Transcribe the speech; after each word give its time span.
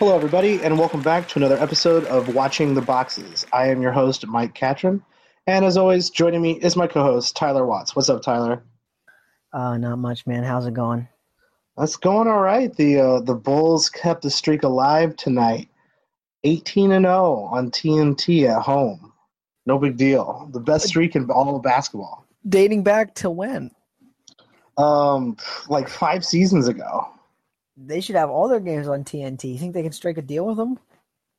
Hello, 0.00 0.16
everybody, 0.16 0.62
and 0.62 0.78
welcome 0.78 1.02
back 1.02 1.28
to 1.28 1.38
another 1.38 1.58
episode 1.58 2.06
of 2.06 2.34
Watching 2.34 2.72
the 2.72 2.80
Boxes. 2.80 3.46
I 3.52 3.68
am 3.68 3.82
your 3.82 3.92
host, 3.92 4.26
Mike 4.26 4.54
Catron, 4.54 5.04
and 5.46 5.62
as 5.62 5.76
always, 5.76 6.08
joining 6.08 6.40
me 6.40 6.52
is 6.52 6.74
my 6.74 6.86
co-host 6.86 7.36
Tyler 7.36 7.66
Watts. 7.66 7.94
What's 7.94 8.08
up, 8.08 8.22
Tyler? 8.22 8.62
Uh, 9.52 9.76
not 9.76 9.96
much, 9.96 10.26
man. 10.26 10.42
How's 10.42 10.64
it 10.64 10.72
going? 10.72 11.06
That's 11.76 11.96
going 11.96 12.28
all 12.28 12.40
right. 12.40 12.74
The 12.74 12.98
uh, 12.98 13.20
the 13.20 13.34
Bulls 13.34 13.90
kept 13.90 14.22
the 14.22 14.30
streak 14.30 14.62
alive 14.62 15.16
tonight, 15.16 15.68
eighteen 16.44 16.92
and 16.92 17.04
zero 17.04 17.46
on 17.52 17.70
TNT 17.70 18.48
at 18.48 18.62
home. 18.62 19.12
No 19.66 19.78
big 19.78 19.98
deal. 19.98 20.48
The 20.50 20.60
best 20.60 20.88
streak 20.88 21.14
in 21.14 21.30
all 21.30 21.56
of 21.56 21.62
basketball. 21.62 22.24
Dating 22.48 22.84
back 22.84 23.14
to 23.16 23.28
when? 23.28 23.70
Um, 24.78 25.36
like 25.68 25.90
five 25.90 26.24
seasons 26.24 26.68
ago. 26.68 27.06
They 27.82 28.00
should 28.00 28.16
have 28.16 28.30
all 28.30 28.48
their 28.48 28.60
games 28.60 28.88
on 28.88 29.04
TNT. 29.04 29.52
You 29.52 29.58
think 29.58 29.72
they 29.72 29.82
can 29.82 29.92
strike 29.92 30.18
a 30.18 30.22
deal 30.22 30.46
with 30.46 30.58
them? 30.58 30.78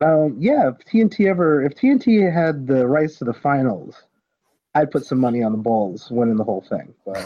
Um, 0.01 0.37
yeah, 0.39 0.69
if 0.69 0.77
TNT 0.85 1.27
ever, 1.27 1.61
if 1.61 1.75
TNT 1.75 2.33
had 2.33 2.65
the 2.65 2.87
rights 2.87 3.19
to 3.19 3.25
the 3.25 3.33
finals, 3.33 3.95
I'd 4.73 4.89
put 4.89 5.05
some 5.05 5.19
money 5.19 5.43
on 5.43 5.51
the 5.51 5.59
Bulls 5.59 6.09
winning 6.09 6.37
the 6.37 6.43
whole 6.43 6.65
thing. 6.67 6.93
But 7.05 7.23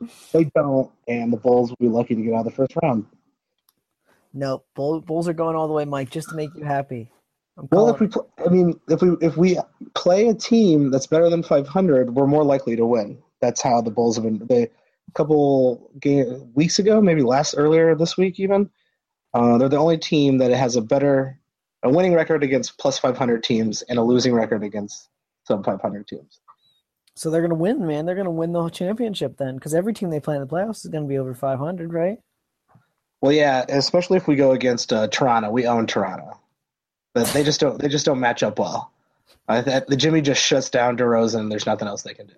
um, 0.00 0.08
they 0.32 0.44
don't, 0.56 0.90
and 1.06 1.32
the 1.32 1.36
Bulls 1.36 1.70
will 1.70 1.76
be 1.78 1.88
lucky 1.88 2.16
to 2.16 2.22
get 2.22 2.34
out 2.34 2.40
of 2.40 2.46
the 2.46 2.50
first 2.50 2.72
round. 2.82 3.06
Bull, 4.74 5.00
Bulls 5.00 5.28
are 5.28 5.32
going 5.32 5.56
all 5.56 5.68
the 5.68 5.74
way, 5.74 5.84
Mike, 5.84 6.10
just 6.10 6.28
to 6.30 6.34
make 6.34 6.50
you 6.56 6.64
happy. 6.64 7.08
I'm 7.56 7.68
Well, 7.70 7.88
if 7.88 8.00
we, 8.00 8.08
pl- 8.08 8.28
I 8.44 8.48
mean, 8.48 8.78
if 8.88 9.00
we 9.00 9.16
if 9.22 9.36
we 9.36 9.58
play 9.94 10.28
a 10.28 10.34
team 10.34 10.90
that's 10.90 11.06
better 11.06 11.30
than 11.30 11.42
500, 11.42 12.14
we're 12.14 12.26
more 12.26 12.44
likely 12.44 12.76
to 12.76 12.84
win. 12.84 13.18
That's 13.40 13.62
how 13.62 13.80
the 13.80 13.90
Bulls 13.90 14.16
have 14.16 14.24
been. 14.24 14.44
They 14.46 14.70
a 15.08 15.12
couple 15.12 15.90
game, 16.00 16.52
weeks 16.54 16.78
ago, 16.78 17.00
maybe 17.00 17.22
last 17.22 17.54
earlier 17.56 17.94
this 17.94 18.16
week, 18.16 18.38
even. 18.40 18.70
Uh, 19.34 19.58
they're 19.58 19.68
the 19.68 19.76
only 19.76 19.98
team 19.98 20.38
that 20.38 20.50
has 20.50 20.76
a 20.76 20.82
better 20.82 21.38
a 21.82 21.90
winning 21.90 22.14
record 22.14 22.42
against 22.42 22.78
plus 22.78 22.98
500 22.98 23.42
teams 23.42 23.82
and 23.82 23.98
a 23.98 24.02
losing 24.02 24.34
record 24.34 24.62
against 24.64 25.08
sub 25.44 25.64
500 25.64 26.06
teams. 26.08 26.40
so 27.14 27.30
they're 27.30 27.40
going 27.40 27.50
to 27.50 27.54
win, 27.54 27.86
man. 27.86 28.06
They're 28.06 28.14
going 28.14 28.26
to 28.26 28.30
win 28.30 28.52
the 28.52 28.60
whole 28.60 28.70
championship 28.70 29.36
then, 29.36 29.54
because 29.54 29.74
every 29.74 29.92
team 29.92 30.10
they 30.10 30.20
play 30.20 30.34
in 30.34 30.40
the 30.40 30.46
playoffs 30.46 30.84
is 30.84 30.90
going 30.90 31.04
to 31.04 31.08
be 31.08 31.18
over 31.18 31.34
500, 31.34 31.92
right? 31.92 32.18
Well, 33.20 33.32
yeah, 33.32 33.64
especially 33.68 34.16
if 34.16 34.26
we 34.26 34.36
go 34.36 34.52
against 34.52 34.92
uh, 34.92 35.08
Toronto. 35.08 35.50
We 35.50 35.66
own 35.66 35.86
Toronto, 35.86 36.38
but 37.14 37.26
they 37.28 37.42
just 37.42 37.60
don't. 37.60 37.80
They 37.80 37.88
just 37.88 38.04
don't 38.04 38.20
match 38.20 38.42
up 38.42 38.58
well. 38.58 38.92
Uh, 39.48 39.62
that, 39.62 39.86
the 39.86 39.96
Jimmy 39.96 40.20
just 40.20 40.42
shuts 40.42 40.68
down 40.68 40.98
DeRozan. 40.98 41.48
There's 41.48 41.66
nothing 41.66 41.88
else 41.88 42.02
they 42.02 42.14
can 42.14 42.26
do. 42.26 42.34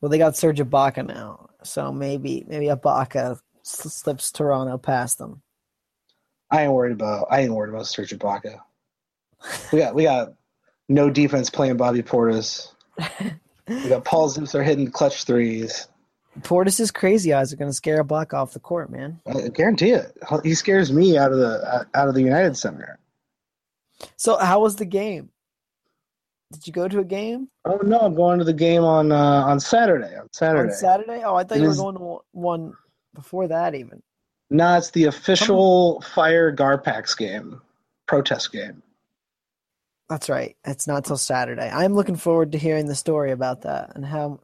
Well, 0.00 0.10
they 0.10 0.18
got 0.18 0.36
Serge 0.36 0.58
Ibaka 0.58 1.06
now, 1.06 1.48
so 1.62 1.92
maybe 1.92 2.44
maybe 2.46 2.66
Ibaka 2.66 3.38
slips 3.62 4.30
Toronto 4.30 4.78
past 4.78 5.18
them. 5.18 5.42
I 6.50 6.62
ain't 6.62 6.72
worried 6.72 6.92
about. 6.92 7.26
I 7.30 7.40
ain't 7.40 7.52
worried 7.52 7.70
about 7.70 7.86
Serge 7.86 8.10
Ibaka. 8.10 8.60
We 9.72 9.78
got 9.78 9.94
we 9.94 10.04
got 10.04 10.34
no 10.88 11.10
defense 11.10 11.50
playing 11.50 11.76
Bobby 11.76 12.02
Portis. 12.02 12.68
We 13.68 13.88
got 13.88 14.04
Paul 14.04 14.30
Zipser 14.30 14.64
hitting 14.64 14.90
clutch 14.90 15.24
threes. 15.24 15.88
Portis's 16.42 16.90
crazy 16.90 17.32
eyes 17.32 17.52
are 17.52 17.56
going 17.56 17.70
to 17.70 17.74
scare 17.74 18.04
Ibaka 18.04 18.34
off 18.34 18.52
the 18.52 18.60
court, 18.60 18.90
man. 18.90 19.20
I 19.26 19.48
guarantee 19.48 19.90
it. 19.90 20.16
He 20.44 20.54
scares 20.54 20.92
me 20.92 21.16
out 21.16 21.32
of 21.32 21.38
the 21.38 21.86
out 21.94 22.08
of 22.08 22.14
the 22.14 22.22
United 22.22 22.56
Center. 22.56 22.98
So 24.16 24.36
how 24.36 24.60
was 24.60 24.76
the 24.76 24.84
game? 24.84 25.30
Did 26.52 26.66
you 26.66 26.72
go 26.72 26.86
to 26.88 27.00
a 27.00 27.04
game 27.04 27.48
Oh 27.64 27.78
no, 27.82 27.98
I'm 27.98 28.14
going 28.14 28.38
to 28.38 28.44
the 28.44 28.52
game 28.52 28.84
on 28.84 29.10
uh, 29.12 29.16
on 29.44 29.58
Saturday. 29.60 30.14
On 30.16 30.28
Saturday. 30.32 30.70
on 30.70 30.74
Saturday? 30.76 31.22
Oh, 31.24 31.34
I 31.34 31.44
thought 31.44 31.58
It 31.58 31.62
you 31.62 31.66
were 31.66 31.72
is- 31.72 31.80
going 31.80 31.96
to 31.96 32.18
one 32.32 32.72
before 33.14 33.48
that 33.48 33.74
even. 33.74 34.02
No, 34.48 34.76
it's 34.76 34.90
the 34.92 35.04
official 35.06 36.00
Fire 36.02 36.54
Garpax 36.54 37.16
game, 37.18 37.60
protest 38.06 38.52
game. 38.52 38.80
That's 40.08 40.28
right. 40.28 40.56
It's 40.64 40.86
not 40.86 41.04
till 41.04 41.16
Saturday. 41.16 41.68
I'm 41.68 41.94
looking 41.94 42.14
forward 42.14 42.52
to 42.52 42.58
hearing 42.58 42.86
the 42.86 42.94
story 42.94 43.32
about 43.32 43.62
that 43.62 43.92
and 43.96 44.04
how 44.06 44.38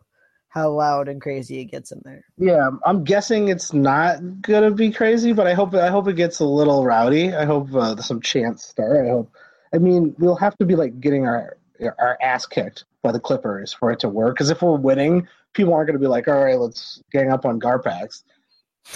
how 0.48 0.70
loud 0.70 1.08
and 1.08 1.20
crazy 1.22 1.60
it 1.60 1.66
gets 1.66 1.92
in 1.92 2.00
there. 2.04 2.24
Yeah, 2.36 2.68
I'm 2.84 3.04
guessing 3.04 3.46
it's 3.48 3.72
not 3.72 4.42
gonna 4.42 4.72
be 4.72 4.90
crazy, 4.90 5.32
but 5.32 5.46
I 5.46 5.54
hope 5.54 5.72
I 5.74 5.88
hope 5.88 6.08
it 6.08 6.16
gets 6.16 6.40
a 6.40 6.44
little 6.44 6.84
rowdy. 6.84 7.32
I 7.32 7.44
hope 7.44 7.72
uh, 7.72 7.94
some 8.02 8.20
chants 8.20 8.66
start. 8.66 9.06
I 9.06 9.10
hope. 9.10 9.32
I 9.72 9.78
mean, 9.78 10.16
we'll 10.18 10.34
have 10.36 10.58
to 10.58 10.66
be 10.66 10.74
like 10.74 10.98
getting 11.00 11.26
our 11.28 11.56
our 11.86 12.18
ass 12.22 12.46
kicked 12.46 12.84
by 13.02 13.12
the 13.12 13.20
Clippers 13.20 13.72
for 13.72 13.90
it 13.90 14.00
to 14.00 14.08
work. 14.08 14.36
Because 14.36 14.50
if 14.50 14.62
we're 14.62 14.76
winning, 14.76 15.26
people 15.52 15.74
aren't 15.74 15.86
gonna 15.88 15.98
be 15.98 16.06
like, 16.06 16.28
all 16.28 16.42
right, 16.42 16.58
let's 16.58 17.02
gang 17.12 17.30
up 17.30 17.44
on 17.44 17.60
Garpax. 17.60 18.22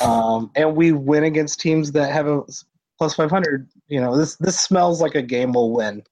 Um, 0.00 0.50
and 0.56 0.76
we 0.76 0.92
win 0.92 1.25
against 1.25 1.60
teams 1.60 1.92
that 1.92 2.12
have 2.12 2.26
a 2.26 2.42
plus 2.98 3.14
500. 3.14 3.69
You 3.88 4.00
know, 4.00 4.16
this 4.16 4.36
this 4.36 4.58
smells 4.58 5.00
like 5.00 5.14
a 5.14 5.22
game 5.22 5.52
we'll 5.52 5.70
win. 5.70 6.02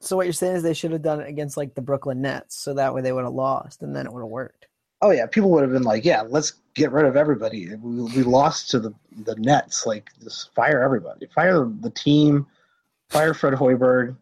So 0.00 0.16
what 0.16 0.26
you're 0.26 0.32
saying 0.32 0.56
is 0.56 0.62
they 0.62 0.74
should 0.74 0.92
have 0.92 1.02
done 1.02 1.20
it 1.20 1.28
against 1.28 1.56
like 1.56 1.74
the 1.74 1.80
Brooklyn 1.80 2.20
Nets, 2.20 2.56
so 2.56 2.74
that 2.74 2.94
way 2.94 3.00
they 3.00 3.12
would 3.12 3.24
have 3.24 3.32
lost, 3.32 3.82
and 3.82 3.96
then 3.96 4.06
it 4.06 4.12
would 4.12 4.20
have 4.20 4.28
worked. 4.28 4.66
Oh 5.00 5.10
yeah, 5.10 5.26
people 5.26 5.50
would 5.50 5.62
have 5.62 5.72
been 5.72 5.82
like, 5.82 6.04
"Yeah, 6.04 6.22
let's 6.22 6.54
get 6.74 6.92
rid 6.92 7.06
of 7.06 7.16
everybody." 7.16 7.74
We, 7.74 8.02
we 8.02 8.22
lost 8.22 8.70
to 8.70 8.80
the 8.80 8.94
the 9.24 9.34
Nets. 9.36 9.86
Like, 9.86 10.10
just 10.22 10.54
fire 10.54 10.82
everybody. 10.82 11.26
Fire 11.34 11.64
the 11.80 11.90
team. 11.90 12.46
Fire 13.08 13.34
Fred 13.34 13.54
Hoiberg. 13.54 14.16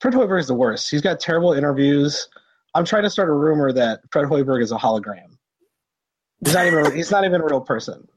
Fred 0.00 0.14
Hoiberg 0.14 0.40
is 0.40 0.46
the 0.48 0.54
worst. 0.54 0.90
He's 0.90 1.02
got 1.02 1.20
terrible 1.20 1.52
interviews. 1.52 2.28
I'm 2.74 2.84
trying 2.84 3.02
to 3.02 3.10
start 3.10 3.28
a 3.28 3.32
rumor 3.32 3.72
that 3.72 4.00
Fred 4.10 4.26
Hoiberg 4.26 4.62
is 4.62 4.72
a 4.72 4.76
hologram. 4.76 5.36
He's 6.44 6.54
not 6.54 6.66
even. 6.66 6.96
he's 6.96 7.10
not 7.10 7.24
even 7.24 7.40
a 7.40 7.44
real 7.44 7.60
person. 7.60 8.08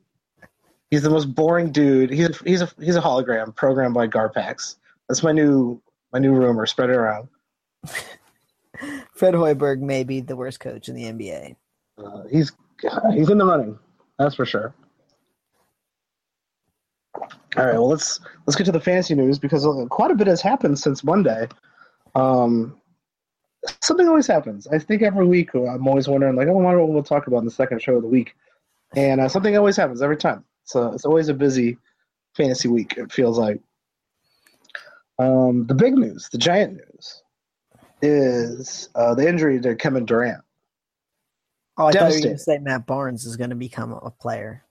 He's 0.90 1.02
the 1.02 1.10
most 1.10 1.34
boring 1.36 1.72
dude. 1.72 2.10
He's 2.10 2.30
a, 2.30 2.44
he's 2.46 2.62
a 2.62 2.70
he's 2.80 2.96
a 2.96 3.02
hologram 3.02 3.54
programmed 3.56 3.94
by 3.94 4.08
Garpax. 4.08 4.78
That's 5.10 5.24
my 5.24 5.32
new 5.32 5.82
my 6.14 6.20
new 6.20 6.34
rumor. 6.34 6.66
Spread 6.66 6.90
it 6.90 6.96
around. 6.96 7.28
Fred 9.14 9.34
Hoiberg 9.34 9.80
may 9.80 10.04
be 10.04 10.22
the 10.22 10.36
worst 10.36 10.60
coach 10.60 10.88
in 10.88 10.96
the 10.96 11.04
NBA. 11.04 11.56
Uh, 11.98 12.24
he's 12.32 12.54
he's 13.14 13.30
in 13.30 13.38
the 13.38 13.46
running. 13.46 13.78
That's 14.18 14.36
for 14.36 14.46
sure. 14.46 14.74
All 17.16 17.66
right, 17.66 17.74
well 17.74 17.90
let's 17.90 18.22
let's 18.46 18.56
get 18.56 18.66
to 18.66 18.72
the 18.72 18.80
fantasy 18.80 19.16
news 19.16 19.38
because 19.38 19.68
quite 19.90 20.12
a 20.12 20.16
bit 20.16 20.28
has 20.28 20.42
happened 20.42 20.80
since 20.80 21.04
Monday. 21.04 21.48
Um, 22.16 22.80
something 23.82 24.08
always 24.08 24.28
happens. 24.28 24.68
I 24.68 24.80
think 24.80 25.02
every 25.02 25.26
week 25.26 25.54
I'm 25.54 25.88
always 25.88 26.08
wondering, 26.08 26.36
like, 26.36 26.48
I 26.48 26.52
wonder 26.52 26.80
what 26.80 26.90
we'll 26.90 27.04
talk 27.04 27.28
about 27.28 27.40
in 27.40 27.46
the 27.46 27.52
second 27.52 27.82
show 27.82 27.96
of 27.96 28.02
the 28.02 28.08
week, 28.08 28.36
and 28.96 29.22
uh, 29.22 29.30
something 29.30 29.56
always 29.58 29.78
happens 29.78 30.02
every 30.02 30.18
time. 30.18 30.44
So 30.66 30.94
it's 30.94 31.06
always 31.06 31.30
a 31.30 31.34
busy 31.34 31.78
fantasy 32.36 32.68
week. 32.68 32.96
It 32.98 33.12
feels 33.12 33.38
like. 33.38 33.62
Um, 35.20 35.68
the 35.68 35.76
big 35.76 35.94
news, 35.94 36.30
the 36.32 36.40
giant 36.40 36.74
news, 36.74 37.22
is 38.02 38.90
uh, 38.96 39.14
the 39.14 39.28
injury 39.28 39.60
to 39.62 39.76
Kevin 39.76 40.06
Durant. 40.06 40.44
Oh, 41.78 41.88
I 41.88 41.92
thought 41.92 42.12
you 42.12 42.18
were 42.18 42.24
going 42.24 42.36
to 42.36 42.40
say 42.40 42.58
Matt 42.60 42.86
Barnes 42.86 43.26
is 43.26 43.38
going 43.38 43.50
to 43.50 43.56
become 43.56 43.94
a 43.94 44.12
player. 44.12 44.64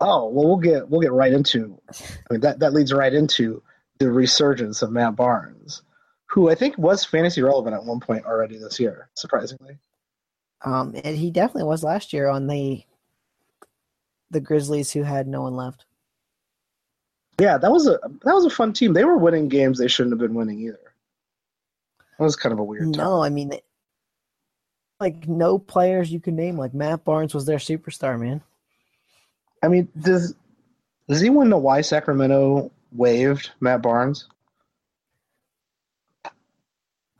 Oh 0.00 0.28
well, 0.28 0.46
we'll 0.46 0.56
get 0.56 0.88
we'll 0.88 1.00
get 1.00 1.12
right 1.12 1.32
into. 1.32 1.80
I 1.90 2.32
mean 2.32 2.40
that 2.40 2.58
that 2.58 2.72
leads 2.72 2.92
right 2.92 3.12
into 3.12 3.62
the 3.98 4.10
resurgence 4.10 4.82
of 4.82 4.90
Matt 4.90 5.16
Barnes, 5.16 5.82
who 6.34 6.50
I 6.50 6.56
think 6.56 6.76
was 6.76 7.04
fantasy 7.04 7.42
relevant 7.42 7.76
at 7.76 7.84
one 7.84 8.00
point 8.00 8.24
already 8.26 8.58
this 8.58 8.80
year, 8.80 9.08
surprisingly. 9.14 9.78
Um, 10.64 10.92
and 11.04 11.16
he 11.16 11.30
definitely 11.30 11.68
was 11.68 11.84
last 11.84 12.12
year 12.12 12.28
on 12.28 12.48
the 12.48 12.82
the 14.32 14.40
Grizzlies, 14.40 14.90
who 14.90 15.04
had 15.04 15.28
no 15.28 15.42
one 15.42 15.54
left. 15.54 15.84
Yeah, 17.38 17.56
that 17.58 17.70
was 17.70 17.86
a 17.86 18.00
that 18.24 18.34
was 18.34 18.44
a 18.44 18.50
fun 18.50 18.72
team. 18.72 18.94
They 18.94 19.04
were 19.04 19.16
winning 19.16 19.46
games 19.46 19.78
they 19.78 19.86
shouldn't 19.86 20.12
have 20.12 20.18
been 20.18 20.34
winning 20.34 20.58
either. 20.58 20.80
That 22.18 22.24
was 22.24 22.34
kind 22.34 22.52
of 22.52 22.58
a 22.58 22.64
weird 22.64 22.92
time. 22.94 23.04
No, 23.04 23.22
I 23.22 23.28
mean, 23.28 23.52
like 24.98 25.28
no 25.28 25.56
players 25.56 26.10
you 26.10 26.18
can 26.18 26.34
name. 26.34 26.58
Like 26.58 26.74
Matt 26.74 27.04
Barnes 27.04 27.32
was 27.32 27.46
their 27.46 27.58
superstar, 27.58 28.18
man. 28.18 28.42
I 29.62 29.68
mean, 29.68 29.88
does 30.00 30.34
does 31.08 31.20
anyone 31.20 31.48
know 31.48 31.58
why 31.58 31.80
Sacramento 31.82 32.72
waived 32.90 33.52
Matt 33.60 33.82
Barnes? 33.82 34.26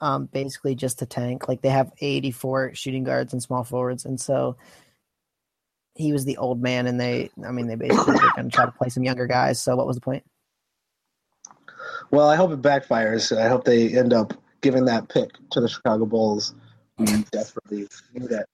Um, 0.01 0.27
basically 0.27 0.75
just 0.75 0.99
to 0.99 1.07
tank. 1.07 1.49
Like 1.49 1.63
they 1.63 1.71
have 1.71 1.93
84 2.01 2.75
shooting 2.75 3.05
guards 3.05 3.33
and 3.33 3.43
small 3.43 3.65
forwards, 3.65 4.05
and 4.05 4.21
so 4.21 4.57
he 5.95 6.13
was 6.13 6.25
the 6.25 6.37
old 6.37 6.61
man, 6.61 6.87
and 6.87 7.01
they, 7.01 7.31
I 7.47 7.53
mean, 7.53 7.67
they 7.69 7.77
basically 7.77 8.15
were 8.15 8.33
going 8.37 8.51
to 8.51 8.55
try 8.55 8.67
to 8.67 8.73
play 8.73 8.89
some 8.89 9.05
younger 9.05 9.27
guys. 9.27 9.63
So 9.63 9.77
what 9.77 9.87
was 9.87 9.97
the 9.97 10.03
point? 10.03 10.25
Well, 12.11 12.29
I 12.29 12.37
hope 12.37 12.51
it 12.51 12.63
backfires. 12.63 13.37
I 13.37 13.49
hope 13.49 13.65
they 13.65 13.97
end 13.97 14.13
up 14.13 14.35
giving 14.61 14.85
that 14.87 15.09
pick 15.09 15.31
to 15.53 15.61
the 15.61 15.69
Chicago 15.69 16.07
Bulls. 16.07 16.55
We 16.99 17.07
desperately 17.31 17.87
need 18.13 18.29
that. 18.31 18.47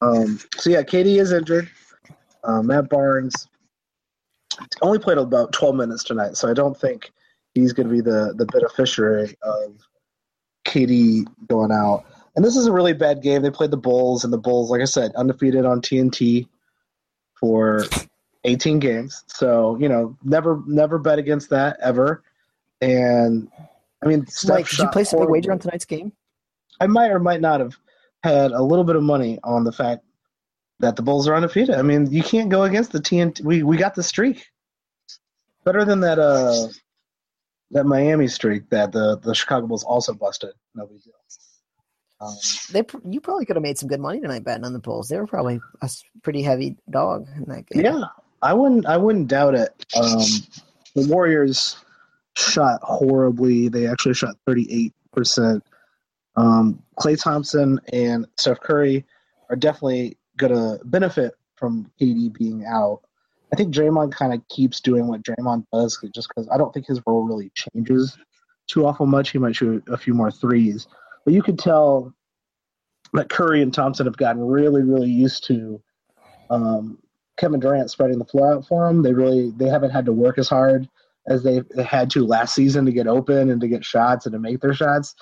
Um, 0.00 0.38
so 0.56 0.70
yeah, 0.70 0.82
KD 0.82 1.20
is 1.20 1.32
injured. 1.32 1.70
Uh, 2.44 2.62
Matt 2.62 2.88
Barnes 2.88 3.48
only 4.82 4.98
played 4.98 5.18
about 5.18 5.52
12 5.52 5.74
minutes 5.74 6.04
tonight, 6.04 6.36
so 6.36 6.48
I 6.48 6.54
don't 6.54 6.78
think 6.78 7.12
he's 7.54 7.72
going 7.72 7.88
to 7.88 7.92
be 7.92 8.00
the 8.00 8.34
the 8.36 8.46
beneficiary 8.46 9.34
of 9.42 9.76
KD 10.66 11.26
going 11.48 11.72
out. 11.72 12.04
And 12.34 12.44
this 12.44 12.56
is 12.56 12.66
a 12.66 12.72
really 12.72 12.92
bad 12.92 13.22
game. 13.22 13.42
They 13.42 13.50
played 13.50 13.70
the 13.70 13.78
Bulls, 13.78 14.24
and 14.24 14.32
the 14.32 14.38
Bulls, 14.38 14.70
like 14.70 14.82
I 14.82 14.84
said, 14.84 15.14
undefeated 15.14 15.64
on 15.64 15.80
TNT 15.80 16.46
for 17.34 17.84
18 18.44 18.78
games. 18.78 19.24
So 19.26 19.76
you 19.80 19.88
know, 19.88 20.16
never 20.22 20.62
never 20.66 20.98
bet 20.98 21.18
against 21.18 21.50
that 21.50 21.78
ever. 21.82 22.22
And 22.80 23.48
I 24.02 24.06
mean, 24.06 24.26
Mike, 24.46 24.68
did 24.68 24.78
you 24.78 24.88
place 24.88 25.12
a 25.12 25.16
big 25.16 25.28
wager 25.28 25.52
on 25.52 25.58
tonight's 25.58 25.86
game? 25.86 26.12
I 26.78 26.86
might 26.86 27.10
or 27.10 27.18
might 27.18 27.40
not 27.40 27.60
have 27.60 27.76
had 28.22 28.52
a 28.52 28.62
little 28.62 28.84
bit 28.84 28.96
of 28.96 29.02
money 29.02 29.38
on 29.42 29.64
the 29.64 29.72
fact 29.72 30.04
that 30.80 30.96
the 30.96 31.02
Bulls 31.02 31.26
are 31.26 31.34
undefeated. 31.34 31.74
I 31.74 31.82
mean, 31.82 32.12
you 32.12 32.22
can't 32.22 32.50
go 32.50 32.64
against 32.64 32.92
the 32.92 32.98
TNT. 32.98 33.42
We 33.42 33.62
we 33.62 33.76
got 33.76 33.94
the 33.94 34.02
streak. 34.02 34.46
Better 35.64 35.84
than 35.84 36.00
that 36.00 36.18
uh 36.18 36.68
that 37.70 37.84
Miami 37.84 38.28
streak 38.28 38.68
that 38.70 38.92
the 38.92 39.18
the 39.18 39.34
Chicago 39.34 39.66
Bulls 39.66 39.84
also 39.84 40.14
busted. 40.14 40.52
No 40.74 40.86
big 40.86 41.02
deal. 41.02 41.12
Um, 42.20 42.34
they 42.72 42.82
you 43.04 43.20
probably 43.20 43.44
could 43.44 43.56
have 43.56 43.62
made 43.62 43.78
some 43.78 43.88
good 43.88 44.00
money 44.00 44.20
tonight 44.20 44.44
betting 44.44 44.64
on 44.64 44.72
the 44.72 44.78
Bulls. 44.78 45.08
They 45.08 45.18
were 45.18 45.26
probably 45.26 45.60
a 45.82 45.90
pretty 46.22 46.42
heavy 46.42 46.76
dog 46.90 47.26
in 47.36 47.44
that 47.44 47.66
game. 47.66 47.84
Yeah, 47.84 48.04
I 48.40 48.54
wouldn't 48.54 48.86
I 48.86 48.96
wouldn't 48.96 49.28
doubt 49.28 49.54
it. 49.54 49.86
Um, 49.94 50.22
the 50.94 51.06
Warriors 51.08 51.76
shot 52.36 52.80
horribly. 52.82 53.68
They 53.68 53.86
actually 53.86 54.14
shot 54.14 54.36
thirty 54.46 54.66
eight 54.70 54.94
percent. 55.12 55.62
Um, 56.36 56.82
Klay 56.98 57.20
Thompson 57.20 57.80
and 57.92 58.26
Steph 58.36 58.60
Curry 58.60 59.04
are 59.50 59.56
definitely 59.56 60.16
gonna 60.38 60.78
benefit 60.84 61.34
from 61.56 61.90
KD 62.00 62.32
being 62.32 62.64
out. 62.64 63.02
I 63.52 63.56
think 63.56 63.74
Draymond 63.74 64.12
kind 64.12 64.34
of 64.34 64.46
keeps 64.48 64.80
doing 64.80 65.06
what 65.06 65.22
Draymond 65.22 65.64
does, 65.72 65.98
just 66.14 66.28
because 66.28 66.48
I 66.50 66.58
don't 66.58 66.72
think 66.74 66.86
his 66.86 67.00
role 67.06 67.22
really 67.22 67.50
changes 67.54 68.16
too 68.66 68.86
awful 68.86 69.06
much. 69.06 69.30
He 69.30 69.38
might 69.38 69.56
shoot 69.56 69.84
a 69.88 69.96
few 69.96 70.14
more 70.14 70.30
threes, 70.30 70.88
but 71.24 71.34
you 71.34 71.42
could 71.42 71.58
tell 71.58 72.12
that 73.12 73.28
Curry 73.28 73.62
and 73.62 73.72
Thompson 73.72 74.06
have 74.06 74.16
gotten 74.16 74.44
really, 74.44 74.82
really 74.82 75.10
used 75.10 75.44
to 75.44 75.80
um, 76.50 76.98
Kevin 77.36 77.60
Durant 77.60 77.90
spreading 77.90 78.18
the 78.18 78.24
floor 78.24 78.54
out 78.54 78.66
for 78.66 78.86
them. 78.86 79.02
They 79.02 79.12
really 79.12 79.52
they 79.56 79.68
haven't 79.68 79.90
had 79.90 80.06
to 80.06 80.12
work 80.12 80.38
as 80.38 80.48
hard 80.48 80.88
as 81.28 81.42
they 81.42 81.62
had 81.84 82.10
to 82.10 82.26
last 82.26 82.54
season 82.54 82.84
to 82.86 82.92
get 82.92 83.06
open 83.06 83.50
and 83.50 83.60
to 83.60 83.68
get 83.68 83.84
shots 83.84 84.26
and 84.26 84.32
to 84.32 84.38
make 84.38 84.60
their 84.60 84.74
shots. 84.74 85.14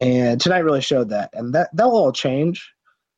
And 0.00 0.40
tonight 0.40 0.58
really 0.60 0.80
showed 0.80 1.10
that, 1.10 1.30
and 1.32 1.54
that 1.54 1.74
that 1.74 1.86
will 1.86 1.96
all 1.96 2.12
change. 2.12 2.72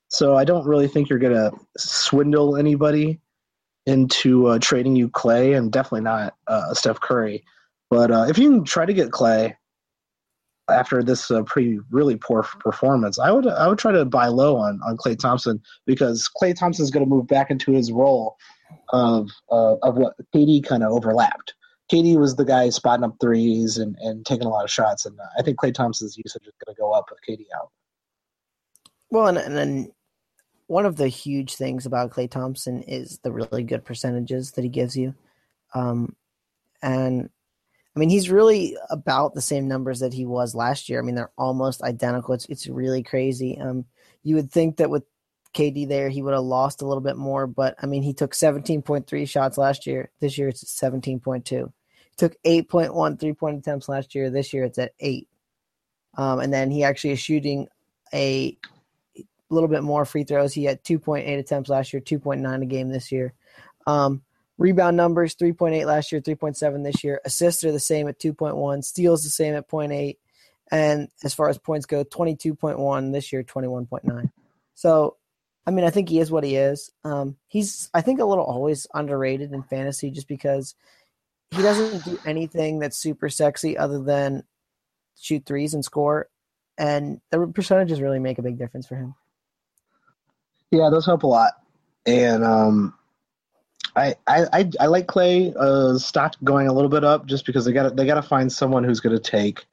So 0.08 0.36
I 0.36 0.44
don't 0.44 0.66
really 0.66 0.88
think 0.88 1.08
you're 1.08 1.18
gonna 1.18 1.52
swindle 1.76 2.56
anybody 2.56 3.20
into 3.86 4.46
uh, 4.46 4.58
trading 4.58 4.96
you 4.96 5.08
Klay 5.08 5.56
and 5.56 5.72
definitely 5.72 6.02
not 6.02 6.34
uh, 6.46 6.74
Steph 6.74 7.00
Curry. 7.00 7.44
But 7.88 8.10
uh, 8.10 8.26
if 8.28 8.38
you 8.38 8.50
can 8.50 8.64
try 8.64 8.86
to 8.86 8.92
get 8.92 9.10
Klay 9.10 9.54
after 10.70 11.02
this 11.02 11.30
uh, 11.30 11.42
pretty 11.42 11.80
really 11.90 12.16
poor 12.16 12.42
performance, 12.42 13.18
I 13.18 13.32
would 13.32 13.46
I 13.46 13.66
would 13.66 13.78
try 13.78 13.92
to 13.92 14.04
buy 14.04 14.28
low 14.28 14.56
on 14.56 14.80
on 14.86 14.96
Klay 14.96 15.18
Thompson 15.18 15.60
because 15.86 16.28
Klay 16.40 16.54
Thompson 16.54 16.84
is 16.84 16.90
going 16.90 17.04
to 17.04 17.10
move 17.10 17.26
back 17.26 17.50
into 17.50 17.72
his 17.72 17.90
role 17.90 18.36
of 18.90 19.30
uh, 19.50 19.76
of 19.82 19.96
what 19.96 20.14
KD 20.34 20.64
kind 20.64 20.82
of 20.82 20.92
overlapped. 20.92 21.54
KD 21.92 22.16
was 22.18 22.36
the 22.36 22.44
guy 22.44 22.68
spotting 22.68 23.04
up 23.04 23.16
threes 23.20 23.76
and, 23.76 23.96
and 24.00 24.24
taking 24.24 24.46
a 24.46 24.50
lot 24.50 24.62
of 24.62 24.70
shots, 24.70 25.04
and 25.04 25.18
I 25.36 25.42
think 25.42 25.58
Klay 25.58 25.74
Thompson's 25.74 26.16
usage 26.16 26.46
is 26.46 26.52
going 26.64 26.74
to 26.74 26.80
go 26.80 26.92
up 26.92 27.06
with 27.10 27.18
KD 27.28 27.46
out. 27.56 27.70
Well, 29.10 29.26
and, 29.26 29.38
and 29.38 29.56
then 29.56 29.90
one 30.70 30.86
of 30.86 30.94
the 30.94 31.08
huge 31.08 31.56
things 31.56 31.84
about 31.84 32.12
Klay 32.12 32.30
Thompson 32.30 32.82
is 32.82 33.18
the 33.24 33.32
really 33.32 33.64
good 33.64 33.84
percentages 33.84 34.52
that 34.52 34.62
he 34.62 34.70
gives 34.70 34.96
you. 34.96 35.16
Um, 35.74 36.14
and 36.80 37.28
I 37.96 37.98
mean, 37.98 38.08
he's 38.08 38.30
really 38.30 38.76
about 38.88 39.34
the 39.34 39.40
same 39.40 39.66
numbers 39.66 39.98
that 39.98 40.12
he 40.12 40.26
was 40.26 40.54
last 40.54 40.88
year. 40.88 41.00
I 41.00 41.02
mean, 41.02 41.16
they're 41.16 41.32
almost 41.36 41.82
identical. 41.82 42.34
It's 42.34 42.46
it's 42.46 42.68
really 42.68 43.02
crazy. 43.02 43.58
Um, 43.58 43.84
you 44.22 44.36
would 44.36 44.52
think 44.52 44.76
that 44.76 44.90
with 44.90 45.02
KD 45.54 45.88
there, 45.88 46.08
he 46.08 46.22
would 46.22 46.34
have 46.34 46.44
lost 46.44 46.82
a 46.82 46.86
little 46.86 47.02
bit 47.02 47.16
more, 47.16 47.48
but 47.48 47.74
I 47.82 47.86
mean, 47.86 48.04
he 48.04 48.14
took 48.14 48.32
17.3 48.32 49.28
shots 49.28 49.58
last 49.58 49.88
year. 49.88 50.12
This 50.20 50.38
year, 50.38 50.46
it's 50.46 50.62
17.2. 50.80 51.48
He 51.50 51.66
took 52.16 52.36
8.1 52.46 53.18
three 53.18 53.32
point 53.32 53.58
attempts 53.58 53.88
last 53.88 54.14
year. 54.14 54.30
This 54.30 54.52
year, 54.52 54.66
it's 54.66 54.78
at 54.78 54.92
eight. 55.00 55.26
Um, 56.16 56.38
and 56.38 56.52
then 56.52 56.70
he 56.70 56.84
actually 56.84 57.10
is 57.10 57.20
shooting 57.20 57.66
a 58.14 58.56
a 59.50 59.54
little 59.54 59.68
bit 59.68 59.82
more 59.82 60.04
free 60.04 60.24
throws. 60.24 60.52
He 60.52 60.64
had 60.64 60.82
2.8 60.84 61.38
attempts 61.38 61.70
last 61.70 61.92
year, 61.92 62.00
2.9 62.00 62.62
a 62.62 62.66
game 62.66 62.88
this 62.88 63.10
year. 63.10 63.34
Um, 63.86 64.22
rebound 64.58 64.96
numbers 64.96 65.34
3.8 65.34 65.86
last 65.86 66.12
year, 66.12 66.20
3.7 66.20 66.84
this 66.84 67.02
year. 67.02 67.20
Assists 67.24 67.64
are 67.64 67.72
the 67.72 67.80
same 67.80 68.08
at 68.08 68.18
2.1. 68.18 68.84
Steals 68.84 69.24
the 69.24 69.30
same 69.30 69.54
at 69.54 69.68
0.8. 69.68 70.16
And 70.70 71.08
as 71.24 71.34
far 71.34 71.48
as 71.48 71.58
points 71.58 71.86
go, 71.86 72.04
22.1 72.04 73.12
this 73.12 73.32
year, 73.32 73.42
21.9. 73.42 74.30
So, 74.74 75.16
I 75.66 75.72
mean, 75.72 75.84
I 75.84 75.90
think 75.90 76.08
he 76.08 76.20
is 76.20 76.30
what 76.30 76.44
he 76.44 76.56
is. 76.56 76.90
Um, 77.04 77.36
he's, 77.48 77.90
I 77.92 78.02
think, 78.02 78.20
a 78.20 78.24
little 78.24 78.44
always 78.44 78.86
underrated 78.94 79.52
in 79.52 79.62
fantasy 79.64 80.10
just 80.10 80.28
because 80.28 80.74
he 81.50 81.62
doesn't 81.62 82.04
do 82.04 82.20
anything 82.24 82.78
that's 82.78 82.96
super 82.96 83.28
sexy 83.28 83.76
other 83.76 84.00
than 84.00 84.44
shoot 85.18 85.44
threes 85.44 85.74
and 85.74 85.84
score. 85.84 86.28
And 86.78 87.20
the 87.30 87.48
percentages 87.48 88.00
really 88.00 88.20
make 88.20 88.38
a 88.38 88.42
big 88.42 88.58
difference 88.58 88.86
for 88.86 88.96
him. 88.96 89.14
Yeah, 90.70 90.88
those 90.90 91.06
help 91.06 91.22
a 91.22 91.26
lot. 91.26 91.52
And 92.06 92.44
um, 92.44 92.94
I, 93.96 94.14
I 94.26 94.70
I 94.78 94.86
like 94.86 95.06
Klay 95.06 95.54
uh, 95.56 95.98
stock 95.98 96.36
going 96.44 96.68
a 96.68 96.72
little 96.72 96.88
bit 96.88 97.04
up 97.04 97.26
just 97.26 97.44
because 97.44 97.64
they 97.64 97.72
got 97.72 97.96
they 97.96 98.06
got 98.06 98.14
to 98.14 98.22
find 98.22 98.52
someone 98.52 98.84
who's 98.84 99.00
going 99.00 99.16
to 99.16 99.22
take 99.22 99.66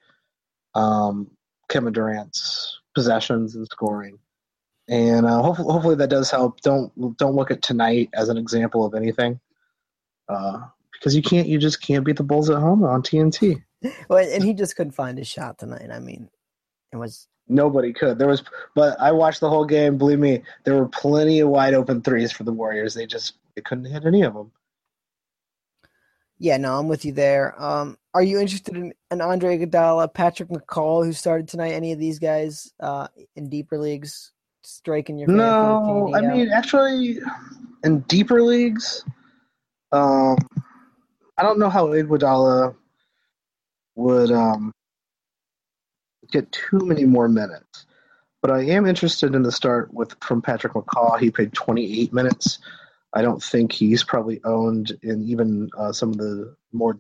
um, 0.75 1.29
Kevin 1.69 1.94
Durant's 1.94 2.79
possessions 2.95 3.55
and 3.55 3.67
scoring, 3.67 4.17
and 4.88 5.25
uh, 5.25 5.41
hopefully, 5.41 5.71
hopefully 5.71 5.95
that 5.95 6.09
does 6.09 6.31
help. 6.31 6.61
Don't 6.61 6.91
don't 7.17 7.35
look 7.35 7.51
at 7.51 7.61
tonight 7.61 8.09
as 8.13 8.29
an 8.29 8.38
example 8.38 8.85
of 8.85 8.95
anything, 8.95 9.39
uh, 10.29 10.61
because 10.94 11.15
you 11.15 11.21
can't 11.21 11.47
you 11.47 11.59
just 11.59 11.81
can't 11.81 12.03
beat 12.05 12.17
the 12.17 12.23
Bulls 12.23 12.49
at 12.49 12.59
home 12.59 12.83
on 12.83 13.03
TNT. 13.03 13.63
Well, 14.09 14.27
and 14.27 14.44
he 14.44 14.55
just 14.55 14.75
couldn't 14.75 14.94
find 14.94 15.19
his 15.19 15.27
shot 15.27 15.59
tonight. 15.59 15.89
I 15.91 15.99
mean, 15.99 16.29
it 16.91 16.97
was 16.97 17.27
Nobody 17.49 17.94
could. 17.94 18.19
There 18.19 18.27
was, 18.27 18.44
but 18.75 18.99
I 18.99 19.11
watched 19.11 19.39
the 19.39 19.49
whole 19.49 19.65
game. 19.65 19.97
Believe 19.97 20.19
me, 20.19 20.41
there 20.65 20.75
were 20.75 20.88
plenty 20.88 21.39
of 21.39 21.49
wide 21.49 21.73
open 21.73 22.01
threes 22.01 22.31
for 22.31 22.44
the 22.44 22.51
Warriors. 22.51 22.94
They 22.94 23.05
just 23.05 23.33
they 23.55 23.61
couldn't 23.61 23.85
hit 23.85 24.05
any 24.05 24.23
of 24.23 24.33
them. 24.33 24.51
Yeah, 26.39 26.57
no, 26.57 26.77
I'm 26.77 26.88
with 26.88 27.05
you 27.05 27.13
there. 27.13 27.59
Um, 27.61 27.97
are 28.13 28.21
you 28.21 28.39
interested 28.39 28.75
in, 28.75 28.94
in 29.09 29.21
Andre 29.21 29.57
Iguodala, 29.57 30.13
Patrick 30.13 30.49
McCaw, 30.49 31.05
who 31.05 31.13
started 31.13 31.47
tonight? 31.47 31.71
Any 31.71 31.94
of 31.94 31.99
these 31.99 32.19
guys 32.19 32.71
uh, 32.80 33.07
in 33.35 33.49
deeper 33.49 33.80
leagues 33.80 34.33
striking 34.63 35.18
your? 35.18 35.30
No, 35.30 36.13
I 36.16 36.21
mean 36.21 36.49
actually, 36.49 37.19
in 37.83 38.01
deeper 38.01 38.42
leagues, 38.42 39.04
um, 39.92 40.37
I 41.37 41.44
don't 41.44 41.59
know 41.59 41.69
how 41.69 41.87
Iguodala 41.87 42.75
would 43.95 44.31
um, 44.31 44.73
get 46.31 46.51
too 46.51 46.79
many 46.79 47.05
more 47.05 47.27
minutes. 47.27 47.85
But 48.41 48.51
I 48.51 48.63
am 48.65 48.85
interested 48.85 49.35
in 49.35 49.41
the 49.41 49.51
start 49.51 49.93
with 49.93 50.15
from 50.21 50.41
Patrick 50.41 50.73
McCaw. 50.73 51.19
He 51.19 51.31
played 51.31 51.53
28 51.53 52.13
minutes. 52.13 52.59
I 53.13 53.21
don't 53.21 53.41
think 53.41 53.71
he's 53.71 54.03
probably 54.03 54.39
owned 54.43 54.97
in 55.01 55.23
even 55.23 55.69
uh, 55.77 55.91
some 55.91 56.09
of 56.09 56.17
the 56.17 56.55
more 56.71 56.99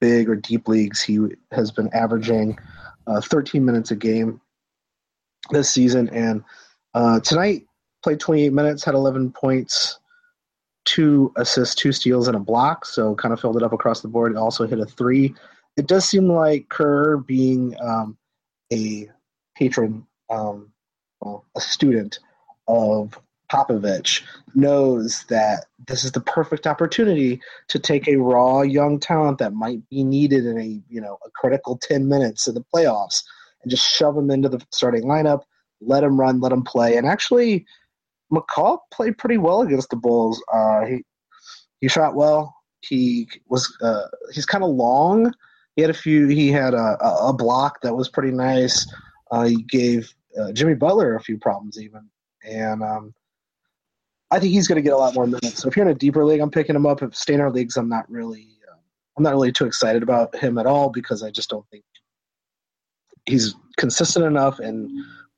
big 0.00 0.28
or 0.28 0.36
deep 0.36 0.68
leagues. 0.68 1.02
He 1.02 1.20
has 1.52 1.70
been 1.70 1.88
averaging 1.94 2.58
uh, 3.06 3.20
13 3.20 3.64
minutes 3.64 3.90
a 3.90 3.96
game 3.96 4.40
this 5.50 5.70
season, 5.70 6.10
and 6.10 6.44
uh, 6.92 7.20
tonight 7.20 7.66
played 8.02 8.20
28 8.20 8.52
minutes, 8.52 8.84
had 8.84 8.94
11 8.94 9.32
points, 9.32 9.98
two 10.84 11.32
assists, 11.36 11.74
two 11.74 11.92
steals, 11.92 12.28
and 12.28 12.36
a 12.36 12.40
block. 12.40 12.84
So 12.84 13.14
kind 13.14 13.32
of 13.32 13.40
filled 13.40 13.56
it 13.56 13.62
up 13.62 13.72
across 13.72 14.02
the 14.02 14.08
board. 14.08 14.36
Also 14.36 14.66
hit 14.66 14.78
a 14.78 14.84
three 14.84 15.34
it 15.76 15.86
does 15.86 16.04
seem 16.04 16.28
like 16.28 16.68
Kerr, 16.68 17.16
being 17.18 17.74
um, 17.80 18.16
a 18.72 19.08
patron, 19.56 20.06
um, 20.30 20.70
well, 21.20 21.44
a 21.56 21.60
student 21.60 22.18
of 22.68 23.18
Popovich, 23.52 24.22
knows 24.54 25.24
that 25.28 25.66
this 25.86 26.04
is 26.04 26.12
the 26.12 26.20
perfect 26.20 26.66
opportunity 26.66 27.40
to 27.68 27.78
take 27.78 28.08
a 28.08 28.16
raw 28.16 28.62
young 28.62 28.98
talent 28.98 29.38
that 29.38 29.52
might 29.52 29.86
be 29.90 30.04
needed 30.04 30.46
in 30.46 30.58
a 30.58 30.80
you 30.88 31.00
know 31.00 31.18
a 31.26 31.30
critical 31.30 31.78
ten 31.82 32.08
minutes 32.08 32.46
of 32.46 32.54
the 32.54 32.64
playoffs 32.74 33.22
and 33.62 33.70
just 33.70 33.86
shove 33.94 34.16
him 34.16 34.30
into 34.30 34.48
the 34.48 34.64
starting 34.70 35.04
lineup, 35.04 35.42
let 35.80 36.04
him 36.04 36.18
run, 36.18 36.40
let 36.40 36.52
him 36.52 36.62
play, 36.62 36.96
and 36.96 37.06
actually. 37.06 37.66
McCaw 38.32 38.78
played 38.90 39.16
pretty 39.18 39.36
well 39.36 39.60
against 39.60 39.90
the 39.90 39.96
Bulls. 39.96 40.42
Uh, 40.52 40.86
he 40.86 41.04
he 41.80 41.88
shot 41.88 42.14
well. 42.16 42.56
He 42.80 43.28
was 43.46 43.72
uh, 43.82 44.06
he's 44.32 44.46
kind 44.46 44.64
of 44.64 44.70
long, 44.70 45.32
he 45.76 45.82
had 45.82 45.90
a 45.90 45.94
few. 45.94 46.28
He 46.28 46.50
had 46.50 46.74
a, 46.74 46.96
a 47.00 47.32
block 47.32 47.80
that 47.82 47.94
was 47.94 48.08
pretty 48.08 48.30
nice. 48.30 48.86
Uh, 49.30 49.44
he 49.44 49.62
gave 49.62 50.12
uh, 50.38 50.52
Jimmy 50.52 50.74
Butler 50.74 51.16
a 51.16 51.22
few 51.22 51.38
problems 51.38 51.80
even, 51.80 52.08
and 52.48 52.82
um, 52.82 53.14
I 54.30 54.38
think 54.38 54.52
he's 54.52 54.68
going 54.68 54.76
to 54.76 54.82
get 54.82 54.92
a 54.92 54.98
lot 54.98 55.14
more 55.14 55.26
minutes. 55.26 55.62
So 55.62 55.68
if 55.68 55.76
you're 55.76 55.86
in 55.86 55.92
a 55.92 55.98
deeper 55.98 56.24
league, 56.24 56.40
I'm 56.40 56.50
picking 56.50 56.76
him 56.76 56.86
up. 56.86 57.02
If 57.02 57.14
standard 57.14 57.50
leagues, 57.50 57.76
I'm 57.76 57.88
not 57.88 58.10
really, 58.10 58.48
uh, 58.70 58.76
I'm 59.16 59.22
not 59.22 59.32
really 59.32 59.52
too 59.52 59.66
excited 59.66 60.02
about 60.02 60.34
him 60.36 60.58
at 60.58 60.66
all 60.66 60.90
because 60.90 61.22
I 61.22 61.30
just 61.30 61.50
don't 61.50 61.68
think 61.70 61.84
he's 63.26 63.54
consistent 63.76 64.24
enough. 64.24 64.60
And 64.60 64.90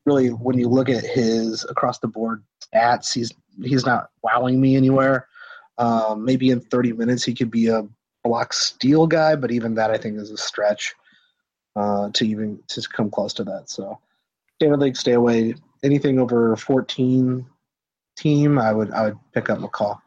really, 0.05 0.29
when 0.29 0.59
you 0.59 0.69
look 0.69 0.89
at 0.89 1.05
his 1.05 1.65
across 1.65 1.99
the 1.99 2.09
board 2.09 2.45
stats, 2.63 3.13
he's 3.13 3.33
he's 3.63 3.87
not 3.87 4.11
wowing 4.23 4.61
me 4.61 4.77
anywhere. 4.77 5.29
Um, 5.79 6.25
maybe 6.25 6.51
in 6.51 6.61
30 6.61 6.95
minutes 6.95 7.23
he 7.23 7.35
could 7.35 7.51
be 7.51 7.69
a 7.69 7.87
block 8.27 8.53
steal 8.53 9.07
guy, 9.07 9.37
but 9.37 9.51
even 9.51 9.75
that 9.75 9.91
I 9.91 9.99
think 9.99 10.19
is 10.19 10.31
a 10.31 10.37
stretch 10.37 10.95
uh, 11.77 12.11
to 12.13 12.27
even 12.27 12.59
to 12.69 12.83
come 12.89 13.11
close 13.11 13.35
to 13.35 13.45
that. 13.45 13.71
So 13.71 13.99
standard 14.57 14.81
league, 14.81 14.97
stay 14.97 15.13
away. 15.13 15.55
Anything 15.83 16.19
over 16.19 16.57
14 16.57 17.47
team, 18.17 18.59
I 18.59 18.73
would 18.73 18.91
I 18.93 19.05
would 19.05 19.19
pick 19.33 19.51
up 19.51 19.59
McCaw. 19.59 19.99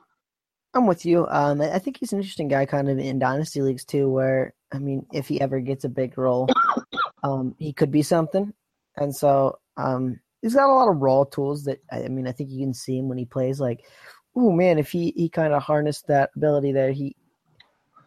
I'm 0.74 0.86
with 0.86 1.06
you. 1.06 1.28
Um, 1.30 1.62
I 1.62 1.80
think 1.80 1.98
he's 1.98 2.14
an 2.14 2.20
interesting 2.20 2.48
guy, 2.48 2.66
kind 2.66 2.90
of 2.90 3.00
in 3.00 3.18
dynasty 3.18 3.62
leagues 3.62 3.86
too. 3.86 4.10
Where 4.10 4.54
I 4.72 4.80
mean, 4.80 5.06
if 5.14 5.28
he 5.28 5.40
ever 5.42 5.60
gets 5.60 5.84
a 5.84 5.90
big 5.90 6.18
role, 6.18 6.50
um, 7.24 7.56
he 7.58 7.74
could 7.74 7.92
be 7.92 8.02
something. 8.02 8.54
And 8.98 9.16
so, 9.16 9.58
um, 9.78 10.20
he's 10.42 10.56
got 10.56 10.70
a 10.70 10.74
lot 10.74 10.90
of 10.90 11.02
raw 11.02 11.24
tools 11.24 11.64
that 11.64 11.80
I 11.92 12.08
mean, 12.08 12.28
I 12.28 12.32
think 12.32 12.50
you 12.50 12.60
can 12.60 12.74
see 12.74 12.98
him 12.98 13.08
when 13.08 13.18
he 13.18 13.26
plays. 13.26 13.60
Like, 13.60 13.86
oh 14.36 14.52
man, 14.52 14.78
if 14.78 14.92
he 14.92 15.14
he 15.16 15.30
kind 15.30 15.54
of 15.54 15.64
harnessed 15.64 16.08
that 16.08 16.32
ability 16.36 16.72
there, 16.72 16.92
he 16.92 17.16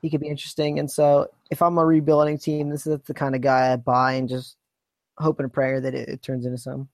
he 0.02 0.10
could 0.10 0.20
be 0.20 0.28
interesting. 0.28 0.78
And 0.78 0.90
so, 0.90 1.28
if 1.50 1.62
I'm 1.62 1.78
a 1.78 1.84
rebuilding 1.84 2.38
team, 2.38 2.68
this 2.68 2.86
is 2.86 3.00
the 3.06 3.14
kind 3.14 3.34
of 3.34 3.40
guy 3.40 3.72
I 3.72 3.76
buy 3.76 4.14
and 4.14 4.28
just 4.28 4.56
hope 5.16 5.40
and 5.40 5.52
prayer 5.52 5.80
that 5.80 5.94
it, 5.94 6.08
it 6.08 6.22
turns 6.22 6.44
into 6.44 6.58
some. 6.58 6.88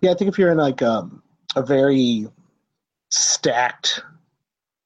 Yeah, 0.00 0.10
I 0.10 0.14
think 0.14 0.28
if 0.28 0.38
you're 0.38 0.50
in 0.50 0.58
like 0.58 0.82
um, 0.82 1.22
a 1.54 1.62
very 1.62 2.26
stacked 3.10 4.02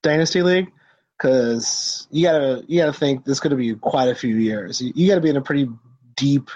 dynasty 0.03 0.43
league, 0.43 0.73
because 1.17 2.09
you 2.11 2.25
gotta 2.25 2.65
you 2.67 2.81
gotta 2.81 2.93
think 2.93 3.25
this 3.25 3.37
is 3.37 3.41
gonna 3.41 3.57
be 3.57 3.75
quite 3.75 4.09
a 4.09 4.15
few 4.15 4.37
years. 4.37 4.81
You, 4.81 4.93
you 4.95 5.09
gotta 5.09 5.21
be 5.21 5.31
in 5.31 5.37
a 5.37 5.43
pretty 5.43 5.69
deep 6.17 6.51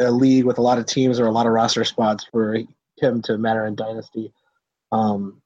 uh, 0.00 0.10
league 0.10 0.44
with 0.44 0.58
a 0.58 0.62
lot 0.62 0.78
of 0.78 0.86
teams 0.86 1.20
or 1.20 1.26
a 1.26 1.30
lot 1.30 1.46
of 1.46 1.52
roster 1.52 1.84
spots 1.84 2.26
for 2.32 2.56
him 2.98 3.22
to 3.22 3.38
matter 3.38 3.64
in 3.66 3.76
dynasty. 3.76 4.32
Um, 4.90 5.40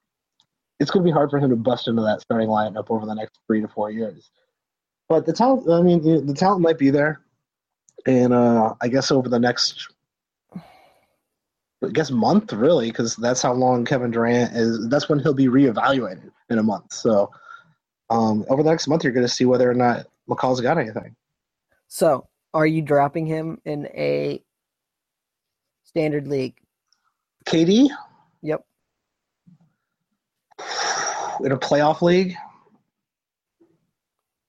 it's 0.79 0.91
going 0.91 1.03
to 1.03 1.07
be 1.07 1.13
hard 1.13 1.29
for 1.29 1.39
him 1.39 1.49
to 1.49 1.55
bust 1.55 1.87
into 1.87 2.01
that 2.01 2.21
starting 2.21 2.49
lineup 2.49 2.87
over 2.89 3.05
the 3.05 3.13
next 3.13 3.39
three 3.47 3.61
to 3.61 3.67
four 3.67 3.91
years. 3.91 4.29
But 5.07 5.25
the 5.25 5.33
talent, 5.33 5.69
I 5.69 5.81
mean, 5.81 6.25
the 6.25 6.33
talent 6.33 6.61
might 6.61 6.77
be 6.77 6.89
there, 6.89 7.21
and 8.05 8.33
uh, 8.33 8.73
I 8.81 8.87
guess 8.87 9.11
over 9.11 9.29
the 9.29 9.39
next, 9.39 9.87
I 10.55 11.89
guess 11.93 12.09
month 12.09 12.51
really, 12.53 12.89
because 12.89 13.15
that's 13.15 13.41
how 13.41 13.53
long 13.53 13.85
Kevin 13.85 14.11
Durant 14.11 14.55
is. 14.55 14.89
That's 14.89 15.07
when 15.07 15.19
he'll 15.19 15.33
be 15.33 15.47
reevaluated 15.47 16.31
in 16.49 16.57
a 16.57 16.63
month. 16.63 16.93
So 16.93 17.31
um, 18.09 18.45
over 18.49 18.63
the 18.63 18.69
next 18.69 18.87
month, 18.87 19.03
you're 19.03 19.13
going 19.13 19.25
to 19.25 19.31
see 19.31 19.45
whether 19.45 19.69
or 19.69 19.73
not 19.73 20.07
McCaw's 20.29 20.61
got 20.61 20.77
anything. 20.77 21.15
So, 21.87 22.27
are 22.53 22.65
you 22.65 22.81
dropping 22.81 23.25
him 23.25 23.59
in 23.65 23.87
a 23.87 24.41
standard 25.83 26.27
league? 26.27 26.55
KD? 27.45 27.89
Yep. 28.41 28.65
In 31.43 31.51
a 31.51 31.57
playoff 31.57 32.01
league? 32.01 32.35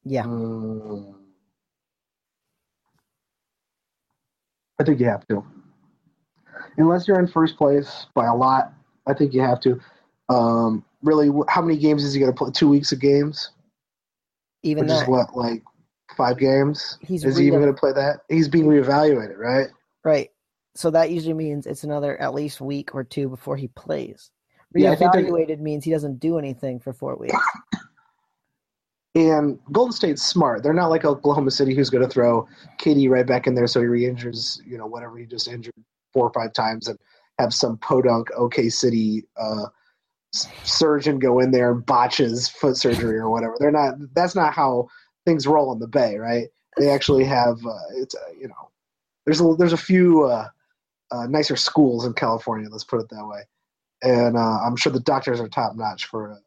Yeah. 0.05 0.23
Um, 0.23 1.17
I 4.79 4.85
think 4.85 5.01
you 5.01 5.07
have 5.07 5.27
to. 5.29 5.45
Unless 6.77 7.09
you're 7.09 7.19
in 7.19 7.27
first 7.27 7.57
place 7.57 8.07
by 8.15 8.27
a 8.27 8.35
lot, 8.35 8.73
I 9.07 9.15
think 9.15 9.33
you 9.33 9.41
have 9.41 9.61
to. 9.61 9.81
Um, 10.29 10.85
really, 11.03 11.31
how 11.49 11.63
many 11.63 11.79
games 11.79 12.05
is 12.05 12.13
he 12.13 12.21
going 12.21 12.33
to 12.33 12.37
play? 12.37 12.51
Two 12.51 12.69
weeks 12.69 12.93
of 12.93 13.01
games? 13.01 13.51
Even 14.63 14.85
Which 14.85 14.91
that. 14.91 15.03
is 15.03 15.09
what, 15.09 15.37
like 15.37 15.63
five 16.17 16.39
games? 16.39 16.99
He's 17.01 17.25
is 17.25 17.37
he 17.37 17.47
even 17.47 17.61
going 17.61 17.75
to 17.75 17.79
play 17.79 17.93
that? 17.93 18.21
He's 18.29 18.49
being 18.49 18.67
reevaluated, 18.67 19.39
right? 19.39 19.69
Right. 20.05 20.31
So 20.75 20.91
that 20.91 21.11
usually 21.11 21.35
means 21.35 21.67
it's 21.67 21.85
another 21.85 22.21
at 22.21 22.35
least 22.35 22.61
week 22.61 22.95
or 22.95 23.03
two 23.03 23.29
before 23.29 23.57
he 23.57 23.69
plays. 23.69 24.31
Yeah, 24.83 24.95
think 24.95 25.13
they're- 25.13 25.57
means 25.61 25.85
he 25.85 25.91
doesn't 25.91 26.21
do 26.21 26.39
anything 26.39 26.81
for 26.81 26.93
four 26.93 27.17
weeks. 27.17 27.35
And 29.17 29.59
Golden 29.73 29.93
State's 29.93 30.23
smart. 30.23 30.63
They're 30.63 30.75
not 30.75 30.91
like 30.91 31.07
Oklahoma 31.07 31.51
City, 31.51 31.75
who's 31.75 31.89
going 31.89 32.07
to 32.07 32.09
throw 32.09 32.47
KD 32.79 33.09
right 33.09 33.27
back 33.27 33.47
in 33.47 33.55
there 33.55 33.67
so 33.67 33.81
he 33.81 33.87
re-injures, 33.87 34.61
you 34.67 34.77
know, 34.77 34.85
whatever 34.85 35.17
he 35.17 35.25
just 35.25 35.49
injured 35.49 35.73
four 36.13 36.27
or 36.27 36.33
five 36.35 36.53
times, 36.53 36.87
and 36.87 36.99
have 37.39 37.55
some 37.55 37.79
podunk 37.79 38.29
OK 38.37 38.69
City 38.69 39.25
uh, 39.39 39.67
surgeon 40.33 41.19
go 41.19 41.39
in 41.41 41.51
there 41.51 41.73
and 41.73 41.87
botches 41.87 42.47
foot 42.49 42.77
surgery 42.77 43.17
or 43.17 43.31
whatever. 43.31 43.57
They're 43.59 43.71
not. 43.71 43.95
That's 44.15 44.35
not 44.35 44.53
how 44.53 44.89
things 45.25 45.47
roll 45.47 45.73
in 45.73 45.79
the 45.79 45.89
Bay, 45.89 46.19
right? 46.19 46.49
They 46.77 46.91
actually 46.91 47.25
have. 47.25 47.57
Uh, 47.65 47.79
it's 47.95 48.15
uh, 48.15 48.33
you 48.39 48.49
know, 48.49 48.71
there's 49.25 49.41
a 49.41 49.55
there's 49.57 49.73
a 49.73 49.79
few 49.79 50.25
uh, 50.25 50.49
uh, 51.11 51.27
nicer 51.27 51.57
schools 51.57 52.05
in 52.05 52.13
California. 52.13 52.69
Let's 52.71 52.85
put 52.85 53.01
it 53.01 53.09
that 53.09 53.27
way. 53.27 53.41
And 54.03 54.37
uh, 54.37 54.59
I'm 54.65 54.77
sure 54.77 54.93
the 54.93 55.01
doctors 55.01 55.41
are 55.41 55.49
top 55.49 55.75
notch 55.77 56.07
for 56.07 56.33
a, 56.33 56.39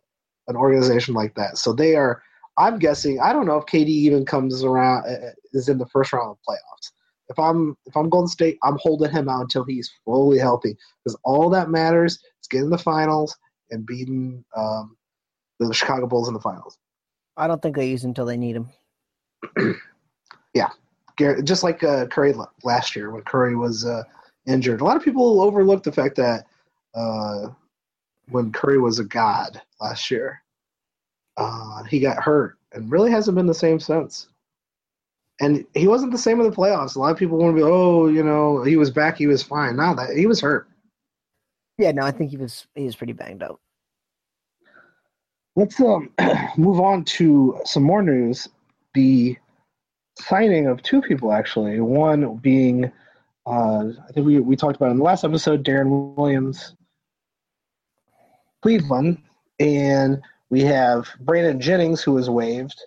an 0.47 0.55
organization 0.55 1.13
like 1.13 1.35
that. 1.35 1.57
So 1.57 1.73
they 1.73 1.95
are. 1.95 2.21
I'm 2.57 2.77
guessing. 2.77 3.19
I 3.21 3.31
don't 3.31 3.45
know 3.45 3.57
if 3.57 3.65
KD 3.65 3.87
even 3.87 4.25
comes 4.25 4.63
around 4.63 5.05
uh, 5.05 5.31
is 5.53 5.69
in 5.69 5.77
the 5.77 5.87
first 5.87 6.11
round 6.11 6.31
of 6.31 6.37
playoffs. 6.47 6.91
If 7.29 7.39
I'm 7.39 7.77
if 7.85 7.95
I'm 7.95 8.09
Golden 8.09 8.27
State, 8.27 8.57
I'm 8.63 8.77
holding 8.81 9.11
him 9.11 9.29
out 9.29 9.41
until 9.41 9.63
he's 9.63 9.91
fully 10.03 10.39
healthy 10.39 10.75
because 11.03 11.17
all 11.23 11.49
that 11.51 11.69
matters 11.69 12.13
is 12.13 12.47
getting 12.49 12.69
the 12.69 12.77
finals 12.77 13.37
and 13.71 13.85
beating 13.85 14.43
um, 14.55 14.97
the 15.59 15.73
Chicago 15.73 16.07
Bulls 16.07 16.27
in 16.27 16.33
the 16.33 16.39
finals. 16.39 16.77
I 17.37 17.47
don't 17.47 17.61
think 17.61 17.75
they 17.75 17.87
use 17.87 18.03
him 18.03 18.09
until 18.09 18.25
they 18.25 18.37
need 18.37 18.57
him. 18.57 19.75
Gar- 21.19 21.41
Just 21.41 21.63
like 21.63 21.83
uh, 21.83 22.07
Curry 22.07 22.33
last 22.63 22.95
year 22.95 23.11
when 23.11 23.21
Curry 23.23 23.55
was 23.55 23.85
uh, 23.85 24.03
injured. 24.47 24.81
A 24.81 24.83
lot 24.83 24.97
of 24.97 25.03
people 25.03 25.41
overlook 25.41 25.83
the 25.83 25.91
fact 25.91 26.15
that 26.15 26.45
uh, 26.95 27.47
when 28.29 28.51
Curry 28.51 28.79
was 28.79 28.99
a 28.99 29.03
god 29.03 29.61
last 29.81 30.11
year, 30.11 30.41
uh, 31.37 31.83
he 31.83 31.99
got 31.99 32.21
hurt 32.21 32.57
and 32.73 32.91
really 32.91 33.11
hasn't 33.11 33.35
been 33.35 33.47
the 33.47 33.53
same 33.53 33.79
since. 33.79 34.27
And 35.41 35.65
he 35.73 35.87
wasn't 35.87 36.11
the 36.11 36.17
same 36.17 36.39
in 36.41 36.49
the 36.49 36.55
playoffs. 36.55 36.95
A 36.95 36.99
lot 36.99 37.11
of 37.11 37.17
people 37.17 37.37
want 37.37 37.55
to 37.55 37.61
be, 37.61 37.63
oh, 37.63 38.07
you 38.07 38.23
know, 38.23 38.61
he 38.63 38.75
was 38.75 38.91
back, 38.91 39.17
he 39.17 39.27
was 39.27 39.41
fine. 39.41 39.77
No, 39.77 39.95
that 39.95 40.15
he 40.15 40.27
was 40.27 40.41
hurt. 40.41 40.67
Yeah, 41.77 41.91
no, 41.91 42.03
I 42.03 42.11
think 42.11 42.29
he 42.29 42.37
was 42.37 42.67
he 42.75 42.83
was 42.83 42.95
pretty 42.97 43.13
banged 43.13 43.41
up. 43.41 43.59
Let's 45.55 45.79
um, 45.79 46.11
move 46.57 46.81
on 46.81 47.05
to 47.05 47.59
some 47.63 47.83
more 47.83 48.01
news. 48.01 48.49
The 48.93 49.37
signing 50.17 50.67
of 50.67 50.83
two 50.83 51.01
people, 51.01 51.31
actually. 51.31 51.79
One 51.79 52.35
being, 52.35 52.91
uh, 53.45 53.85
I 54.07 54.11
think 54.13 54.25
we, 54.25 54.39
we 54.39 54.55
talked 54.55 54.75
about 54.75 54.91
in 54.91 54.97
the 54.97 55.03
last 55.03 55.23
episode, 55.23 55.63
Deron 55.63 56.15
Williams, 56.15 56.75
Cleveland. 58.61 59.21
And 59.59 60.21
we 60.49 60.61
have 60.61 61.07
Brandon 61.21 61.59
Jennings, 61.59 62.01
who 62.01 62.13
was 62.13 62.29
waived 62.29 62.81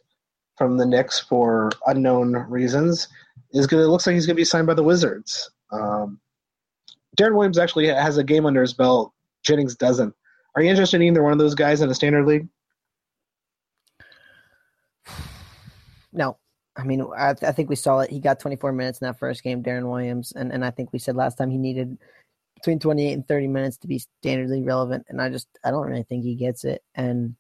from 0.57 0.77
the 0.77 0.87
Knicks 0.87 1.21
for 1.21 1.71
unknown 1.87 2.35
reasons. 2.49 3.09
Is 3.53 3.67
gonna 3.67 3.87
looks 3.87 4.07
like 4.07 4.15
he's 4.15 4.27
gonna 4.27 4.37
be 4.37 4.45
signed 4.45 4.67
by 4.67 4.75
the 4.75 4.83
Wizards. 4.83 5.51
Um, 5.71 6.19
Deron 7.19 7.35
Williams 7.35 7.59
actually 7.59 7.87
has 7.87 8.17
a 8.17 8.25
game 8.25 8.47
under 8.47 8.63
his 8.63 8.73
belt. 8.73 9.13
Jennings 9.43 9.77
doesn't. 9.77 10.15
Are 10.55 10.63
you 10.63 10.71
interested 10.71 10.97
in 10.97 11.09
either 11.09 11.23
one 11.23 11.33
of 11.33 11.39
those 11.39 11.55
guys 11.55 11.81
in 11.81 11.91
a 11.91 11.95
standard 11.95 12.27
league? 12.27 12.49
No, 16.13 16.37
I 16.77 16.85
mean, 16.85 17.07
I, 17.17 17.31
I 17.31 17.53
think 17.53 17.69
we 17.69 17.77
saw 17.77 18.01
it. 18.01 18.11
He 18.11 18.21
got 18.21 18.41
24 18.41 18.73
minutes 18.73 19.01
in 19.01 19.07
that 19.07 19.19
first 19.19 19.43
game, 19.43 19.63
Deron 19.63 19.91
Williams, 19.91 20.33
and, 20.33 20.53
and 20.53 20.65
I 20.65 20.71
think 20.71 20.93
we 20.93 20.99
said 20.99 21.17
last 21.17 21.37
time 21.37 21.51
he 21.51 21.59
needed 21.59 21.99
between 22.63 22.79
28 22.79 23.13
and 23.13 23.27
30 23.27 23.49
minutes 23.49 23.77
to 23.79 23.89
be 23.89 24.01
standardly 24.25 24.65
relevant, 24.65 25.07
and 25.09 25.21
I 25.21 25.29
just 25.29 25.49
I 25.65 25.71
don't 25.71 25.87
really 25.87 26.05
think 26.05 26.23
he 26.23 26.37
gets 26.37 26.65
it. 26.65 26.83
And 26.95 27.35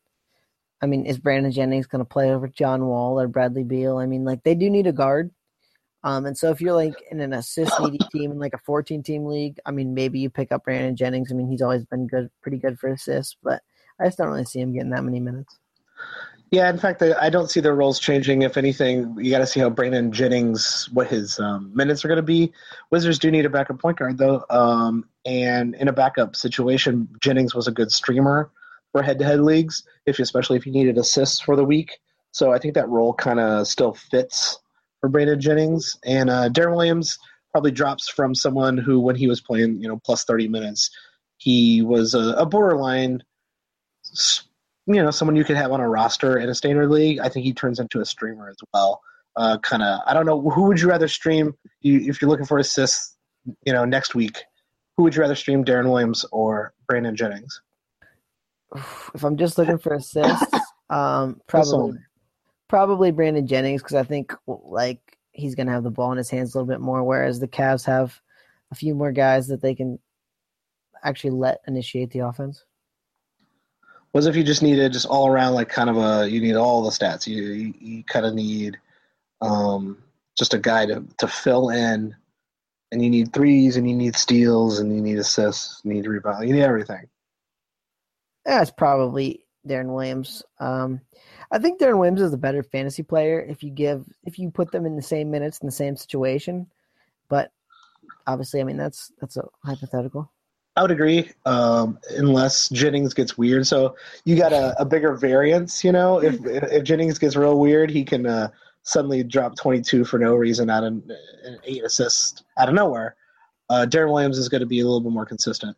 I 0.82 0.86
mean, 0.86 1.06
is 1.06 1.18
Brandon 1.18 1.52
Jennings 1.52 1.86
going 1.86 2.00
to 2.00 2.08
play 2.08 2.32
over 2.32 2.48
John 2.48 2.86
Wall 2.86 3.20
or 3.20 3.28
Bradley 3.28 3.62
Beal? 3.62 3.98
I 3.98 4.06
mean, 4.06 4.24
like 4.24 4.42
they 4.42 4.56
do 4.56 4.68
need 4.68 4.88
a 4.88 4.92
guard. 4.92 5.30
Um, 6.04 6.26
and 6.26 6.36
so 6.36 6.50
if 6.50 6.60
you're 6.60 6.74
like 6.74 6.94
in 7.12 7.20
an 7.20 7.32
assist 7.32 7.72
needy 7.80 7.98
team 8.12 8.32
in 8.32 8.40
like 8.40 8.54
a 8.54 8.58
14 8.58 9.04
team 9.04 9.24
league, 9.26 9.60
I 9.64 9.70
mean, 9.70 9.94
maybe 9.94 10.18
you 10.18 10.28
pick 10.28 10.50
up 10.50 10.64
Brandon 10.64 10.96
Jennings. 10.96 11.30
I 11.30 11.36
mean, 11.36 11.48
he's 11.48 11.62
always 11.62 11.84
been 11.84 12.08
good, 12.08 12.28
pretty 12.42 12.58
good 12.58 12.80
for 12.80 12.88
assists, 12.88 13.36
but 13.42 13.62
I 14.00 14.06
just 14.06 14.18
don't 14.18 14.28
really 14.28 14.44
see 14.44 14.58
him 14.58 14.72
getting 14.72 14.90
that 14.90 15.04
many 15.04 15.20
minutes. 15.20 15.56
Yeah, 16.52 16.68
in 16.68 16.76
fact, 16.76 17.00
I 17.02 17.30
don't 17.30 17.50
see 17.50 17.60
their 17.60 17.74
roles 17.74 17.98
changing. 17.98 18.42
If 18.42 18.58
anything, 18.58 19.16
you 19.18 19.30
got 19.30 19.38
to 19.38 19.46
see 19.46 19.58
how 19.58 19.70
Brandon 19.70 20.12
Jennings, 20.12 20.86
what 20.92 21.06
his 21.08 21.40
um, 21.40 21.74
minutes 21.74 22.04
are 22.04 22.08
going 22.08 22.18
to 22.18 22.22
be. 22.22 22.52
Wizards 22.90 23.18
do 23.18 23.30
need 23.30 23.46
a 23.46 23.50
backup 23.50 23.80
point 23.80 23.96
guard, 23.96 24.18
though. 24.18 24.44
Um, 24.50 25.08
and 25.24 25.74
in 25.76 25.88
a 25.88 25.94
backup 25.94 26.36
situation, 26.36 27.08
Jennings 27.20 27.54
was 27.54 27.68
a 27.68 27.72
good 27.72 27.90
streamer 27.90 28.50
for 28.92 29.02
head-to-head 29.02 29.40
leagues, 29.40 29.84
if 30.04 30.18
especially 30.18 30.58
if 30.58 30.66
you 30.66 30.72
needed 30.72 30.98
assists 30.98 31.40
for 31.40 31.56
the 31.56 31.64
week. 31.64 31.98
So 32.32 32.52
I 32.52 32.58
think 32.58 32.74
that 32.74 32.88
role 32.90 33.14
kind 33.14 33.40
of 33.40 33.66
still 33.66 33.94
fits 33.94 34.58
for 35.00 35.08
Brandon 35.08 35.40
Jennings. 35.40 35.96
And 36.04 36.28
uh, 36.28 36.50
Deron 36.50 36.76
Williams 36.76 37.18
probably 37.50 37.70
drops 37.70 38.10
from 38.10 38.34
someone 38.34 38.76
who, 38.76 39.00
when 39.00 39.16
he 39.16 39.26
was 39.26 39.40
playing, 39.40 39.80
you 39.80 39.88
know, 39.88 39.98
plus 40.04 40.24
30 40.24 40.48
minutes, 40.48 40.90
he 41.38 41.80
was 41.80 42.12
a, 42.12 42.34
a 42.36 42.44
borderline 42.44 43.22
s- 44.12 44.42
you 44.86 45.02
know 45.02 45.10
someone 45.10 45.36
you 45.36 45.44
could 45.44 45.56
have 45.56 45.72
on 45.72 45.80
a 45.80 45.88
roster 45.88 46.38
in 46.38 46.48
a 46.48 46.54
standard 46.54 46.90
league. 46.90 47.18
I 47.20 47.28
think 47.28 47.44
he 47.44 47.52
turns 47.52 47.78
into 47.78 48.00
a 48.00 48.04
streamer 48.04 48.48
as 48.48 48.56
well. 48.72 49.00
Uh, 49.36 49.58
kind 49.58 49.82
of, 49.82 50.00
I 50.06 50.12
don't 50.12 50.26
know 50.26 50.50
who 50.50 50.64
would 50.64 50.80
you 50.80 50.88
rather 50.88 51.08
stream 51.08 51.54
you, 51.80 52.00
if 52.00 52.20
you're 52.20 52.30
looking 52.30 52.46
for 52.46 52.58
assists. 52.58 53.16
You 53.66 53.72
know, 53.72 53.84
next 53.84 54.14
week, 54.14 54.38
who 54.96 55.02
would 55.02 55.16
you 55.16 55.20
rather 55.20 55.34
stream, 55.34 55.64
Deron 55.64 55.90
Williams 55.90 56.24
or 56.30 56.74
Brandon 56.86 57.16
Jennings? 57.16 57.60
if 59.14 59.24
I'm 59.24 59.36
just 59.36 59.58
looking 59.58 59.78
for 59.78 59.94
assists, 59.94 60.54
um, 60.90 61.40
probably 61.46 61.98
probably 62.68 63.10
Brandon 63.10 63.46
Jennings 63.46 63.82
because 63.82 63.96
I 63.96 64.04
think 64.04 64.32
like 64.46 65.00
he's 65.32 65.54
gonna 65.54 65.72
have 65.72 65.82
the 65.82 65.90
ball 65.90 66.12
in 66.12 66.18
his 66.18 66.30
hands 66.30 66.54
a 66.54 66.58
little 66.58 66.72
bit 66.72 66.80
more, 66.80 67.02
whereas 67.02 67.40
the 67.40 67.48
Cavs 67.48 67.84
have 67.86 68.20
a 68.70 68.74
few 68.74 68.94
more 68.94 69.12
guys 69.12 69.48
that 69.48 69.60
they 69.60 69.74
can 69.74 69.98
actually 71.04 71.30
let 71.30 71.60
initiate 71.66 72.10
the 72.10 72.20
offense. 72.20 72.64
Was 74.12 74.26
if 74.26 74.36
you 74.36 74.44
just 74.44 74.62
needed 74.62 74.92
just 74.92 75.06
all 75.06 75.28
around 75.28 75.54
like 75.54 75.68
kind 75.68 75.88
of 75.88 75.96
a 75.96 76.28
you 76.28 76.40
need 76.40 76.54
all 76.54 76.82
the 76.82 76.90
stats. 76.90 77.26
You 77.26 77.42
you, 77.42 77.74
you 77.80 78.04
kind 78.04 78.26
of 78.26 78.34
need 78.34 78.78
um, 79.40 79.98
just 80.36 80.54
a 80.54 80.58
guy 80.58 80.86
to 80.86 81.04
to 81.18 81.28
fill 81.28 81.70
in, 81.70 82.14
and 82.90 83.02
you 83.02 83.08
need 83.08 83.32
threes 83.32 83.76
and 83.76 83.88
you 83.88 83.96
need 83.96 84.16
steals 84.16 84.78
and 84.78 84.94
you 84.94 85.00
need 85.00 85.18
assists, 85.18 85.80
you 85.82 85.94
need 85.94 86.06
rebound, 86.06 86.46
you 86.46 86.54
need 86.54 86.62
everything. 86.62 87.08
That's 88.44 88.70
probably 88.70 89.46
Deron 89.66 89.94
Williams. 89.94 90.42
Um, 90.60 91.00
I 91.50 91.58
think 91.58 91.80
Deron 91.80 91.98
Williams 91.98 92.20
is 92.20 92.32
a 92.32 92.38
better 92.38 92.62
fantasy 92.62 93.02
player 93.02 93.40
if 93.40 93.62
you 93.62 93.70
give 93.70 94.04
if 94.24 94.38
you 94.38 94.50
put 94.50 94.72
them 94.72 94.86
in 94.86 94.96
the 94.96 95.02
same 95.02 95.30
minutes 95.30 95.58
in 95.60 95.66
the 95.66 95.72
same 95.72 95.96
situation. 95.96 96.66
But 97.28 97.50
obviously, 98.26 98.60
I 98.60 98.64
mean 98.64 98.76
that's 98.76 99.10
that's 99.20 99.36
a 99.36 99.44
hypothetical. 99.64 100.30
I 100.76 100.82
would 100.82 100.90
agree, 100.90 101.30
um, 101.44 101.98
unless 102.16 102.70
Jennings 102.70 103.12
gets 103.12 103.36
weird. 103.36 103.66
So 103.66 103.94
you 104.24 104.36
got 104.36 104.52
a, 104.52 104.74
a 104.80 104.84
bigger 104.86 105.14
variance, 105.14 105.84
you 105.84 105.92
know. 105.92 106.22
If 106.22 106.36
if 106.46 106.82
Jennings 106.84 107.18
gets 107.18 107.36
real 107.36 107.58
weird, 107.58 107.90
he 107.90 108.04
can 108.04 108.26
uh, 108.26 108.48
suddenly 108.82 109.22
drop 109.22 109.54
22 109.56 110.04
for 110.04 110.18
no 110.18 110.34
reason 110.34 110.70
out 110.70 110.84
of 110.84 110.94
an 110.94 111.58
eight 111.64 111.84
assist 111.84 112.44
out 112.58 112.68
of 112.68 112.74
nowhere. 112.74 113.16
Uh, 113.68 113.86
Deron 113.88 114.12
Williams 114.12 114.38
is 114.38 114.48
going 114.48 114.60
to 114.60 114.66
be 114.66 114.80
a 114.80 114.84
little 114.84 115.00
bit 115.00 115.12
more 115.12 115.26
consistent. 115.26 115.76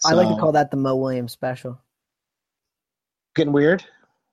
So, 0.00 0.10
I 0.10 0.12
like 0.12 0.28
to 0.28 0.40
call 0.40 0.52
that 0.52 0.70
the 0.70 0.76
Mo 0.76 0.94
Williams 0.94 1.32
special. 1.32 1.80
Getting 3.34 3.52
weird. 3.52 3.84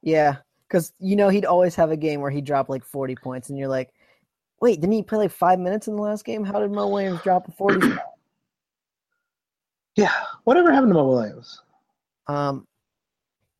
Yeah, 0.01 0.37
because 0.67 0.93
you 0.99 1.15
know 1.15 1.29
he'd 1.29 1.45
always 1.45 1.75
have 1.75 1.91
a 1.91 1.97
game 1.97 2.21
where 2.21 2.31
he 2.31 2.41
dropped 2.41 2.69
like 2.69 2.85
40 2.85 3.15
points, 3.15 3.49
and 3.49 3.57
you're 3.57 3.67
like, 3.67 3.93
wait, 4.61 4.79
didn't 4.79 4.93
he 4.93 5.01
play 5.01 5.17
like 5.17 5.31
five 5.31 5.59
minutes 5.59 5.87
in 5.87 5.95
the 5.95 6.01
last 6.01 6.23
game? 6.23 6.43
How 6.43 6.59
did 6.59 6.71
Mo 6.71 6.87
Williams 6.87 7.21
drop 7.21 7.47
a 7.47 7.51
40? 7.51 7.97
Yeah, 9.95 10.13
whatever 10.43 10.71
happened 10.71 10.91
to 10.91 10.95
Mo 10.95 11.07
Williams? 11.07 11.61
Um, 12.27 12.67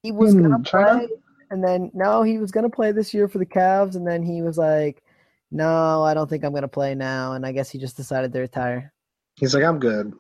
he 0.02 0.12
was 0.12 0.34
gonna 0.34 0.60
play, 0.60 1.08
and 1.52 1.64
then 1.64 1.92
no, 1.94 2.24
he 2.24 2.38
was 2.38 2.52
gonna 2.52 2.70
play 2.70 2.92
this 2.92 3.14
year 3.14 3.28
for 3.28 3.38
the 3.38 3.46
Cavs, 3.46 3.96
and 3.96 4.08
then 4.08 4.24
he 4.24 4.42
was 4.42 4.58
like, 4.58 5.04
"No, 5.52 6.04
I 6.04 6.14
don't 6.14 6.30
think 6.30 6.44
I'm 6.44 6.54
gonna 6.54 6.68
play 6.68 6.96
now," 6.96 7.34
and 7.34 7.46
I 7.46 7.52
guess 7.52 7.70
he 7.70 7.78
just 7.78 7.98
decided 7.98 8.34
to 8.34 8.40
retire. 8.40 8.92
He's 9.36 9.54
like, 9.54 9.64
"I'm 9.64 9.80
good." 9.80 10.14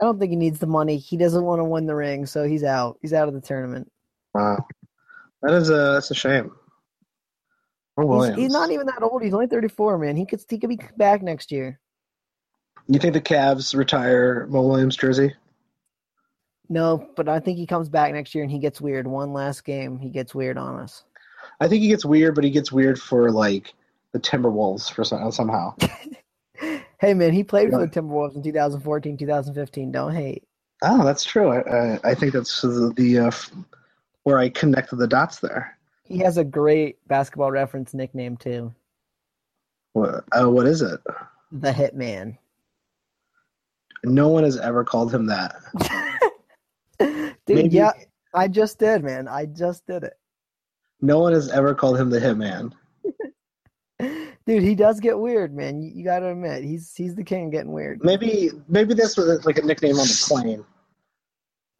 I 0.00 0.04
don't 0.04 0.18
think 0.18 0.30
he 0.30 0.36
needs 0.36 0.58
the 0.58 0.66
money. 0.66 0.98
He 0.98 1.16
doesn't 1.16 1.44
want 1.44 1.60
to 1.60 1.64
win 1.64 1.86
the 1.86 1.94
ring, 1.94 2.26
so 2.26 2.44
he's 2.44 2.64
out. 2.64 2.98
He's 3.00 3.12
out 3.12 3.28
of 3.28 3.34
the 3.34 3.40
tournament. 3.40 3.90
Wow, 4.34 4.66
that 5.42 5.52
is 5.52 5.70
a 5.70 5.92
that's 5.92 6.10
a 6.10 6.14
shame. 6.14 6.52
He's, 7.98 8.36
he's, 8.36 8.52
not 8.52 8.70
even 8.70 8.86
that 8.86 9.02
old. 9.02 9.22
He's 9.22 9.32
only 9.32 9.46
34, 9.46 9.96
man. 9.96 10.16
He 10.16 10.26
could 10.26 10.42
he 10.50 10.58
could 10.58 10.68
be 10.68 10.78
back 10.98 11.22
next 11.22 11.50
year. 11.50 11.80
You 12.88 12.98
think 12.98 13.14
the 13.14 13.20
Cavs 13.20 13.74
retire 13.74 14.46
Mo 14.48 14.62
Williams 14.62 14.96
jersey? 14.96 15.34
No, 16.68 17.08
but 17.16 17.28
I 17.28 17.40
think 17.40 17.58
he 17.58 17.66
comes 17.66 17.88
back 17.88 18.12
next 18.12 18.34
year 18.34 18.44
and 18.44 18.50
he 18.50 18.58
gets 18.58 18.80
weird. 18.80 19.06
One 19.06 19.32
last 19.32 19.64
game, 19.64 19.98
he 19.98 20.08
gets 20.08 20.34
weird 20.34 20.58
on 20.58 20.76
us. 20.80 21.04
I 21.60 21.68
think 21.68 21.82
he 21.82 21.88
gets 21.88 22.04
weird, 22.04 22.34
but 22.34 22.44
he 22.44 22.50
gets 22.50 22.72
weird 22.72 23.00
for 23.00 23.30
like 23.30 23.74
the 24.12 24.18
Timberwolves 24.18 24.90
for 24.90 25.04
some, 25.04 25.30
somehow. 25.30 25.74
hey 26.98 27.14
man, 27.14 27.32
he 27.32 27.44
played 27.44 27.70
for 27.70 27.80
the 27.80 27.88
Timberwolves 27.88 28.36
in 28.36 28.42
2014, 28.42 29.16
2015. 29.16 29.92
Don't 29.92 30.14
hate. 30.14 30.44
Oh, 30.82 31.04
that's 31.04 31.24
true. 31.24 31.50
I 31.50 31.60
I, 31.60 32.00
I 32.04 32.14
think 32.14 32.32
that's 32.32 32.60
the, 32.62 32.92
the 32.96 33.18
uh, 33.18 33.30
where 34.24 34.38
I 34.38 34.48
connected 34.48 34.96
the 34.96 35.08
dots 35.08 35.38
there. 35.40 35.78
He 36.04 36.18
has 36.18 36.36
a 36.36 36.44
great 36.44 36.98
basketball 37.08 37.50
reference 37.50 37.94
nickname 37.94 38.36
too. 38.36 38.74
What? 39.92 40.24
Uh, 40.32 40.50
what 40.50 40.66
is 40.66 40.82
it? 40.82 41.00
The 41.52 41.72
Hitman. 41.72 42.36
No 44.04 44.28
one 44.28 44.44
has 44.44 44.56
ever 44.58 44.84
called 44.84 45.12
him 45.12 45.26
that. 45.26 45.56
Dude, 46.98 47.34
Maybe, 47.48 47.68
yeah, 47.76 47.92
I 48.34 48.48
just 48.48 48.78
did, 48.78 49.04
man. 49.04 49.28
I 49.28 49.46
just 49.46 49.86
did 49.86 50.02
it. 50.04 50.14
No 51.00 51.20
one 51.20 51.32
has 51.32 51.50
ever 51.50 51.74
called 51.74 51.98
him 51.98 52.10
the 52.10 52.18
Hitman. 52.18 52.72
Dude, 54.46 54.62
he 54.62 54.74
does 54.74 55.00
get 55.00 55.18
weird, 55.18 55.54
man. 55.54 55.80
You, 55.80 55.90
you 55.94 56.04
got 56.04 56.20
to 56.20 56.30
admit, 56.30 56.64
he's 56.64 56.94
he's 56.94 57.14
the 57.14 57.24
king 57.24 57.50
getting 57.50 57.72
weird. 57.72 58.00
Maybe 58.02 58.50
maybe 58.68 58.94
this 58.94 59.16
was 59.16 59.44
like 59.44 59.58
a 59.58 59.62
nickname 59.62 59.98
on 59.98 60.06
the 60.06 60.24
plane, 60.28 60.64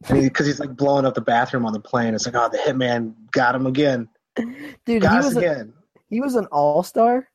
because 0.01 0.45
he, 0.45 0.51
he's 0.51 0.59
like 0.59 0.75
blowing 0.75 1.05
up 1.05 1.15
the 1.15 1.21
bathroom 1.21 1.65
on 1.65 1.73
the 1.73 1.79
plane. 1.79 2.13
It's 2.13 2.25
like, 2.25 2.35
oh, 2.35 2.49
the 2.49 2.57
Hitman 2.57 3.13
got 3.31 3.55
him 3.55 3.65
again. 3.65 4.09
Dude, 4.85 5.01
got 5.01 5.11
he 5.11 5.17
was 5.17 5.35
again. 5.37 5.73
A, 5.73 5.99
he 6.09 6.21
was 6.21 6.35
an 6.35 6.45
all 6.47 6.83
star. 6.83 7.27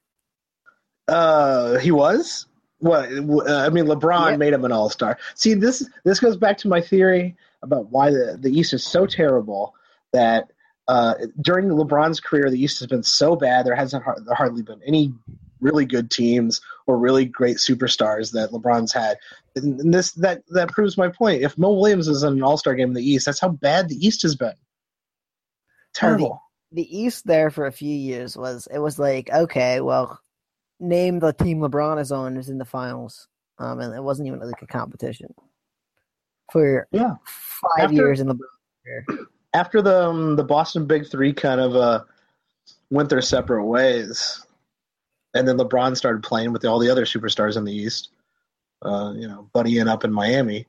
Uh, 1.08 1.78
he 1.78 1.90
was. 1.90 2.46
What 2.82 3.12
uh, 3.48 3.64
I 3.64 3.68
mean, 3.68 3.84
LeBron 3.84 4.38
made 4.38 4.52
him 4.52 4.64
an 4.64 4.72
All 4.72 4.90
Star. 4.90 5.16
See, 5.36 5.54
this 5.54 5.88
this 6.02 6.18
goes 6.18 6.36
back 6.36 6.58
to 6.58 6.68
my 6.68 6.80
theory 6.80 7.36
about 7.62 7.90
why 7.90 8.10
the, 8.10 8.36
the 8.40 8.50
East 8.50 8.72
is 8.72 8.84
so 8.84 9.06
terrible 9.06 9.74
that 10.12 10.50
uh, 10.88 11.14
during 11.40 11.68
LeBron's 11.68 12.18
career, 12.18 12.50
the 12.50 12.60
East 12.60 12.80
has 12.80 12.88
been 12.88 13.04
so 13.04 13.36
bad. 13.36 13.66
There 13.66 13.76
hasn't 13.76 14.04
there 14.04 14.34
hardly 14.34 14.62
been 14.62 14.80
any 14.84 15.14
really 15.60 15.86
good 15.86 16.10
teams 16.10 16.60
or 16.88 16.98
really 16.98 17.24
great 17.24 17.58
superstars 17.58 18.32
that 18.32 18.50
LeBron's 18.50 18.92
had. 18.92 19.16
And 19.54 19.94
this 19.94 20.10
that 20.14 20.42
that 20.48 20.70
proves 20.70 20.98
my 20.98 21.06
point. 21.06 21.42
If 21.42 21.56
Mo 21.56 21.72
Williams 21.74 22.08
is 22.08 22.24
in 22.24 22.32
an 22.32 22.42
All 22.42 22.56
Star 22.56 22.74
game 22.74 22.88
in 22.88 22.94
the 22.94 23.08
East, 23.08 23.26
that's 23.26 23.38
how 23.38 23.50
bad 23.50 23.88
the 23.88 24.06
East 24.06 24.22
has 24.22 24.34
been. 24.34 24.54
Terrible. 25.94 26.42
The, 26.72 26.82
the 26.82 26.98
East 26.98 27.28
there 27.28 27.50
for 27.50 27.66
a 27.66 27.72
few 27.72 27.94
years 27.94 28.36
was 28.36 28.66
it 28.72 28.80
was 28.80 28.98
like 28.98 29.30
okay, 29.30 29.80
well 29.80 30.18
name 30.80 31.18
the 31.18 31.32
team 31.32 31.60
LeBron 31.60 32.00
is 32.00 32.12
on 32.12 32.36
is 32.36 32.48
in 32.48 32.58
the 32.58 32.64
finals, 32.64 33.28
um, 33.58 33.80
and 33.80 33.94
it 33.94 34.02
wasn't 34.02 34.26
even 34.26 34.40
like 34.40 34.62
a 34.62 34.66
competition 34.66 35.32
for 36.50 36.86
yeah 36.92 37.14
five 37.24 37.84
after, 37.84 37.94
years 37.94 38.20
in 38.20 38.28
the 38.28 39.26
after 39.54 39.82
the 39.82 40.08
um, 40.08 40.36
the 40.36 40.44
Boston 40.44 40.86
Big 40.86 41.08
Three 41.08 41.32
kind 41.32 41.60
of 41.60 41.74
uh, 41.76 42.04
went 42.90 43.08
their 43.08 43.22
separate 43.22 43.64
ways, 43.64 44.44
and 45.34 45.46
then 45.46 45.56
LeBron 45.56 45.96
started 45.96 46.22
playing 46.22 46.52
with 46.52 46.64
all 46.64 46.78
the 46.78 46.90
other 46.90 47.04
superstars 47.04 47.56
in 47.56 47.64
the 47.64 47.72
East. 47.72 48.10
Uh, 48.84 49.12
you 49.14 49.28
know, 49.28 49.48
buddying 49.54 49.88
up 49.88 50.02
in 50.02 50.12
Miami. 50.12 50.66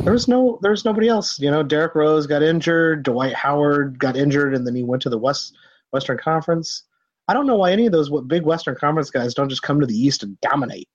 There 0.00 0.12
was 0.12 0.28
no, 0.28 0.58
there 0.62 0.70
was 0.70 0.84
nobody 0.84 1.08
else. 1.08 1.40
You 1.40 1.50
know, 1.50 1.64
Derrick 1.64 1.96
Rose 1.96 2.28
got 2.28 2.44
injured. 2.44 3.02
Dwight 3.02 3.34
Howard 3.34 3.98
got 3.98 4.16
injured, 4.16 4.54
and 4.54 4.64
then 4.64 4.76
he 4.76 4.84
went 4.84 5.02
to 5.02 5.10
the 5.10 5.18
West 5.18 5.54
Western 5.90 6.16
Conference. 6.16 6.84
I 7.28 7.34
don't 7.34 7.46
know 7.46 7.56
why 7.56 7.72
any 7.72 7.86
of 7.86 7.92
those 7.92 8.10
big 8.22 8.42
Western 8.42 8.76
Conference 8.76 9.10
guys 9.10 9.34
don't 9.34 9.48
just 9.48 9.62
come 9.62 9.80
to 9.80 9.86
the 9.86 9.96
East 9.96 10.22
and 10.22 10.38
dominate. 10.40 10.88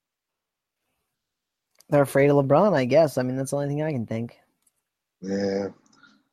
They're 1.89 2.03
afraid 2.03 2.29
of 2.29 2.35
LeBron, 2.35 2.75
I 2.75 2.85
guess. 2.85 3.17
I 3.17 3.23
mean, 3.23 3.35
that's 3.35 3.51
the 3.51 3.57
only 3.57 3.69
thing 3.69 3.81
I 3.81 3.91
can 3.91 4.05
think. 4.05 4.37
Yeah. 5.21 5.69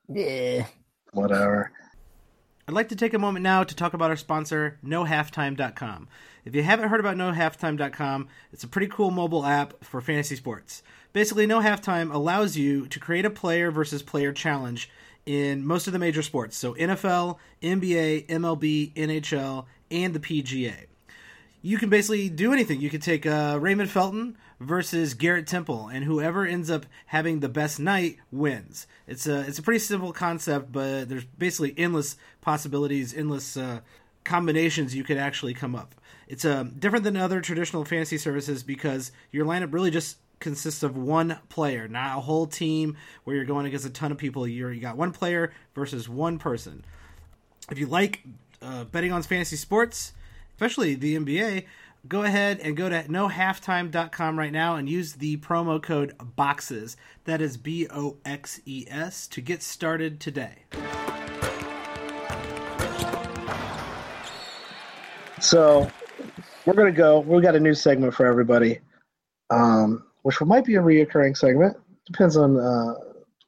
Yeah. 0.08 0.66
Whatever. 1.12 1.72
I'd 2.68 2.74
like 2.74 2.88
to 2.88 2.96
take 2.96 3.14
a 3.14 3.18
moment 3.18 3.44
now 3.44 3.62
to 3.64 3.76
talk 3.76 3.94
about 3.94 4.10
our 4.10 4.16
sponsor, 4.16 4.78
NoHalftime.com. 4.84 6.08
If 6.44 6.54
you 6.54 6.62
haven't 6.62 6.88
heard 6.88 7.00
about 7.00 7.16
NoHalftime.com, 7.16 8.28
it's 8.52 8.64
a 8.64 8.68
pretty 8.68 8.88
cool 8.88 9.10
mobile 9.10 9.46
app 9.46 9.84
for 9.84 10.00
fantasy 10.00 10.36
sports. 10.36 10.82
Basically, 11.12 11.46
No 11.46 11.60
Halftime 11.60 12.12
allows 12.12 12.56
you 12.56 12.86
to 12.88 13.00
create 13.00 13.24
a 13.24 13.30
player 13.30 13.70
versus 13.70 14.02
player 14.02 14.32
challenge 14.32 14.90
in 15.24 15.64
most 15.64 15.86
of 15.86 15.92
the 15.92 15.98
major 15.98 16.22
sports. 16.22 16.56
So 16.56 16.74
NFL, 16.74 17.38
NBA, 17.62 18.26
MLB, 18.26 18.92
NHL, 18.94 19.64
and 19.90 20.14
the 20.14 20.20
PGA. 20.20 20.86
You 21.62 21.78
can 21.78 21.88
basically 21.88 22.28
do 22.28 22.52
anything. 22.52 22.80
You 22.80 22.90
could 22.90 23.02
take 23.02 23.26
uh, 23.26 23.58
Raymond 23.60 23.90
Felton 23.90 24.36
versus 24.60 25.14
Garrett 25.14 25.46
Temple, 25.46 25.88
and 25.88 26.04
whoever 26.04 26.46
ends 26.46 26.70
up 26.70 26.86
having 27.06 27.40
the 27.40 27.48
best 27.48 27.80
night 27.80 28.18
wins. 28.30 28.86
It's 29.06 29.26
a 29.26 29.40
it's 29.40 29.58
a 29.58 29.62
pretty 29.62 29.80
simple 29.80 30.12
concept, 30.12 30.70
but 30.70 31.08
there's 31.08 31.24
basically 31.24 31.74
endless 31.76 32.16
possibilities, 32.40 33.14
endless 33.14 33.56
uh, 33.56 33.80
combinations 34.24 34.94
you 34.94 35.04
could 35.04 35.18
actually 35.18 35.54
come 35.54 35.74
up. 35.74 35.94
It's 36.28 36.44
uh, 36.44 36.64
different 36.78 37.04
than 37.04 37.16
other 37.16 37.40
traditional 37.40 37.84
fantasy 37.84 38.18
services 38.18 38.62
because 38.62 39.12
your 39.30 39.46
lineup 39.46 39.72
really 39.72 39.90
just 39.90 40.18
consists 40.40 40.82
of 40.82 40.96
one 40.96 41.38
player, 41.48 41.88
not 41.88 42.18
a 42.18 42.20
whole 42.20 42.46
team 42.46 42.96
where 43.24 43.36
you're 43.36 43.44
going 43.44 43.66
against 43.66 43.86
a 43.86 43.90
ton 43.90 44.12
of 44.12 44.18
people. 44.18 44.46
You're, 44.46 44.72
you 44.72 44.80
got 44.80 44.96
one 44.96 45.12
player 45.12 45.52
versus 45.74 46.08
one 46.08 46.38
person. 46.38 46.84
If 47.70 47.78
you 47.78 47.86
like 47.86 48.22
uh, 48.62 48.84
betting 48.84 49.12
on 49.12 49.22
fantasy 49.22 49.56
sports, 49.56 50.12
especially 50.54 50.94
the 50.94 51.16
NBA, 51.16 51.64
go 52.08 52.22
ahead 52.22 52.60
and 52.60 52.76
go 52.76 52.88
to 52.88 53.02
nohalftime.com 53.04 54.38
right 54.38 54.52
now 54.52 54.76
and 54.76 54.88
use 54.88 55.14
the 55.14 55.36
promo 55.38 55.82
code 55.82 56.14
BOXES. 56.36 56.96
That 57.24 57.40
is 57.40 57.56
B 57.56 57.86
O 57.90 58.16
X 58.24 58.60
E 58.64 58.86
S 58.88 59.26
to 59.28 59.40
get 59.40 59.62
started 59.62 60.20
today. 60.20 60.64
So 65.40 65.90
we're 66.64 66.74
going 66.74 66.92
to 66.92 66.96
go. 66.96 67.20
We've 67.20 67.42
got 67.42 67.54
a 67.54 67.60
new 67.60 67.74
segment 67.74 68.14
for 68.14 68.26
everybody, 68.26 68.80
um, 69.50 70.04
which 70.22 70.40
might 70.40 70.64
be 70.64 70.76
a 70.76 70.80
reoccurring 70.80 71.36
segment. 71.36 71.76
Depends 72.06 72.36
on 72.36 72.58
uh, 72.58 72.94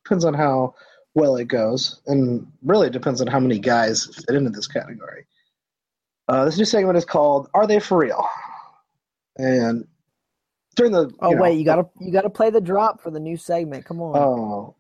depends 0.05 0.25
on 0.25 0.35
how 0.35 0.75
well 1.18 1.37
it 1.37 1.48
goes, 1.48 2.00
and 2.07 2.46
really 2.62 2.87
it 2.87 2.92
depends 2.92 3.20
on 3.20 3.26
how 3.26 3.40
many 3.40 3.59
guys 3.59 4.07
fit 4.07 4.37
into 4.37 4.50
this 4.50 4.66
category. 4.66 5.26
Uh, 6.28 6.44
this 6.44 6.57
new 6.57 6.64
segment 6.64 6.96
is 6.96 7.04
called 7.04 7.48
"Are 7.54 7.66
They 7.66 7.81
for 7.81 7.98
Real?" 7.98 8.26
And 9.37 9.87
during 10.76 10.92
the 10.92 11.11
Oh 11.20 11.31
you 11.31 11.37
know, 11.37 11.42
wait, 11.42 11.59
you 11.59 11.64
gotta 11.64 11.88
you 12.00 12.12
gotta 12.12 12.31
play 12.31 12.50
the 12.50 12.61
drop 12.61 13.02
for 13.02 13.11
the 13.11 13.20
new 13.20 13.37
segment. 13.37 13.85
Come 13.85 14.00
on. 14.00 14.16
oh, 14.16 14.76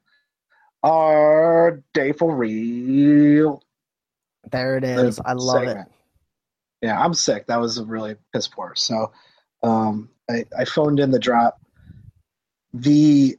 are 0.82 1.82
they 1.94 2.12
for 2.12 2.34
real? 2.34 3.62
there 4.50 4.78
it 4.78 4.84
is. 4.84 5.16
the. 5.16 5.28
I 5.28 5.32
love 5.32 5.64
it. 5.64 5.78
Yeah, 6.82 6.98
I'm 6.98 7.14
sick. 7.14 7.46
That 7.48 7.60
was 7.60 7.78
a 7.78 7.84
really 7.84 8.16
piss 8.32 8.48
poor. 8.48 8.74
So 8.76 9.12
um, 9.62 10.10
I, 10.30 10.44
I 10.56 10.64
phoned 10.64 11.00
in 11.00 11.10
the 11.10 11.18
drop. 11.18 11.60
The 12.72 13.36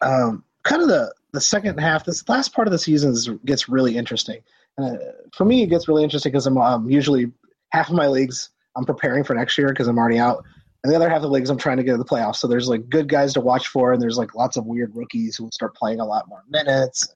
um, 0.00 0.44
kind 0.64 0.82
of 0.82 0.88
the 0.88 1.14
the 1.32 1.40
second 1.40 1.78
half, 1.78 2.04
this 2.04 2.28
last 2.28 2.54
part 2.54 2.68
of 2.68 2.72
the 2.72 2.78
season 2.78 3.12
is, 3.12 3.28
gets 3.44 3.68
really 3.68 3.96
interesting. 3.96 4.40
Uh, 4.78 4.96
for 5.34 5.44
me, 5.44 5.62
it 5.62 5.66
gets 5.66 5.88
really 5.88 6.04
interesting 6.04 6.32
because 6.32 6.46
I'm 6.46 6.58
um, 6.58 6.90
usually 6.90 7.32
half 7.70 7.88
of 7.88 7.94
my 7.94 8.06
leagues 8.06 8.50
I'm 8.76 8.84
preparing 8.84 9.24
for 9.24 9.34
next 9.34 9.58
year 9.58 9.68
because 9.68 9.88
I'm 9.88 9.98
already 9.98 10.18
out, 10.18 10.44
and 10.82 10.92
the 10.92 10.96
other 10.96 11.08
half 11.08 11.16
of 11.16 11.22
the 11.22 11.28
leagues 11.28 11.50
I'm 11.50 11.58
trying 11.58 11.76
to 11.76 11.82
get 11.82 11.92
to 11.92 11.98
the 11.98 12.04
playoffs. 12.04 12.36
So 12.36 12.48
there's 12.48 12.68
like 12.68 12.88
good 12.88 13.08
guys 13.08 13.34
to 13.34 13.40
watch 13.40 13.68
for, 13.68 13.92
and 13.92 14.00
there's 14.00 14.18
like 14.18 14.34
lots 14.34 14.56
of 14.56 14.66
weird 14.66 14.94
rookies 14.94 15.36
who 15.36 15.44
will 15.44 15.52
start 15.52 15.74
playing 15.74 16.00
a 16.00 16.06
lot 16.06 16.28
more 16.28 16.44
minutes. 16.48 17.14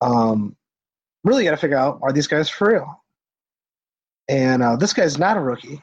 Um, 0.00 0.56
really 1.22 1.44
got 1.44 1.52
to 1.52 1.56
figure 1.56 1.76
out 1.76 2.00
are 2.02 2.12
these 2.12 2.26
guys 2.26 2.48
for 2.48 2.72
real? 2.72 3.02
And 4.28 4.62
uh, 4.62 4.76
this 4.76 4.92
guy's 4.92 5.18
not 5.18 5.36
a 5.36 5.40
rookie. 5.40 5.82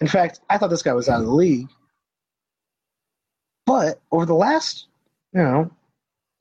In 0.00 0.08
fact, 0.08 0.40
I 0.48 0.56
thought 0.56 0.70
this 0.70 0.82
guy 0.82 0.94
was 0.94 1.08
out 1.08 1.20
of 1.20 1.26
the 1.26 1.32
league. 1.32 1.68
But 3.66 4.00
over 4.10 4.26
the 4.26 4.34
last, 4.34 4.86
you 5.32 5.42
know, 5.42 5.70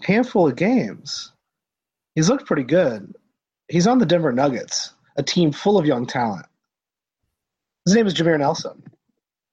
handful 0.01 0.47
of 0.47 0.55
games, 0.55 1.31
he's 2.15 2.29
looked 2.29 2.45
pretty 2.45 2.63
good. 2.63 3.13
He's 3.67 3.87
on 3.87 3.99
the 3.99 4.05
Denver 4.05 4.31
Nuggets, 4.31 4.93
a 5.15 5.23
team 5.23 5.51
full 5.51 5.77
of 5.77 5.85
young 5.85 6.05
talent. 6.05 6.45
His 7.85 7.95
name 7.95 8.07
is 8.07 8.13
Jameer 8.13 8.39
Nelson. 8.39 8.83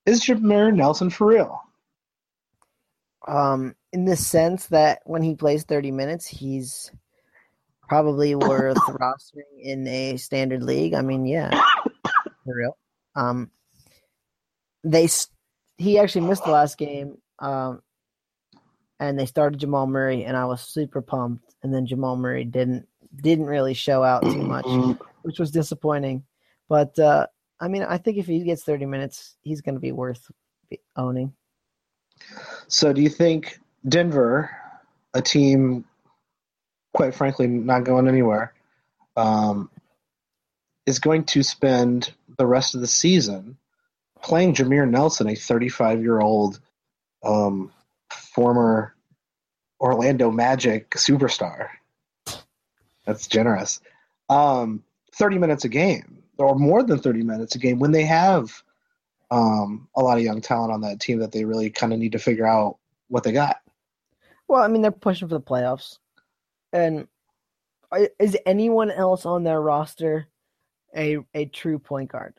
Is 0.06 0.22
Jameer 0.22 0.74
Nelson 0.74 1.10
for 1.10 1.26
real? 1.26 1.60
Um, 3.26 3.74
in 3.92 4.04
the 4.04 4.16
sense 4.16 4.66
that 4.66 5.00
when 5.04 5.22
he 5.22 5.34
plays 5.34 5.64
30 5.64 5.90
minutes, 5.90 6.26
he's 6.26 6.90
probably 7.88 8.34
worth 8.34 8.76
rostering 8.88 9.60
in 9.60 9.86
a 9.86 10.16
standard 10.16 10.62
league. 10.62 10.94
I 10.94 11.02
mean, 11.02 11.26
yeah, 11.26 11.50
for 12.44 12.54
real. 12.54 12.76
Um, 13.14 13.50
they 14.84 15.08
he 15.78 15.98
actually 15.98 16.26
missed 16.26 16.44
the 16.44 16.50
last 16.50 16.78
game. 16.78 17.18
Um, 17.38 17.82
and 18.98 19.18
they 19.18 19.26
started 19.26 19.60
Jamal 19.60 19.86
Murray, 19.86 20.24
and 20.24 20.36
I 20.36 20.46
was 20.46 20.62
super 20.62 21.02
pumped. 21.02 21.54
And 21.62 21.72
then 21.72 21.86
Jamal 21.86 22.16
Murray 22.16 22.44
didn't 22.44 22.86
didn't 23.14 23.46
really 23.46 23.74
show 23.74 24.02
out 24.02 24.22
too 24.22 24.42
much, 24.42 24.66
which 25.22 25.38
was 25.38 25.50
disappointing. 25.50 26.24
But 26.68 26.98
uh, 26.98 27.26
I 27.60 27.68
mean, 27.68 27.82
I 27.82 27.98
think 27.98 28.18
if 28.18 28.26
he 28.26 28.40
gets 28.40 28.64
30 28.64 28.86
minutes, 28.86 29.36
he's 29.42 29.60
going 29.60 29.74
to 29.74 29.80
be 29.80 29.92
worth 29.92 30.30
owning. 30.96 31.32
So, 32.68 32.92
do 32.92 33.02
you 33.02 33.08
think 33.08 33.58
Denver, 33.86 34.50
a 35.14 35.22
team, 35.22 35.84
quite 36.92 37.14
frankly, 37.14 37.46
not 37.46 37.84
going 37.84 38.08
anywhere, 38.08 38.54
um, 39.16 39.70
is 40.86 40.98
going 40.98 41.24
to 41.24 41.42
spend 41.42 42.12
the 42.38 42.46
rest 42.46 42.74
of 42.74 42.80
the 42.80 42.86
season 42.86 43.56
playing 44.22 44.54
Jameer 44.54 44.88
Nelson, 44.88 45.28
a 45.28 45.34
35 45.34 46.00
year 46.02 46.20
old 46.20 46.60
um, 47.24 47.72
former 48.36 48.94
Orlando 49.80 50.30
Magic 50.30 50.90
superstar? 50.90 51.68
That's 53.06 53.26
generous. 53.26 53.80
Um, 54.28 54.84
30 55.14 55.38
minutes 55.38 55.64
a 55.64 55.70
game, 55.70 56.22
or 56.36 56.54
more 56.54 56.82
than 56.82 56.98
30 56.98 57.22
minutes 57.22 57.54
a 57.54 57.58
game, 57.58 57.78
when 57.78 57.92
they 57.92 58.04
have 58.04 58.62
um, 59.30 59.88
a 59.96 60.02
lot 60.02 60.18
of 60.18 60.22
young 60.22 60.42
talent 60.42 60.70
on 60.70 60.82
that 60.82 61.00
team 61.00 61.18
that 61.20 61.32
they 61.32 61.46
really 61.46 61.70
kind 61.70 61.94
of 61.94 61.98
need 61.98 62.12
to 62.12 62.18
figure 62.18 62.46
out 62.46 62.76
what 63.08 63.24
they 63.24 63.32
got. 63.32 63.56
Well, 64.48 64.62
I 64.62 64.68
mean, 64.68 64.82
they're 64.82 64.90
pushing 64.90 65.28
for 65.28 65.34
the 65.34 65.40
playoffs, 65.40 65.98
and 66.74 67.08
is 68.18 68.36
anyone 68.44 68.90
else 68.90 69.24
on 69.24 69.44
their 69.44 69.62
roster 69.62 70.28
a 70.94 71.18
a 71.34 71.46
true 71.46 71.78
point 71.78 72.10
guard 72.10 72.34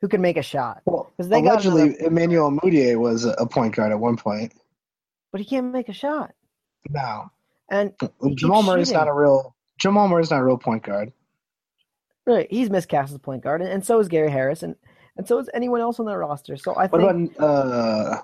who 0.00 0.08
can 0.08 0.20
make 0.20 0.36
a 0.36 0.42
shot? 0.42 0.82
Well, 0.84 1.12
they 1.18 1.42
got 1.42 1.64
allegedly, 1.64 1.96
Emmanuel 2.00 2.50
Mudiay 2.50 2.96
was 2.98 3.24
a 3.24 3.46
point 3.46 3.74
guard 3.74 3.92
at 3.92 3.98
one 3.98 4.16
point. 4.16 4.52
But 5.32 5.40
he 5.40 5.44
can't 5.46 5.72
make 5.72 5.88
a 5.88 5.92
shot, 5.92 6.32
No, 6.88 7.30
and 7.70 7.92
Jamal 8.34 8.62
Murray's 8.62 8.88
shooting. 8.88 8.98
not 8.98 9.08
a 9.08 9.12
real 9.12 9.54
Jamal 9.78 10.08
Murray's 10.08 10.30
not 10.30 10.40
a 10.40 10.44
real 10.44 10.56
point 10.58 10.82
guard. 10.82 11.12
right, 12.26 12.46
he's 12.50 12.70
miscast 12.70 13.12
as 13.12 13.18
point 13.18 13.42
guard, 13.42 13.60
and, 13.60 13.70
and 13.70 13.84
so 13.84 13.98
is 13.98 14.08
Gary 14.08 14.30
Harris, 14.30 14.62
and 14.62 14.74
and 15.16 15.26
so 15.26 15.38
is 15.38 15.50
anyone 15.52 15.80
else 15.80 15.98
on 16.00 16.06
their 16.06 16.18
roster. 16.18 16.56
So 16.56 16.72
I 16.74 16.86
What 16.86 17.00
think 17.02 17.36
about 17.36 17.44
uh, 17.44 18.22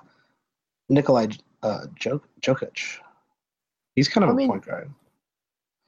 Nikolai 0.89 1.27
uh, 1.61 1.81
Jok- 1.99 2.21
Jokic? 2.41 2.97
He's 3.95 4.07
kind 4.09 4.23
of 4.23 4.29
I 4.29 4.33
a 4.33 4.35
mean, 4.35 4.47
point 4.49 4.65
guard. 4.65 4.91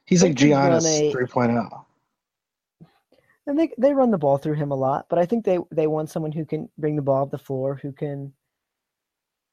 He's 0.06 0.21
like 0.23 0.34
Giannis 0.36 0.86
a- 0.86 1.13
3.0. 1.13 1.86
And 3.47 3.57
they 3.57 3.71
they 3.77 3.93
run 3.93 4.12
the 4.12 4.17
ball 4.17 4.38
through 4.38 4.55
him 4.55 4.71
a 4.71 4.75
lot, 4.75 5.07
but 5.10 5.17
I 5.17 5.25
think 5.25 5.45
they 5.45 5.57
they 5.71 5.88
want 5.88 6.10
someone 6.10 6.33
who 6.33 6.45
can 6.45 6.69
bring 6.77 6.97
the 6.97 7.01
ball 7.01 7.23
up 7.23 7.31
the 7.31 7.38
floor, 7.38 7.79
who 7.81 7.93
can, 7.93 8.33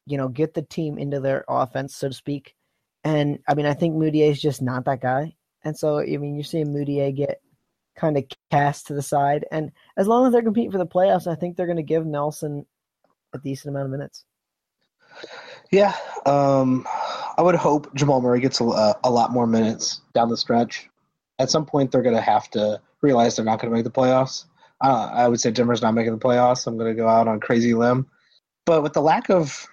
you 0.04 0.18
know, 0.18 0.28
get 0.28 0.52
the 0.52 0.62
team 0.62 0.98
into 0.98 1.20
their 1.20 1.44
offense, 1.48 1.94
so 1.94 2.08
to 2.08 2.14
speak. 2.14 2.56
And 3.04 3.38
I 3.46 3.54
mean, 3.54 3.66
I 3.66 3.74
think 3.74 3.94
Mudiay 3.94 4.30
is 4.30 4.42
just 4.42 4.60
not 4.60 4.84
that 4.86 5.00
guy. 5.00 5.36
And 5.62 5.78
so, 5.78 6.00
I 6.00 6.16
mean, 6.16 6.34
you're 6.34 6.44
seeing 6.44 6.74
Mudiay 6.74 7.14
get 7.14 7.40
kind 7.96 8.18
of 8.18 8.24
cast 8.50 8.88
to 8.88 8.94
the 8.94 9.02
side. 9.02 9.46
And 9.52 9.70
as 9.96 10.06
long 10.06 10.26
as 10.26 10.32
they're 10.32 10.42
competing 10.42 10.72
for 10.72 10.78
the 10.78 10.86
playoffs, 10.86 11.26
I 11.26 11.36
think 11.36 11.56
they're 11.56 11.66
going 11.66 11.76
to 11.76 11.82
give 11.82 12.04
Nelson 12.04 12.66
a 13.32 13.38
decent 13.38 13.74
amount 13.74 13.86
of 13.86 13.92
minutes. 13.92 14.24
Yeah, 15.70 15.94
um, 16.26 16.86
I 17.38 17.42
would 17.42 17.54
hope 17.54 17.94
Jamal 17.94 18.20
Murray 18.20 18.40
gets 18.40 18.60
a, 18.60 18.94
a 19.04 19.10
lot 19.10 19.30
more 19.30 19.46
minutes 19.46 20.00
down 20.12 20.28
the 20.28 20.36
stretch. 20.36 20.88
At 21.38 21.50
some 21.50 21.66
point, 21.66 21.90
they're 21.90 22.02
going 22.02 22.14
to 22.16 22.20
have 22.20 22.50
to 22.50 22.80
realize 23.04 23.36
they're 23.36 23.44
not 23.44 23.60
going 23.60 23.70
to 23.70 23.76
make 23.76 23.84
the 23.84 23.90
playoffs. 23.90 24.44
Uh, 24.80 25.10
I 25.12 25.28
would 25.28 25.40
say 25.40 25.50
Denver's 25.50 25.82
not 25.82 25.94
making 25.94 26.12
the 26.12 26.24
playoffs. 26.24 26.66
I'm 26.66 26.76
going 26.76 26.94
to 26.94 27.00
go 27.00 27.08
out 27.08 27.28
on 27.28 27.40
crazy 27.40 27.74
limb. 27.74 28.06
But 28.66 28.82
with 28.82 28.92
the 28.92 29.02
lack 29.02 29.30
of 29.30 29.66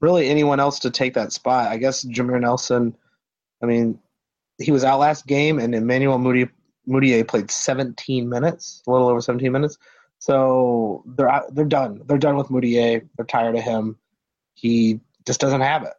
really 0.00 0.28
anyone 0.28 0.60
else 0.60 0.80
to 0.80 0.90
take 0.90 1.14
that 1.14 1.32
spot, 1.32 1.70
I 1.70 1.76
guess 1.76 2.04
Jameer 2.04 2.40
Nelson, 2.40 2.96
I 3.62 3.66
mean, 3.66 3.98
he 4.58 4.72
was 4.72 4.84
out 4.84 4.98
last 4.98 5.26
game, 5.26 5.58
and 5.58 5.74
Emmanuel 5.74 6.18
Mudiay, 6.18 7.26
played 7.26 7.50
17 7.50 8.28
minutes, 8.28 8.82
a 8.86 8.90
little 8.90 9.08
over 9.08 9.20
17 9.20 9.50
minutes. 9.50 9.78
So 10.18 11.04
they're 11.06 11.28
out, 11.28 11.54
they're 11.54 11.64
done. 11.64 12.02
They're 12.06 12.18
done 12.18 12.36
with 12.36 12.48
Mudiay. 12.48 13.06
They're 13.16 13.26
tired 13.26 13.56
of 13.56 13.62
him 13.62 13.98
he 14.56 15.00
just 15.26 15.40
doesn't 15.40 15.60
have 15.60 15.84
it. 15.84 15.92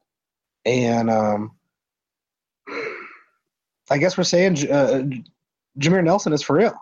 And 0.66 1.10
um, 1.10 1.56
I 3.90 3.98
guess 4.00 4.18
we're 4.18 4.26
saying 4.26 4.70
uh, 4.70 5.04
Jameer 5.78 6.04
Nelson 6.04 6.34
is 6.34 6.42
for 6.42 6.56
real. 6.56 6.76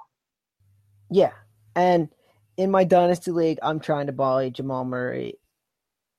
Yeah. 1.10 1.31
And 1.75 2.10
in 2.58 2.71
my 2.71 2.84
dynasty 2.84 3.31
league, 3.31 3.60
I'm 3.62 3.79
trying 3.79 4.08
to 4.08 4.13
volley 4.13 4.51
Jamal 4.51 4.86
Murray 4.86 5.38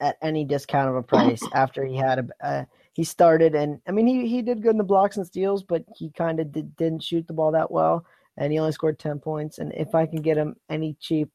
at 0.00 0.16
any 0.20 0.44
discount 0.44 0.90
of 0.90 0.96
a 0.96 1.02
price 1.02 1.42
after 1.54 1.84
he 1.84 1.96
had 1.96 2.18
a 2.18 2.46
uh, 2.46 2.64
he 2.92 3.04
started 3.04 3.54
and 3.54 3.80
I 3.86 3.92
mean 3.92 4.06
he 4.06 4.26
he 4.26 4.42
did 4.42 4.62
good 4.62 4.72
in 4.72 4.78
the 4.78 4.84
blocks 4.84 5.16
and 5.16 5.26
steals, 5.26 5.62
but 5.62 5.84
he 5.96 6.10
kind 6.10 6.40
of 6.40 6.52
did, 6.52 6.76
didn't 6.76 7.02
shoot 7.02 7.26
the 7.26 7.34
ball 7.34 7.52
that 7.52 7.70
well, 7.70 8.04
and 8.36 8.52
he 8.52 8.58
only 8.58 8.72
scored 8.72 8.98
ten 8.98 9.18
points. 9.18 9.58
And 9.58 9.72
if 9.74 9.94
I 9.94 10.06
can 10.06 10.22
get 10.22 10.36
him 10.36 10.56
any 10.68 10.96
cheap, 11.00 11.30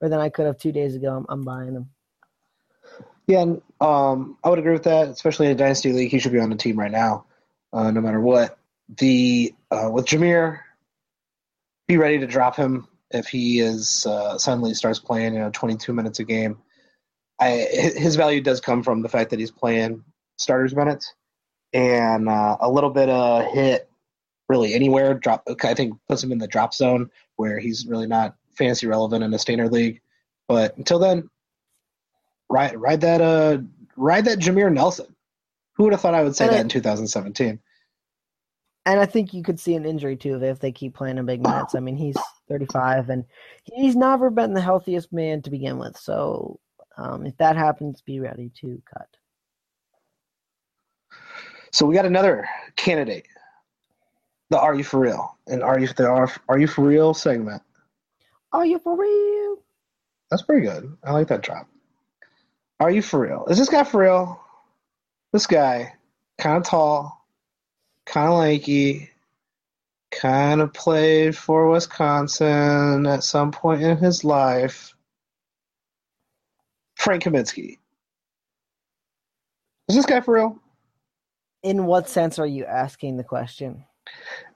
or 0.00 0.08
than 0.08 0.20
I 0.20 0.28
could 0.28 0.46
have 0.46 0.58
two 0.58 0.72
days 0.72 0.94
ago, 0.94 1.16
I'm, 1.16 1.26
I'm 1.28 1.42
buying 1.42 1.74
him. 1.74 1.90
Yeah, 3.26 3.42
and, 3.42 3.62
um, 3.80 4.38
I 4.42 4.48
would 4.48 4.58
agree 4.58 4.72
with 4.72 4.84
that, 4.84 5.08
especially 5.08 5.46
in 5.46 5.52
a 5.52 5.56
dynasty 5.56 5.92
league. 5.92 6.10
He 6.10 6.18
should 6.18 6.32
be 6.32 6.40
on 6.40 6.48
the 6.48 6.56
team 6.56 6.78
right 6.78 6.90
now, 6.90 7.26
uh, 7.72 7.90
no 7.90 8.00
matter 8.00 8.20
what. 8.20 8.56
The 8.96 9.52
uh, 9.70 9.90
with 9.90 10.06
Jameer, 10.06 10.60
be 11.86 11.96
ready 11.96 12.18
to 12.18 12.26
drop 12.26 12.56
him 12.56 12.86
if 13.10 13.26
he 13.26 13.60
is 13.60 14.06
uh, 14.06 14.38
suddenly 14.38 14.74
starts 14.74 14.98
playing, 14.98 15.34
you 15.34 15.40
know, 15.40 15.50
22 15.52 15.92
minutes 15.92 16.18
a 16.20 16.24
game. 16.24 16.58
I, 17.40 17.66
his 17.96 18.16
value 18.16 18.40
does 18.40 18.60
come 18.60 18.82
from 18.82 19.02
the 19.02 19.08
fact 19.08 19.30
that 19.30 19.38
he's 19.38 19.50
playing 19.50 20.04
starters 20.36 20.74
minutes 20.74 21.14
and 21.72 22.28
uh, 22.28 22.56
a 22.60 22.70
little 22.70 22.90
bit 22.90 23.08
of 23.08 23.44
hit 23.52 23.88
really 24.48 24.74
anywhere 24.74 25.14
drop 25.14 25.46
I 25.62 25.74
think 25.74 25.98
puts 26.08 26.24
him 26.24 26.32
in 26.32 26.38
the 26.38 26.46
drop 26.46 26.72
zone 26.72 27.10
where 27.36 27.58
he's 27.58 27.86
really 27.86 28.06
not 28.06 28.34
fantasy 28.56 28.86
relevant 28.86 29.22
in 29.22 29.32
a 29.34 29.38
standard 29.38 29.72
league. 29.72 30.00
But 30.48 30.76
until 30.78 30.98
then, 30.98 31.28
ride 32.48 32.76
ride 32.76 33.02
that 33.02 33.20
uh 33.20 33.58
ride 33.96 34.24
that 34.24 34.38
Jameer 34.38 34.72
Nelson. 34.72 35.14
Who 35.74 35.84
would 35.84 35.92
have 35.92 36.00
thought 36.00 36.14
I 36.14 36.24
would 36.24 36.34
say 36.34 36.48
that 36.48 36.60
in 36.60 36.68
2017? 36.68 37.60
And 38.86 39.00
I 39.00 39.06
think 39.06 39.34
you 39.34 39.42
could 39.42 39.60
see 39.60 39.74
an 39.74 39.84
injury 39.84 40.16
too 40.16 40.42
if 40.42 40.60
they 40.60 40.72
keep 40.72 40.94
playing 40.94 41.18
in 41.18 41.26
big 41.26 41.42
minutes. 41.42 41.74
I 41.74 41.80
mean, 41.80 41.96
he's 41.96 42.16
35 42.48 43.10
and 43.10 43.24
he's 43.64 43.96
never 43.96 44.30
been 44.30 44.54
the 44.54 44.60
healthiest 44.60 45.12
man 45.12 45.42
to 45.42 45.50
begin 45.50 45.78
with. 45.78 45.96
So 45.96 46.58
um, 46.96 47.26
if 47.26 47.36
that 47.36 47.56
happens, 47.56 48.00
be 48.00 48.20
ready 48.20 48.50
to 48.60 48.82
cut. 48.92 49.08
So 51.70 51.84
we 51.84 51.94
got 51.94 52.06
another 52.06 52.48
candidate. 52.76 53.26
The 54.50 54.58
Are 54.58 54.74
You 54.74 54.84
For 54.84 54.98
Real? 54.98 55.36
And 55.46 55.62
Are 55.62 55.78
You, 55.78 55.88
the 55.88 56.08
Are, 56.08 56.32
Are 56.48 56.58
You 56.58 56.66
For 56.66 56.82
Real 56.82 57.12
segment. 57.12 57.62
Are 58.52 58.64
you 58.64 58.78
for 58.78 58.96
real? 58.96 59.58
That's 60.30 60.42
pretty 60.42 60.66
good. 60.66 60.96
I 61.04 61.12
like 61.12 61.28
that 61.28 61.42
drop. 61.42 61.68
Are 62.80 62.90
you 62.90 63.02
for 63.02 63.20
real? 63.20 63.46
Is 63.48 63.58
this 63.58 63.68
guy 63.68 63.84
for 63.84 64.02
real? 64.02 64.40
This 65.32 65.46
guy, 65.46 65.92
kind 66.38 66.56
of 66.56 66.64
tall, 66.64 67.17
kind 68.08 68.28
of 68.28 68.38
lanky, 68.38 69.10
kind 70.10 70.60
of 70.60 70.72
played 70.72 71.36
for 71.36 71.68
Wisconsin 71.68 73.06
at 73.06 73.22
some 73.22 73.52
point 73.52 73.82
in 73.82 73.96
his 73.98 74.24
life. 74.24 74.94
Frank 76.96 77.22
Kaminsky. 77.22 77.78
Is 79.88 79.96
this 79.96 80.06
guy 80.06 80.20
for 80.20 80.34
real? 80.34 80.58
In 81.62 81.86
what 81.86 82.08
sense 82.08 82.38
are 82.38 82.46
you 82.46 82.64
asking 82.64 83.16
the 83.16 83.24
question? 83.24 83.84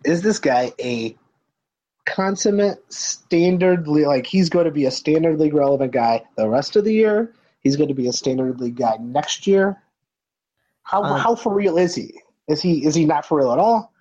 Is 0.04 0.22
this 0.22 0.38
guy 0.38 0.72
a 0.80 1.16
consummate 2.06 2.82
standard 2.92 3.86
like 3.86 4.26
he's 4.26 4.48
going 4.48 4.64
to 4.64 4.70
be 4.70 4.86
a 4.86 4.90
standard 4.90 5.38
league 5.38 5.54
relevant 5.54 5.92
guy 5.92 6.22
the 6.36 6.48
rest 6.48 6.76
of 6.76 6.84
the 6.84 6.92
year? 6.92 7.34
He's 7.60 7.76
going 7.76 7.88
to 7.88 7.94
be 7.94 8.08
a 8.08 8.12
standard 8.12 8.60
league 8.60 8.76
guy 8.76 8.96
next 8.98 9.46
year. 9.46 9.80
How 10.82 11.02
Um, 11.02 11.20
how 11.20 11.34
for 11.34 11.54
real 11.54 11.78
is 11.78 11.94
he? 11.94 12.20
Is 12.52 12.60
he 12.60 12.84
is 12.84 12.94
he 12.94 13.06
not 13.06 13.24
for 13.24 13.38
real 13.38 13.52
at 13.52 13.58
all? 13.58 13.92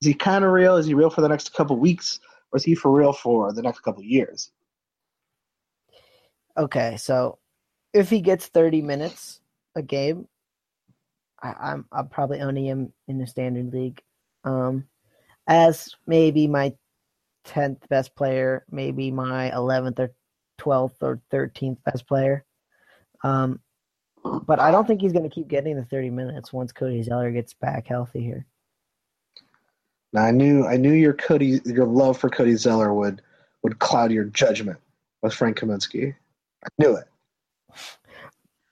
Is 0.00 0.06
he 0.06 0.14
kind 0.14 0.44
of 0.44 0.52
real? 0.52 0.76
Is 0.76 0.86
he 0.86 0.94
real 0.94 1.10
for 1.10 1.22
the 1.22 1.28
next 1.28 1.52
couple 1.52 1.76
weeks, 1.76 2.20
or 2.52 2.58
is 2.58 2.64
he 2.64 2.76
for 2.76 2.92
real 2.92 3.12
for 3.12 3.52
the 3.52 3.62
next 3.62 3.80
couple 3.80 4.02
years? 4.04 4.52
Okay, 6.56 6.96
so 6.96 7.38
if 7.92 8.08
he 8.08 8.20
gets 8.20 8.46
30 8.46 8.80
minutes 8.80 9.40
a 9.74 9.82
game, 9.82 10.28
I, 11.42 11.54
I'm 11.60 11.86
I'm 11.90 12.08
probably 12.08 12.40
owning 12.40 12.64
him 12.64 12.92
in 13.08 13.18
the 13.18 13.26
standard 13.26 13.72
league, 13.72 14.00
um, 14.44 14.84
as 15.48 15.94
maybe 16.06 16.46
my 16.46 16.74
10th 17.46 17.88
best 17.88 18.14
player, 18.14 18.64
maybe 18.70 19.10
my 19.10 19.50
11th 19.50 19.98
or 19.98 20.14
12th 20.60 21.02
or 21.02 21.20
13th 21.32 21.78
best 21.84 22.06
player. 22.06 22.44
Um, 23.24 23.60
but 24.46 24.60
I 24.60 24.70
don't 24.70 24.86
think 24.86 25.00
he's 25.00 25.12
going 25.12 25.28
to 25.28 25.34
keep 25.34 25.48
getting 25.48 25.76
the 25.76 25.84
30 25.84 26.10
minutes 26.10 26.52
once 26.52 26.72
Cody 26.72 27.02
Zeller 27.02 27.30
gets 27.30 27.54
back 27.54 27.86
healthy 27.86 28.22
here. 28.22 28.46
Now 30.12 30.22
I 30.22 30.30
knew 30.30 30.66
I 30.66 30.76
knew 30.76 30.92
your 30.92 31.12
Cody 31.12 31.60
your 31.64 31.84
love 31.84 32.18
for 32.18 32.30
Cody 32.30 32.54
Zeller 32.54 32.94
would 32.94 33.22
would 33.62 33.78
cloud 33.78 34.12
your 34.12 34.24
judgment 34.24 34.78
with 35.22 35.34
Frank 35.34 35.58
Kaminsky. 35.58 36.14
I 36.64 36.68
knew 36.78 36.96
it. 36.96 37.06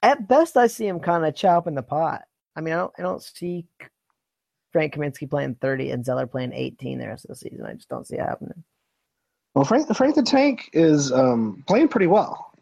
At 0.02 0.28
best, 0.28 0.56
I 0.56 0.66
see 0.66 0.86
him 0.86 1.00
kind 1.00 1.24
of 1.24 1.34
chopping 1.34 1.74
the 1.74 1.82
pot. 1.82 2.22
I 2.56 2.60
mean, 2.60 2.74
I 2.74 2.78
don't 2.78 2.92
I 2.98 3.02
don't 3.02 3.22
see 3.22 3.66
Frank 4.72 4.94
Kaminsky 4.94 5.28
playing 5.28 5.56
30 5.56 5.90
and 5.90 6.04
Zeller 6.04 6.26
playing 6.26 6.52
18 6.52 6.98
the 6.98 7.08
rest 7.08 7.24
of 7.24 7.30
the 7.30 7.36
season. 7.36 7.66
I 7.66 7.74
just 7.74 7.88
don't 7.88 8.06
see 8.06 8.16
it 8.16 8.20
happening. 8.20 8.62
Well, 9.54 9.64
Frank 9.64 9.94
Frank 9.94 10.14
the 10.14 10.22
Tank 10.22 10.70
is 10.72 11.12
um, 11.12 11.62
playing 11.66 11.88
pretty 11.88 12.06
well, 12.06 12.53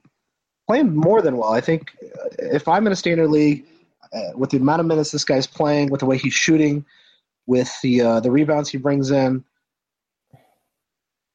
playing 0.66 0.94
more 0.94 1.22
than 1.22 1.37
well. 1.37 1.53
I 1.53 1.61
think 1.61 1.90
uh, 2.03 2.29
if 2.38 2.68
I'm 2.68 2.87
in 2.87 2.92
a 2.92 2.96
standard 2.96 3.29
league, 3.29 3.64
uh, 4.12 4.37
with 4.37 4.51
the 4.51 4.59
amount 4.59 4.81
of 4.81 4.87
minutes 4.87 5.11
this 5.11 5.25
guy's 5.25 5.46
playing, 5.46 5.90
with 5.90 6.01
the 6.01 6.07
way 6.07 6.18
he's 6.18 6.35
shooting, 6.35 6.85
with 7.46 7.72
the 7.83 8.01
uh, 8.03 8.20
the 8.20 8.31
rebounds 8.31 8.68
he 8.68 8.79
brings 8.79 9.11
in, 9.11 9.44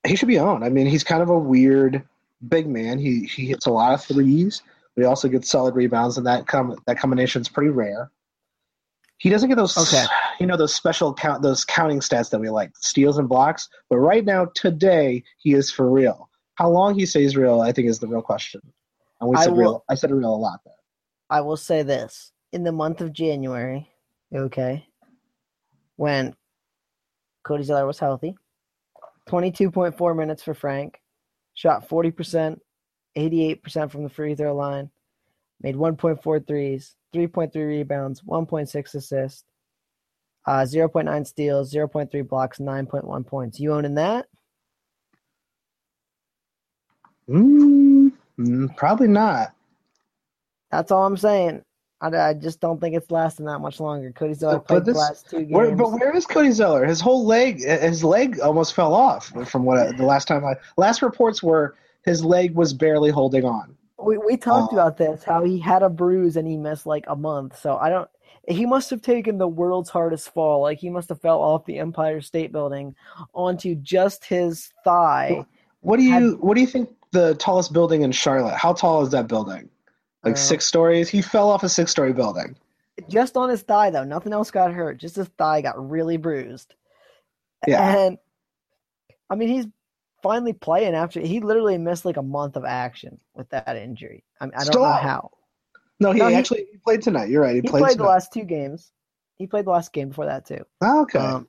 he 0.05 0.15
should 0.15 0.27
be 0.27 0.39
owned. 0.39 0.63
I 0.63 0.69
mean, 0.69 0.85
he's 0.87 1.03
kind 1.03 1.21
of 1.21 1.29
a 1.29 1.37
weird 1.37 2.03
big 2.47 2.67
man. 2.67 2.99
He 2.99 3.25
he 3.25 3.47
hits 3.47 3.65
a 3.65 3.71
lot 3.71 3.93
of 3.93 4.03
threes, 4.03 4.61
but 4.95 5.01
he 5.01 5.07
also 5.07 5.27
gets 5.27 5.49
solid 5.49 5.75
rebounds, 5.75 6.17
and 6.17 6.27
that 6.27 6.47
com- 6.47 6.77
that 6.85 6.99
combination 6.99 7.41
is 7.41 7.49
pretty 7.49 7.71
rare. 7.71 8.11
He 9.19 9.31
doesn't 9.31 9.49
get 9.49 9.55
those, 9.55 9.75
Okay. 9.75 10.05
you 10.39 10.45
know, 10.45 10.57
those 10.57 10.75
special 10.75 11.11
count, 11.11 11.41
those 11.41 11.65
counting 11.65 12.01
stats 12.01 12.29
that 12.29 12.39
we 12.39 12.49
like, 12.49 12.77
steals 12.77 13.17
and 13.17 13.27
blocks. 13.27 13.67
But 13.89 13.97
right 13.97 14.23
now, 14.23 14.45
today, 14.53 15.23
he 15.39 15.55
is 15.55 15.71
for 15.71 15.89
real. 15.89 16.29
How 16.53 16.69
long 16.69 16.93
he 16.93 17.07
stays 17.07 17.35
real, 17.35 17.59
I 17.61 17.71
think, 17.71 17.87
is 17.87 17.97
the 17.97 18.07
real 18.07 18.21
question. 18.21 18.61
And 19.19 19.29
we 19.29 19.35
I 19.35 19.43
said 19.45 19.51
will- 19.53 19.59
real. 19.59 19.83
I 19.89 19.95
said 19.95 20.11
real 20.11 20.33
a 20.33 20.37
lot 20.37 20.59
there. 20.65 20.73
I 21.29 21.41
will 21.41 21.57
say 21.57 21.83
this 21.83 22.31
in 22.53 22.63
the 22.63 22.71
month 22.71 23.01
of 23.01 23.11
January, 23.11 23.89
okay, 24.33 24.87
when 25.97 26.35
Cody 27.43 27.63
Zeller 27.63 27.85
was 27.85 27.99
healthy, 27.99 28.35
22.4 29.27 30.15
minutes 30.15 30.41
for 30.43 30.53
Frank, 30.53 31.01
shot 31.53 31.89
40%, 31.89 32.59
88% 33.17 33.91
from 33.91 34.03
the 34.03 34.09
free 34.09 34.35
throw 34.35 34.55
line, 34.55 34.89
made 35.61 35.75
1.4 35.75 36.47
threes, 36.47 36.95
3.3 37.13 37.53
rebounds, 37.55 38.21
1.6 38.21 38.95
assists, 38.95 39.43
uh, 40.45 40.63
0.9 40.65 41.25
steals, 41.27 41.73
0.3 41.73 42.21
blocks, 42.25 42.59
9.1 42.59 43.25
points. 43.25 43.59
You 43.59 43.73
owning 43.73 43.95
that? 43.95 44.27
Mm, 47.29 48.06
probably 48.75 49.07
not. 49.07 49.53
That's 50.71 50.91
all 50.91 51.05
I'm 51.05 51.17
saying. 51.17 51.61
I, 51.99 52.07
I 52.15 52.33
just 52.35 52.59
don't 52.59 52.79
think 52.79 52.95
it's 52.95 53.09
lasting 53.09 53.45
that 53.47 53.59
much 53.59 53.79
longer. 53.79 54.11
Cody 54.11 54.33
Zeller 54.35 54.59
played 54.59 54.85
the 54.85 54.93
last 54.93 55.29
two 55.29 55.39
games. 55.39 55.51
Where, 55.51 55.75
but 55.75 55.91
where 55.93 56.15
is 56.15 56.25
Cody 56.27 56.51
Zeller? 56.51 56.85
His 56.85 57.01
whole 57.01 57.25
leg, 57.25 57.63
his 57.63 58.03
leg 58.03 58.39
almost 58.39 58.75
fell 58.75 58.93
off 58.93 59.31
from 59.49 59.63
what 59.65 59.79
I, 59.79 59.91
the 59.93 60.05
last 60.05 60.27
time 60.27 60.45
I 60.45 60.53
last 60.77 61.01
reports 61.01 61.41
were. 61.41 61.75
His 62.05 62.23
leg 62.23 62.55
was 62.55 62.73
barely 62.73 63.09
holding 63.09 63.43
on. 63.43 63.75
We 64.01 64.17
we 64.17 64.37
talked 64.37 64.71
Uh, 64.71 64.77
about 64.77 64.95
this 64.97 65.23
how 65.25 65.43
he 65.43 65.59
had 65.59 65.83
a 65.83 65.89
bruise 65.89 66.37
and 66.37 66.47
he 66.47 66.55
missed 66.55 66.85
like 66.85 67.03
a 67.07 67.15
month. 67.17 67.59
So 67.59 67.75
I 67.77 67.89
don't. 67.89 68.09
He 68.47 68.65
must 68.65 68.89
have 68.91 69.01
taken 69.01 69.37
the 69.37 69.47
world's 69.47 69.89
hardest 69.89 70.33
fall. 70.33 70.61
Like 70.61 70.77
he 70.77 70.89
must 70.89 71.09
have 71.09 71.19
fell 71.19 71.41
off 71.41 71.65
the 71.65 71.79
Empire 71.79 72.21
State 72.21 72.53
Building 72.53 72.95
onto 73.33 73.75
just 73.75 74.23
his 74.23 74.71
thigh. 74.85 75.43
What 75.81 75.97
do 75.97 76.03
you 76.03 76.11
Had- 76.13 76.39
What 76.39 76.53
do 76.55 76.61
you 76.61 76.67
think 76.67 76.89
the 77.11 77.35
tallest 77.35 77.73
building 77.73 78.01
in 78.01 78.11
Charlotte? 78.11 78.55
How 78.55 78.73
tall 78.73 79.01
is 79.03 79.09
that 79.11 79.27
building? 79.27 79.69
Like 80.23 80.33
Uh, 80.33 80.37
six 80.37 80.65
stories? 80.65 81.09
He 81.09 81.21
fell 81.21 81.49
off 81.49 81.63
a 81.63 81.69
six 81.69 81.91
story 81.91 82.13
building. 82.13 82.55
Just 83.09 83.37
on 83.37 83.49
his 83.49 83.61
thigh 83.61 83.89
though. 83.91 84.03
Nothing 84.03 84.33
else 84.33 84.49
got 84.51 84.73
hurt. 84.73 84.97
Just 84.97 85.15
his 85.15 85.27
thigh 85.37 85.61
got 85.61 85.89
really 85.89 86.17
bruised. 86.17 86.73
Yeah. 87.67 87.95
And 87.97 88.17
I 89.29 89.35
mean 89.35 89.49
he's 89.49 89.67
finally 90.23 90.53
playing 90.53 90.95
after 90.95 91.19
he 91.19 91.39
literally 91.39 91.77
missed 91.77 92.05
like 92.05 92.17
a 92.17 92.23
month 92.23 92.55
of 92.55 92.65
action 92.65 93.19
with 93.35 93.49
that 93.49 93.75
injury. 93.75 94.23
I, 94.41 94.45
mean, 94.45 94.53
I 94.55 94.57
don't 94.59 94.65
Still 94.67 94.81
know 94.81 94.87
out. 94.87 95.01
how. 95.03 95.31
No, 95.99 96.11
he 96.11 96.19
No, 96.19 96.27
actually 96.29 96.65
he 96.71 96.77
played 96.77 97.01
tonight. 97.01 97.29
You're 97.29 97.41
right. 97.41 97.55
He, 97.55 97.61
He 97.61 97.67
played, 97.67 97.83
played 97.83 97.97
the 97.97 98.03
last 98.03 98.33
two 98.33 98.43
games. 98.43 98.91
He 99.37 99.45
played 99.47 99.65
the 99.65 99.71
last 99.71 99.93
game 99.93 100.09
before 100.09 100.25
that 100.25 100.45
too. 100.45 100.63
Oh, 100.81 101.01
okay. 101.03 101.19
Um, 101.19 101.47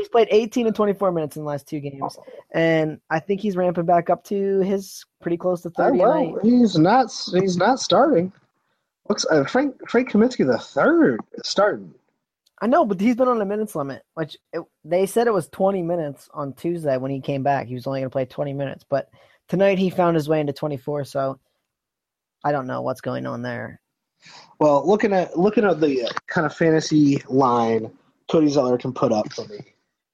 he's 0.00 0.08
played 0.08 0.28
18 0.30 0.66
and 0.66 0.74
24 0.74 1.12
minutes 1.12 1.36
in 1.36 1.42
the 1.42 1.48
last 1.48 1.66
two 1.66 1.80
games, 1.80 2.18
and 2.52 3.00
I 3.10 3.20
think 3.20 3.40
he's 3.40 3.56
ramping 3.56 3.84
back 3.84 4.10
up 4.10 4.24
to 4.24 4.60
his 4.60 5.04
pretty 5.20 5.36
close 5.36 5.62
to 5.62 5.68
Oh, 5.68 5.84
30 5.84 5.98
a 5.98 6.02
well, 6.02 6.38
he's 6.42 6.76
not. 6.76 7.10
He's 7.32 7.56
not 7.56 7.80
starting. 7.80 8.32
Looks 9.08 9.26
uh, 9.30 9.44
Frank 9.44 9.76
Frank 9.88 10.10
Kaminsky 10.10 10.46
the 10.46 10.58
third 10.58 11.20
is 11.34 11.48
starting. 11.48 11.94
I 12.62 12.66
know, 12.66 12.84
but 12.84 13.00
he's 13.00 13.16
been 13.16 13.28
on 13.28 13.40
a 13.40 13.44
minutes 13.44 13.74
limit, 13.74 14.02
which 14.14 14.36
it, 14.52 14.60
they 14.84 15.06
said 15.06 15.26
it 15.26 15.32
was 15.32 15.48
20 15.48 15.82
minutes 15.82 16.28
on 16.34 16.52
Tuesday 16.52 16.98
when 16.98 17.10
he 17.10 17.20
came 17.20 17.42
back. 17.42 17.66
He 17.66 17.74
was 17.74 17.86
only 17.86 18.00
going 18.00 18.10
to 18.10 18.12
play 18.12 18.26
20 18.26 18.52
minutes, 18.52 18.84
but 18.86 19.08
tonight 19.48 19.78
he 19.78 19.88
found 19.88 20.14
his 20.14 20.28
way 20.28 20.40
into 20.40 20.52
24. 20.52 21.04
So 21.04 21.38
I 22.44 22.52
don't 22.52 22.66
know 22.66 22.82
what's 22.82 23.00
going 23.00 23.26
on 23.26 23.40
there. 23.40 23.80
Well, 24.58 24.86
looking 24.86 25.14
at 25.14 25.38
looking 25.38 25.64
at 25.64 25.80
the 25.80 26.04
uh, 26.04 26.08
kind 26.26 26.46
of 26.46 26.54
fantasy 26.54 27.22
line 27.28 27.90
Cody 28.30 28.48
Zeller 28.48 28.78
can 28.78 28.92
put 28.92 29.12
up 29.12 29.32
for 29.32 29.46
me, 29.46 29.58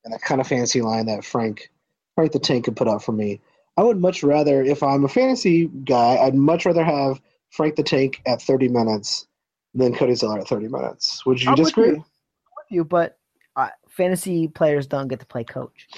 and 0.06 0.14
the 0.14 0.18
kind 0.20 0.40
of 0.40 0.46
fantasy 0.46 0.80
line 0.82 1.06
that 1.06 1.24
Frank 1.24 1.68
Frank 2.14 2.32
the 2.32 2.38
Tank 2.38 2.64
can 2.64 2.74
put 2.74 2.88
up 2.88 3.02
for 3.02 3.12
me, 3.12 3.40
I 3.76 3.82
would 3.82 3.98
much 3.98 4.22
rather, 4.22 4.62
if 4.62 4.82
I'm 4.82 5.04
a 5.04 5.08
fantasy 5.08 5.66
guy, 5.66 6.16
I'd 6.16 6.34
much 6.34 6.64
rather 6.64 6.84
have 6.84 7.20
Frank 7.50 7.76
the 7.76 7.82
Tank 7.82 8.22
at 8.24 8.40
30 8.40 8.68
minutes 8.68 9.26
than 9.74 9.94
Cody 9.94 10.14
Zeller 10.14 10.38
at 10.38 10.48
30 10.48 10.68
minutes. 10.68 11.26
Would 11.26 11.42
you 11.42 11.48
I'm 11.50 11.56
with 11.56 11.64
disagree? 11.64 11.88
you. 11.88 11.92
I'm 11.96 12.54
with 12.56 12.70
you, 12.70 12.84
but 12.84 13.18
uh, 13.54 13.68
fantasy 13.88 14.48
players 14.48 14.86
don't 14.86 15.08
get 15.08 15.20
to 15.20 15.26
play 15.26 15.44
coach. 15.44 15.88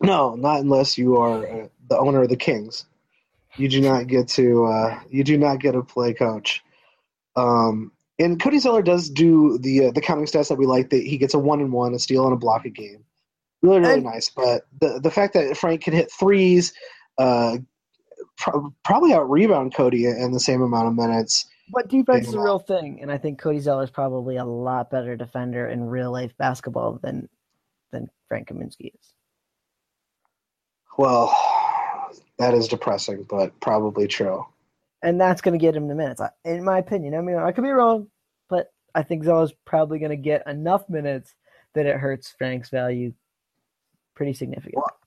No, 0.00 0.34
not 0.34 0.60
unless 0.60 0.98
you 0.98 1.16
are 1.16 1.46
uh, 1.46 1.68
the 1.88 1.98
owner 1.98 2.22
of 2.22 2.28
the 2.28 2.36
Kings. 2.36 2.86
You 3.56 3.68
do 3.68 3.80
not 3.80 4.06
get 4.06 4.28
to. 4.28 4.66
Uh, 4.66 5.00
you 5.10 5.24
do 5.24 5.38
not 5.38 5.60
get 5.60 5.72
to 5.72 5.82
play 5.82 6.12
coach. 6.12 6.62
Um, 7.36 7.92
and 8.22 8.40
Cody 8.40 8.58
Zeller 8.58 8.82
does 8.82 9.10
do 9.10 9.58
the 9.58 9.86
uh, 9.86 9.90
the 9.90 10.00
counting 10.00 10.26
stats 10.26 10.48
that 10.48 10.58
we 10.58 10.66
like. 10.66 10.90
That 10.90 11.02
he 11.02 11.18
gets 11.18 11.34
a 11.34 11.38
one 11.38 11.60
and 11.60 11.72
one, 11.72 11.94
a 11.94 11.98
steal, 11.98 12.24
and 12.24 12.32
a 12.32 12.36
block 12.36 12.64
a 12.64 12.70
game. 12.70 13.04
Really, 13.62 13.80
really 13.80 13.94
And- 13.94 14.04
nice. 14.04 14.30
But 14.30 14.62
the 14.80 15.00
the 15.00 15.10
fact 15.10 15.34
that 15.34 15.56
Frank 15.56 15.82
can 15.82 15.92
hit 15.92 16.10
threes, 16.10 16.72
uh, 17.18 17.58
pro- 18.38 18.74
probably 18.84 19.12
out 19.12 19.30
rebound 19.30 19.74
Cody 19.74 20.06
in 20.06 20.32
the 20.32 20.40
same 20.40 20.62
amount 20.62 20.88
of 20.88 20.94
minutes. 20.94 21.46
But 21.72 21.88
defense 21.88 22.28
is 22.28 22.34
a 22.34 22.40
real 22.40 22.58
thing, 22.58 23.00
and 23.00 23.10
I 23.10 23.18
think 23.18 23.38
Cody 23.38 23.58
Zeller 23.60 23.84
is 23.84 23.90
probably 23.90 24.36
a 24.36 24.44
lot 24.44 24.90
better 24.90 25.16
defender 25.16 25.68
in 25.68 25.84
real 25.84 26.10
life 26.10 26.36
basketball 26.36 26.98
than 27.02 27.28
than 27.92 28.10
Frank 28.28 28.48
Kaminsky 28.48 28.92
is. 28.94 29.14
Well, 30.98 31.34
that 32.38 32.52
is 32.54 32.68
depressing, 32.68 33.24
but 33.28 33.58
probably 33.60 34.06
true. 34.06 34.44
And 35.02 35.20
that's 35.20 35.40
going 35.40 35.58
to 35.58 35.62
get 35.62 35.74
him 35.74 35.88
the 35.88 35.94
minutes, 35.94 36.20
in 36.44 36.64
my 36.64 36.78
opinion. 36.78 37.14
I 37.14 37.20
mean, 37.22 37.36
I 37.36 37.52
could 37.52 37.64
be 37.64 37.70
wrong, 37.70 38.08
I 38.94 39.02
think 39.02 39.24
Zeller's 39.24 39.52
probably 39.64 39.98
going 39.98 40.10
to 40.10 40.16
get 40.16 40.46
enough 40.46 40.88
minutes 40.88 41.34
that 41.74 41.86
it 41.86 41.96
hurts 41.96 42.34
Frank's 42.36 42.70
value 42.70 43.12
pretty 44.14 44.34
significantly. 44.34 44.74
Well, 44.76 44.98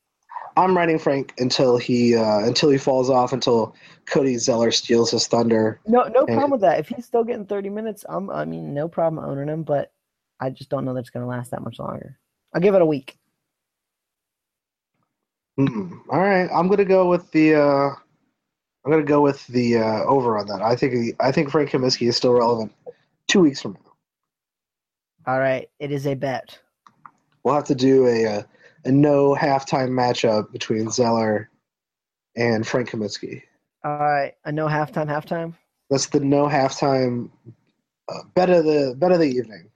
I'm 0.58 0.76
writing 0.76 0.98
Frank 0.98 1.34
until 1.38 1.78
he 1.78 2.16
uh, 2.16 2.40
until 2.46 2.70
he 2.70 2.78
falls 2.78 3.10
off 3.10 3.34
until 3.34 3.76
Cody 4.06 4.38
Zeller 4.38 4.72
steals 4.72 5.12
his 5.12 5.28
thunder. 5.28 5.82
No, 5.86 6.04
no 6.04 6.26
problem 6.26 6.52
with 6.52 6.62
that. 6.62 6.80
If 6.80 6.88
he's 6.88 7.06
still 7.06 7.26
getting 7.26 7.46
30 7.46 7.70
minutes, 7.70 8.06
I'm 8.08 8.30
I 8.30 8.46
mean 8.46 8.74
no 8.74 8.88
problem 8.88 9.24
owning 9.24 9.50
him, 9.50 9.64
but 9.64 9.92
I 10.40 10.50
just 10.50 10.70
don't 10.70 10.86
know 10.86 10.94
that 10.94 11.02
it's 11.02 11.10
going 11.10 11.24
to 11.24 11.30
last 11.30 11.52
that 11.52 11.62
much 11.62 11.78
longer. 11.78 12.18
I'll 12.54 12.62
give 12.62 12.74
it 12.74 12.82
a 12.82 12.86
week. 12.86 13.18
Mm, 15.60 16.00
all 16.10 16.20
right, 16.20 16.50
I'm 16.54 16.68
gonna 16.68 16.84
go 16.84 17.08
with 17.08 17.32
the. 17.32 17.56
Uh, 17.56 17.90
I'm 18.84 18.92
gonna 18.92 19.04
go 19.04 19.22
with 19.22 19.48
the 19.48 19.78
uh, 19.78 20.04
over 20.04 20.38
on 20.38 20.48
that. 20.48 20.62
I 20.62 20.76
think 20.76 21.16
I 21.22 21.32
think 21.32 21.50
Frank 21.50 21.70
Kaminsky 21.70 22.10
is 22.10 22.18
still 22.18 22.34
relevant 22.34 22.74
two 23.28 23.42
weeks 23.42 23.62
from 23.62 23.74
now. 23.74 23.92
All 25.28 25.40
right, 25.40 25.70
it 25.80 25.92
is 25.92 26.06
a 26.06 26.14
bet. 26.14 26.60
We'll 27.44 27.56
have 27.56 27.66
to 27.66 27.76
do 27.76 28.08
a 28.08 28.24
a, 28.24 28.48
a 28.86 28.92
no 28.92 29.36
halftime 29.36 29.90
matchup 29.90 30.52
between 30.52 30.90
Zeller 30.92 31.50
and 32.36 32.66
Frank 32.66 32.90
Kaminsky. 32.90 33.44
All 33.84 33.98
right, 33.98 34.34
a 34.46 34.52
no 34.52 34.68
halftime 34.68 35.08
halftime. 35.08 35.54
That's 35.90 36.08
the 36.08 36.20
no 36.20 36.48
halftime 36.48 37.30
uh, 38.10 38.24
bet 38.34 38.50
of 38.50 38.66
the 38.66 38.96
bet 38.98 39.12
of 39.12 39.20
the 39.20 39.30
evening. 39.30 39.70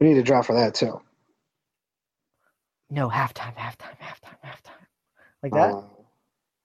We 0.00 0.08
need 0.08 0.14
to 0.14 0.22
draw 0.22 0.42
for 0.42 0.54
that 0.54 0.74
too. 0.74 1.00
No 2.90 3.08
halftime, 3.08 3.54
halftime, 3.56 3.98
halftime, 4.00 4.38
halftime. 4.44 4.86
Like 5.42 5.52
that. 5.52 5.72
Uh, 5.72 5.82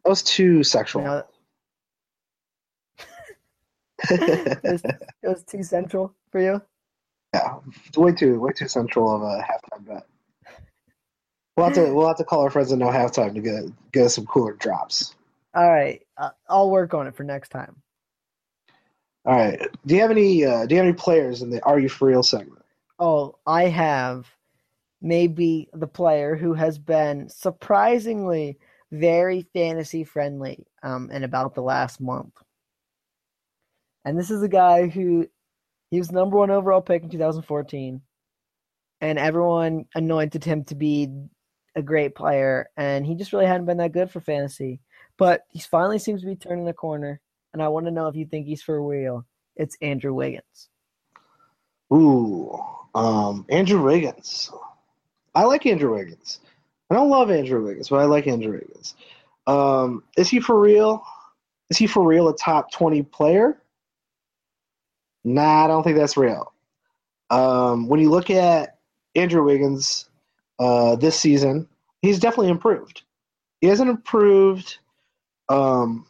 that 0.03 0.09
was 0.09 0.23
too 0.23 0.63
sexual. 0.63 1.03
No. 1.03 1.23
it, 4.09 4.63
was, 4.63 4.81
it 5.23 5.27
was 5.27 5.43
too 5.43 5.63
central 5.63 6.13
for 6.31 6.41
you. 6.41 6.61
Yeah, 7.33 7.59
way 7.95 8.11
too 8.11 8.39
way 8.39 8.51
too 8.51 8.67
central 8.67 9.15
of 9.15 9.21
a 9.21 9.41
halftime 9.41 9.85
bet. 9.85 10.05
We'll 11.55 11.67
have 11.67 11.75
to 11.75 11.93
we'll 11.93 12.07
have 12.07 12.17
to 12.17 12.23
call 12.23 12.41
our 12.41 12.49
friends 12.49 12.71
at 12.71 12.77
no 12.77 12.87
halftime 12.87 13.33
to 13.35 13.41
get 13.41 13.63
get 13.91 14.05
us 14.05 14.15
some 14.15 14.25
cooler 14.25 14.53
drops. 14.53 15.15
All 15.53 15.69
right, 15.69 16.01
uh, 16.17 16.31
I'll 16.49 16.69
work 16.69 16.93
on 16.93 17.07
it 17.07 17.15
for 17.15 17.23
next 17.23 17.49
time. 17.49 17.81
All 19.25 19.35
right. 19.35 19.59
Do 19.85 19.95
you 19.95 20.01
have 20.01 20.11
any 20.11 20.43
uh, 20.43 20.65
Do 20.65 20.75
you 20.75 20.79
have 20.79 20.87
any 20.87 20.97
players 20.97 21.41
in 21.41 21.49
the 21.49 21.63
Are 21.63 21.79
You 21.79 21.89
for 21.89 22.07
Real 22.07 22.23
segment? 22.23 22.63
Oh, 22.99 23.37
I 23.45 23.65
have 23.65 24.27
maybe 25.01 25.69
the 25.73 25.87
player 25.87 26.35
who 26.35 26.53
has 26.53 26.77
been 26.77 27.29
surprisingly 27.29 28.57
very 28.91 29.43
fantasy 29.53 30.03
friendly 30.03 30.65
um, 30.83 31.09
in 31.11 31.23
about 31.23 31.55
the 31.55 31.61
last 31.61 32.01
month. 32.01 32.33
And 34.05 34.17
this 34.17 34.31
is 34.31 34.41
a 34.41 34.47
guy 34.47 34.87
who 34.87 35.27
he 35.89 35.97
was 35.97 36.11
number 36.11 36.37
one 36.37 36.51
overall 36.51 36.81
pick 36.81 37.03
in 37.03 37.09
2014, 37.09 38.01
and 39.01 39.19
everyone 39.19 39.85
anointed 39.93 40.43
him 40.43 40.63
to 40.65 40.75
be 40.75 41.09
a 41.75 41.81
great 41.81 42.15
player, 42.15 42.69
and 42.77 43.05
he 43.05 43.15
just 43.15 43.33
really 43.33 43.45
hadn't 43.45 43.65
been 43.65 43.77
that 43.77 43.91
good 43.91 44.09
for 44.09 44.19
fantasy. 44.19 44.79
But 45.17 45.43
he 45.49 45.59
finally 45.59 45.99
seems 45.99 46.21
to 46.21 46.27
be 46.27 46.35
turning 46.35 46.65
the 46.65 46.73
corner, 46.73 47.19
and 47.53 47.61
I 47.61 47.67
want 47.67 47.85
to 47.85 47.91
know 47.91 48.07
if 48.07 48.15
you 48.15 48.25
think 48.25 48.47
he's 48.47 48.63
for 48.63 48.81
real. 48.81 49.25
It's 49.55 49.77
Andrew 49.81 50.13
Wiggins. 50.13 50.69
Ooh, 51.93 52.57
um, 52.95 53.45
Andrew 53.49 53.83
Wiggins. 53.83 54.49
I 55.35 55.43
like 55.43 55.65
Andrew 55.65 55.93
Wiggins. 55.93 56.39
I 56.89 56.95
don't 56.95 57.09
love 57.09 57.31
Andrew 57.31 57.63
Wiggins, 57.63 57.89
but 57.89 57.99
I 57.99 58.05
like 58.05 58.27
Andrew 58.27 58.53
Wiggins. 58.53 58.95
Um, 59.47 60.03
is 60.17 60.29
he 60.29 60.39
for 60.39 60.59
real? 60.59 61.03
Is 61.69 61.77
he 61.77 61.87
for 61.87 62.05
real 62.05 62.29
a 62.29 62.35
top 62.35 62.71
20 62.71 63.03
player? 63.03 63.60
Nah, 65.23 65.65
I 65.65 65.67
don't 65.67 65.83
think 65.83 65.97
that's 65.97 66.17
real. 66.17 66.51
Um, 67.29 67.87
when 67.87 67.99
you 67.99 68.09
look 68.09 68.29
at 68.29 68.77
Andrew 69.15 69.43
Wiggins 69.43 70.09
uh, 70.59 70.95
this 70.95 71.19
season, 71.19 71.67
he's 72.01 72.19
definitely 72.19 72.49
improved. 72.49 73.03
He 73.61 73.67
hasn't 73.67 73.89
improved 73.89 74.77
um, 75.49 76.05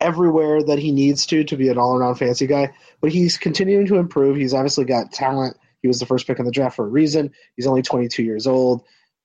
everywhere 0.00 0.62
that 0.62 0.78
he 0.78 0.90
needs 0.90 1.26
to 1.26 1.44
to 1.44 1.56
be 1.56 1.68
an 1.68 1.78
all 1.78 1.96
around 1.96 2.16
fancy 2.16 2.46
guy, 2.46 2.72
but 3.00 3.12
he's 3.12 3.36
continuing 3.36 3.86
to 3.86 3.96
improve. 3.96 4.36
He's 4.36 4.54
obviously 4.54 4.84
got 4.84 5.12
talent. 5.12 5.56
He 5.82 5.88
was 5.88 5.98
the 5.98 6.06
first 6.06 6.26
pick 6.26 6.38
in 6.38 6.44
the 6.44 6.50
draft 6.50 6.76
for 6.76 6.84
a 6.84 6.88
reason. 6.88 7.32
He's 7.56 7.66
only 7.66 7.82
22 7.82 8.22
years 8.22 8.46
old. 8.46 8.82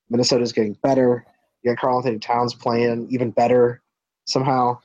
Minnesota's 0.08 0.52
getting 0.52 0.74
better. 0.82 1.26
You 1.62 1.72
got 1.72 1.80
Karl-Anthony 1.80 2.18
Towns 2.18 2.54
playing 2.54 3.08
even 3.10 3.30
better 3.30 3.82
somehow. 4.26 4.78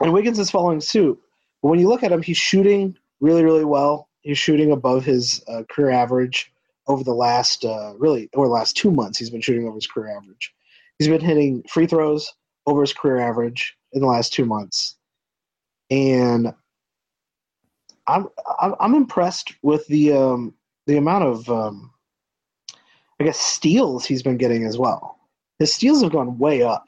And 0.00 0.12
Wiggins 0.12 0.38
is 0.38 0.50
following 0.50 0.80
suit. 0.80 1.20
But 1.66 1.70
when 1.70 1.80
you 1.80 1.88
look 1.88 2.04
at 2.04 2.12
him, 2.12 2.22
he's 2.22 2.36
shooting 2.36 2.96
really, 3.20 3.42
really 3.42 3.64
well. 3.64 4.08
He's 4.20 4.38
shooting 4.38 4.70
above 4.70 5.04
his 5.04 5.42
uh, 5.48 5.64
career 5.68 5.90
average 5.90 6.52
over 6.86 7.02
the 7.02 7.12
last, 7.12 7.64
uh, 7.64 7.94
really, 7.98 8.30
over 8.36 8.46
the 8.46 8.52
last 8.52 8.76
two 8.76 8.92
months. 8.92 9.18
He's 9.18 9.30
been 9.30 9.40
shooting 9.40 9.66
over 9.66 9.74
his 9.74 9.88
career 9.88 10.16
average. 10.16 10.54
He's 10.96 11.08
been 11.08 11.20
hitting 11.20 11.64
free 11.68 11.88
throws 11.88 12.32
over 12.66 12.82
his 12.82 12.92
career 12.92 13.18
average 13.18 13.76
in 13.94 14.00
the 14.00 14.06
last 14.06 14.32
two 14.32 14.44
months. 14.44 14.96
And 15.90 16.54
I'm 18.06 18.28
I'm, 18.60 18.76
I'm 18.78 18.94
impressed 18.94 19.52
with 19.62 19.84
the 19.88 20.12
um, 20.12 20.54
the 20.86 20.98
amount 20.98 21.24
of 21.24 21.50
um, 21.50 21.90
I 23.18 23.24
guess 23.24 23.40
steals 23.40 24.06
he's 24.06 24.22
been 24.22 24.36
getting 24.36 24.66
as 24.66 24.78
well. 24.78 25.18
His 25.58 25.74
steals 25.74 26.00
have 26.04 26.12
gone 26.12 26.38
way 26.38 26.62
up 26.62 26.86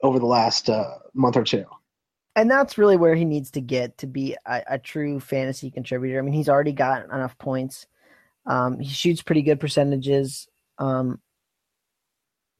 over 0.00 0.20
the 0.20 0.26
last 0.26 0.70
uh, 0.70 0.98
month 1.12 1.36
or 1.36 1.42
two. 1.42 1.64
And 2.34 2.50
that's 2.50 2.78
really 2.78 2.96
where 2.96 3.14
he 3.14 3.24
needs 3.24 3.50
to 3.52 3.60
get 3.60 3.98
to 3.98 4.06
be 4.06 4.36
a, 4.46 4.62
a 4.70 4.78
true 4.78 5.20
fantasy 5.20 5.70
contributor. 5.70 6.18
I 6.18 6.22
mean, 6.22 6.32
he's 6.32 6.48
already 6.48 6.72
got 6.72 7.04
enough 7.04 7.36
points. 7.38 7.86
Um, 8.46 8.78
he 8.80 8.88
shoots 8.88 9.22
pretty 9.22 9.42
good 9.42 9.60
percentages, 9.60 10.48
um, 10.78 11.20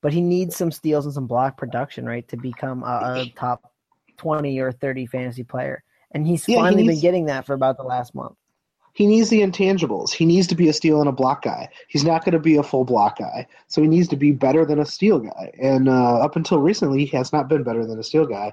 but 0.03 0.13
he 0.13 0.21
needs 0.21 0.57
some 0.57 0.71
steals 0.71 1.07
and 1.07 1.15
some 1.15 1.27
block 1.27 1.57
production, 1.57 2.05
right, 2.05 2.27
to 2.29 2.37
become 2.37 2.83
a, 2.83 2.87
a 3.27 3.33
top 3.37 3.73
twenty 4.19 4.59
or 4.61 4.73
thirty 4.73 5.07
fantasy 5.07 5.43
player. 5.43 5.83
And 6.13 6.27
he's 6.27 6.47
Yeah, 6.47 6.57
he 6.57 6.63
finally 6.63 6.83
needs- 6.83 6.95
been 6.97 7.01
getting 7.01 7.25
that 7.27 7.47
for 7.47 7.55
about 7.55 7.79
the 7.79 7.83
last 7.83 8.15
month. 8.15 8.37
He 8.95 9.07
needs 9.07 9.31
the 9.31 9.41
intangibles. 9.41 10.13
He 10.13 10.27
needs 10.27 10.47
to 10.49 10.55
be 10.55 10.69
a 10.69 10.73
steal 10.75 11.01
and 11.01 11.09
a 11.09 11.13
block 11.13 11.41
guy. 11.43 11.71
He's 11.89 12.05
not 12.05 12.27
going 12.27 12.35
to 12.35 12.39
be 12.39 12.57
a 12.57 12.63
full 12.63 12.85
block 12.85 13.19
guy, 13.19 13.47
so 13.67 13.81
he 13.81 13.89
needs 13.89 14.07
to 14.09 14.17
be 14.17 14.33
better 14.33 14.67
than 14.67 14.79
a 14.79 14.85
steal 14.85 15.19
guy. 15.19 15.51
And 15.59 15.89
uh, 15.89 16.19
up 16.19 16.37
until 16.37 16.59
recently, 16.59 17.07
he 17.07 17.17
has 17.17 17.33
not 17.33 17.49
been 17.49 17.63
better 17.63 17.87
than 17.87 17.99
a 17.99 18.03
steal 18.03 18.27
guy. 18.27 18.53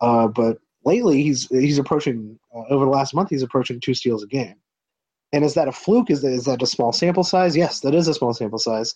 Uh, 0.00 0.28
but 0.28 0.58
lately, 0.84 1.22
he's 1.22 1.46
he's 1.48 1.78
approaching 1.78 2.38
uh, 2.54 2.62
over 2.70 2.84
the 2.84 2.90
last 2.90 3.14
month. 3.14 3.30
He's 3.30 3.42
approaching 3.42 3.80
two 3.80 3.94
steals 3.94 4.22
a 4.22 4.26
game. 4.26 4.56
And 5.32 5.44
is 5.44 5.54
that 5.54 5.68
a 5.68 5.72
fluke? 5.72 6.10
Is 6.10 6.22
that, 6.22 6.32
is 6.32 6.44
that 6.44 6.62
a 6.62 6.66
small 6.66 6.92
sample 6.92 7.24
size? 7.24 7.56
Yes, 7.56 7.80
that 7.80 7.94
is 7.94 8.08
a 8.08 8.14
small 8.14 8.32
sample 8.32 8.58
size. 8.58 8.94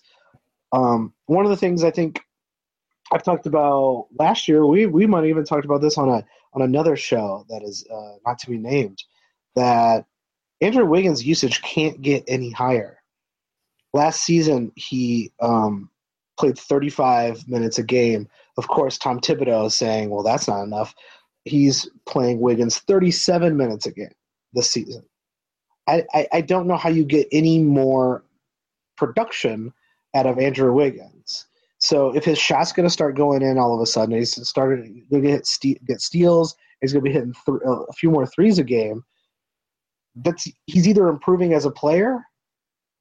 Um, 0.73 1.13
one 1.27 1.45
of 1.45 1.51
the 1.51 1.57
things 1.57 1.83
I 1.83 1.91
think 1.91 2.21
I've 3.13 3.25
talked 3.25 3.47
about 3.47 4.07
last 4.19 4.47
year, 4.47 4.65
we 4.65 4.87
we 4.87 5.07
might 5.07 5.27
even 5.27 5.45
talked 5.45 5.65
about 5.65 5.81
this 5.81 5.99
on 5.99 6.09
a 6.09 6.25
on 6.55 6.63
another 6.63 6.97
show 6.97 7.45
that 7.49 7.63
is 7.63 7.85
uh, 7.93 8.15
not 8.27 8.39
to 8.41 8.51
be 8.51 8.59
named. 8.59 9.03
That 9.57 10.07
Andrew 10.61 10.87
Wiggins' 10.87 11.25
usage 11.25 11.61
can't 11.63 12.01
get 12.01 12.25
any 12.29 12.51
higher. 12.51 13.03
Last 13.93 14.23
season, 14.23 14.71
he 14.77 15.33
um, 15.41 15.91
played 16.41 16.59
35 16.59 17.47
minutes 17.49 17.79
a 17.79 17.83
game. 17.83 18.29
Of 18.57 18.69
course, 18.69 18.99
Tom 18.99 19.21
Thibodeau 19.21 19.67
is 19.67 19.77
saying, 19.77 20.11
well, 20.11 20.23
that's 20.23 20.49
not 20.49 20.63
enough. 20.63 20.95
He's 21.45 21.89
playing 22.07 22.41
Wiggins 22.41 22.79
37 22.79 23.57
minutes 23.57 23.87
a 23.87 23.93
game 23.93 24.13
this 24.53 24.71
season. 24.71 25.05
I, 25.87 26.05
I, 26.15 26.29
I 26.33 26.41
don't 26.41 26.67
know 26.67 26.77
how 26.77 26.89
you 26.89 27.05
get 27.05 27.29
any 27.33 27.59
more 27.59 28.25
production 28.97 29.73
out 30.15 30.27
of 30.27 30.39
Andrew 30.39 30.73
Wiggins. 30.73 31.47
So 31.79 32.15
if 32.15 32.25
his 32.25 32.39
shot's 32.39 32.73
going 32.73 32.87
to 32.87 32.93
start 32.93 33.17
going 33.17 33.43
in 33.43 33.59
all 33.59 33.75
of 33.75 33.81
a 33.81 33.87
sudden, 33.87 34.15
he's 34.15 34.47
started 34.47 34.85
going 35.11 35.23
to 35.23 35.29
get, 35.29 35.87
get 35.87 36.01
steals. 36.01 36.55
He's 36.81 36.93
going 36.93 37.05
to 37.05 37.09
be 37.09 37.15
hitting 37.15 37.35
th- 37.47 37.61
uh, 37.67 37.83
a 37.83 37.93
few 37.93 38.11
more 38.11 38.27
threes 38.27 38.59
a 38.59 38.65
game 38.65 39.03
that's 40.17 40.49
he's 40.67 40.89
either 40.89 41.09
improving 41.09 41.53
as 41.53 41.65
a 41.65 41.71
player 41.71 42.19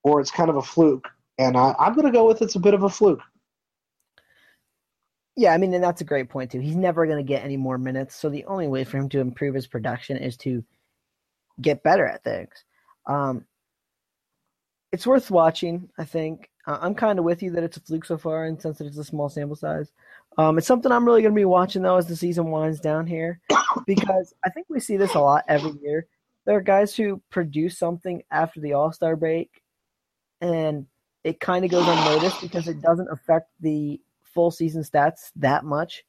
or 0.04 0.22
it's 0.22 0.32
kind 0.32 0.50
of 0.50 0.56
a 0.58 0.62
fluke. 0.62 1.08
And 1.40 1.58
I, 1.58 1.74
I'm 1.80 1.96
going 1.96 2.06
to 2.06 2.12
go 2.12 2.28
with 2.28 2.44
it's 2.44 2.56
a 2.56 2.60
bit 2.60 2.76
of 2.76 2.84
a 2.84 2.90
fluke. 2.90 3.22
Yeah, 5.36 5.54
I 5.54 5.58
mean, 5.58 5.74
and 5.74 5.84
that's 5.84 6.02
a 6.02 6.06
great 6.06 6.30
point 6.30 6.52
too. 6.52 6.60
He's 6.60 6.76
never 6.76 7.06
going 7.06 7.18
to 7.18 7.28
get 7.28 7.46
any 7.46 7.56
more 7.56 7.78
minutes, 7.78 8.16
so 8.16 8.30
the 8.30 8.44
only 8.44 8.68
way 8.68 8.84
for 8.84 8.98
him 8.98 9.08
to 9.10 9.22
improve 9.22 9.56
his 9.56 9.68
production 9.68 10.18
is 10.18 10.36
to 10.38 10.64
get 11.62 11.82
better 11.82 12.06
at 12.06 12.26
things. 12.26 12.66
Um, 13.06 13.46
it's 14.92 15.08
worth 15.08 15.32
watching. 15.32 15.90
I 15.98 16.04
think 16.04 16.50
I'm 16.66 16.94
kind 16.94 17.20
of 17.20 17.26
with 17.26 17.42
you 17.42 17.52
that 17.52 17.64
it's 17.64 17.78
a 17.78 17.80
fluke 17.80 18.04
so 18.04 18.18
far, 18.18 18.46
and 18.46 18.62
since 18.62 18.82
it's 18.82 18.98
a 18.98 19.04
small 19.04 19.30
sample 19.30 19.56
size, 19.56 19.94
um, 20.38 20.58
it's 20.58 20.68
something 20.68 20.92
I'm 20.92 21.06
really 21.06 21.22
going 21.22 21.34
to 21.34 21.40
be 21.40 21.46
watching 21.46 21.84
though 21.84 21.96
as 21.96 22.08
the 22.08 22.18
season 22.18 22.52
winds 22.52 22.82
down 22.82 23.08
here, 23.08 23.40
because 23.88 24.34
I 24.46 24.50
think 24.50 24.68
we 24.70 24.82
see 24.82 24.98
this 24.98 25.16
a 25.16 25.22
lot 25.22 25.46
every 25.48 25.72
year. 25.82 26.06
There 26.46 26.58
are 26.58 26.62
guys 26.62 26.94
who 26.94 27.22
produce 27.30 27.78
something 27.78 28.24
after 28.30 28.60
the 28.60 28.74
All 28.74 28.92
Star 28.92 29.16
break, 29.16 29.62
and 30.42 30.86
it 31.24 31.40
kind 31.40 31.66
of 31.66 31.72
goes 31.72 31.88
unnoticed 31.88 32.42
because 32.42 32.68
it 32.68 32.82
doesn't 32.82 33.10
affect 33.12 33.50
the 33.60 34.00
full 34.24 34.52
season 34.52 34.84
stats 34.84 35.32
that 35.36 35.66
much. 35.66 36.04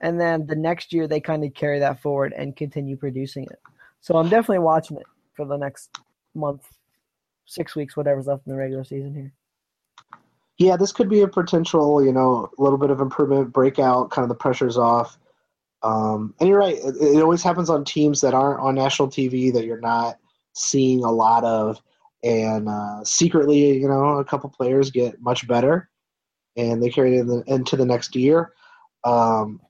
And 0.00 0.20
then 0.20 0.46
the 0.46 0.56
next 0.56 0.92
year 0.92 1.06
they 1.06 1.20
kind 1.20 1.44
of 1.44 1.54
carry 1.54 1.78
that 1.78 2.00
forward 2.00 2.32
and 2.36 2.56
continue 2.56 2.96
producing 2.96 3.44
it. 3.44 3.60
So 4.00 4.16
I'm 4.16 4.28
definitely 4.28 4.60
watching 4.60 4.96
it 4.96 5.06
for 5.34 5.44
the 5.44 5.56
next 5.56 5.98
month, 6.34 6.66
six 7.46 7.76
weeks, 7.76 7.96
whatever's 7.96 8.26
left 8.26 8.46
in 8.46 8.52
the 8.52 8.58
regular 8.58 8.84
season 8.84 9.14
here. 9.14 9.32
Yeah, 10.58 10.76
this 10.76 10.92
could 10.92 11.08
be 11.08 11.22
a 11.22 11.28
potential, 11.28 12.04
you 12.04 12.12
know, 12.12 12.50
a 12.58 12.62
little 12.62 12.78
bit 12.78 12.90
of 12.90 13.00
improvement, 13.00 13.52
breakout, 13.52 14.10
kind 14.10 14.24
of 14.24 14.28
the 14.28 14.34
pressure's 14.34 14.76
off. 14.76 15.18
Um, 15.82 16.34
and 16.38 16.48
you're 16.48 16.58
right, 16.58 16.76
it, 16.76 16.96
it 17.00 17.22
always 17.22 17.42
happens 17.42 17.70
on 17.70 17.84
teams 17.84 18.20
that 18.20 18.34
aren't 18.34 18.60
on 18.60 18.74
national 18.74 19.08
TV 19.08 19.52
that 19.54 19.64
you're 19.64 19.80
not 19.80 20.18
seeing 20.52 21.02
a 21.02 21.10
lot 21.10 21.44
of. 21.44 21.80
And 22.22 22.68
uh, 22.68 23.04
secretly, 23.04 23.78
you 23.78 23.88
know, 23.88 24.18
a 24.18 24.24
couple 24.24 24.50
players 24.50 24.90
get 24.90 25.20
much 25.20 25.48
better 25.48 25.88
and 26.56 26.82
they 26.82 26.90
carry 26.90 27.16
it 27.16 27.20
in 27.20 27.26
the, 27.26 27.42
into 27.46 27.76
the 27.76 27.86
next 27.86 28.14
year. 28.14 28.52
Um, 29.04 29.60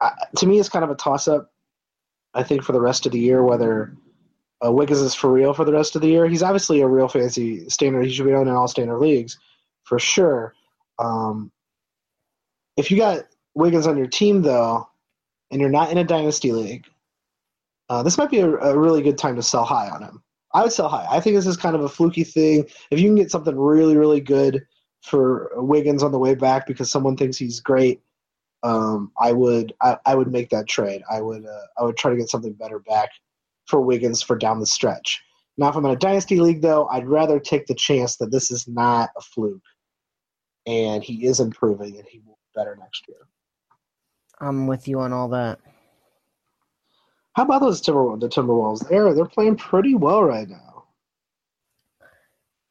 I, 0.00 0.12
to 0.36 0.46
me, 0.46 0.60
it's 0.60 0.68
kind 0.68 0.84
of 0.84 0.90
a 0.90 0.94
toss 0.94 1.26
up, 1.26 1.52
I 2.34 2.42
think, 2.42 2.62
for 2.62 2.72
the 2.72 2.80
rest 2.80 3.06
of 3.06 3.12
the 3.12 3.18
year, 3.18 3.42
whether 3.42 3.96
uh, 4.64 4.70
Wiggins 4.70 5.00
is 5.00 5.14
for 5.14 5.32
real 5.32 5.54
for 5.54 5.64
the 5.64 5.72
rest 5.72 5.96
of 5.96 6.02
the 6.02 6.08
year. 6.08 6.28
He's 6.28 6.42
obviously 6.42 6.80
a 6.80 6.86
real 6.86 7.08
fancy 7.08 7.68
standard. 7.68 8.04
He 8.04 8.12
should 8.12 8.26
be 8.26 8.32
on 8.32 8.48
in 8.48 8.54
all 8.54 8.68
standard 8.68 8.98
leagues 8.98 9.38
for 9.84 9.98
sure. 9.98 10.54
Um, 10.98 11.50
if 12.76 12.90
you 12.90 12.96
got 12.96 13.24
Wiggins 13.54 13.86
on 13.86 13.98
your 13.98 14.06
team, 14.06 14.42
though, 14.42 14.88
and 15.50 15.60
you're 15.60 15.70
not 15.70 15.90
in 15.90 15.98
a 15.98 16.04
dynasty 16.04 16.52
league, 16.52 16.86
uh, 17.88 18.02
this 18.02 18.16
might 18.16 18.30
be 18.30 18.38
a, 18.38 18.48
a, 18.48 18.78
really 18.78 19.02
good 19.02 19.18
time 19.18 19.36
to 19.36 19.42
sell 19.42 19.64
high 19.64 19.90
on 19.90 20.02
him. 20.02 20.22
I 20.54 20.62
would 20.62 20.72
sell 20.72 20.88
high. 20.88 21.06
I 21.10 21.20
think 21.20 21.36
this 21.36 21.46
is 21.46 21.56
kind 21.56 21.74
of 21.74 21.82
a 21.82 21.88
fluky 21.88 22.24
thing. 22.24 22.66
If 22.90 23.00
you 23.00 23.08
can 23.08 23.16
get 23.16 23.30
something 23.30 23.58
really, 23.58 23.96
really 23.96 24.20
good 24.20 24.66
for 25.02 25.50
Wiggins 25.56 26.02
on 26.02 26.12
the 26.12 26.18
way 26.18 26.34
back 26.34 26.66
because 26.66 26.90
someone 26.90 27.16
thinks 27.16 27.36
he's 27.36 27.60
great, 27.60 28.02
um, 28.62 29.10
I 29.18 29.32
would 29.32 29.72
I, 29.82 29.96
I, 30.06 30.14
would 30.14 30.30
make 30.30 30.50
that 30.50 30.68
trade. 30.68 31.02
I 31.10 31.20
would 31.20 31.44
uh, 31.44 31.66
I 31.78 31.82
would 31.82 31.96
try 31.96 32.10
to 32.10 32.16
get 32.16 32.28
something 32.28 32.52
better 32.52 32.78
back 32.78 33.10
for 33.66 33.80
Wiggins 33.80 34.22
for 34.22 34.36
down 34.36 34.60
the 34.60 34.66
stretch. 34.66 35.20
Now, 35.58 35.68
if 35.68 35.76
I'm 35.76 35.84
in 35.84 35.90
a 35.90 35.96
dynasty 35.96 36.40
league, 36.40 36.62
though, 36.62 36.86
I'd 36.88 37.08
rather 37.08 37.38
take 37.38 37.66
the 37.66 37.74
chance 37.74 38.16
that 38.16 38.30
this 38.30 38.50
is 38.50 38.66
not 38.68 39.10
a 39.16 39.20
fluke, 39.20 39.62
and 40.66 41.02
he 41.02 41.26
is 41.26 41.40
improving, 41.40 41.98
and 41.98 42.06
he 42.06 42.20
will 42.20 42.38
be 42.38 42.60
better 42.60 42.76
next 42.76 43.04
year. 43.08 43.18
I'm 44.40 44.66
with 44.66 44.88
you 44.88 45.00
on 45.00 45.12
all 45.12 45.28
that. 45.28 45.60
How 47.34 47.44
about 47.44 47.60
those 47.62 47.80
Timberwolves? 47.80 48.20
The 48.20 48.28
Timberwolves, 48.28 48.88
they're 48.88 49.14
they're 49.14 49.24
playing 49.24 49.56
pretty 49.56 49.94
well 49.94 50.22
right 50.22 50.48
now. 50.48 50.84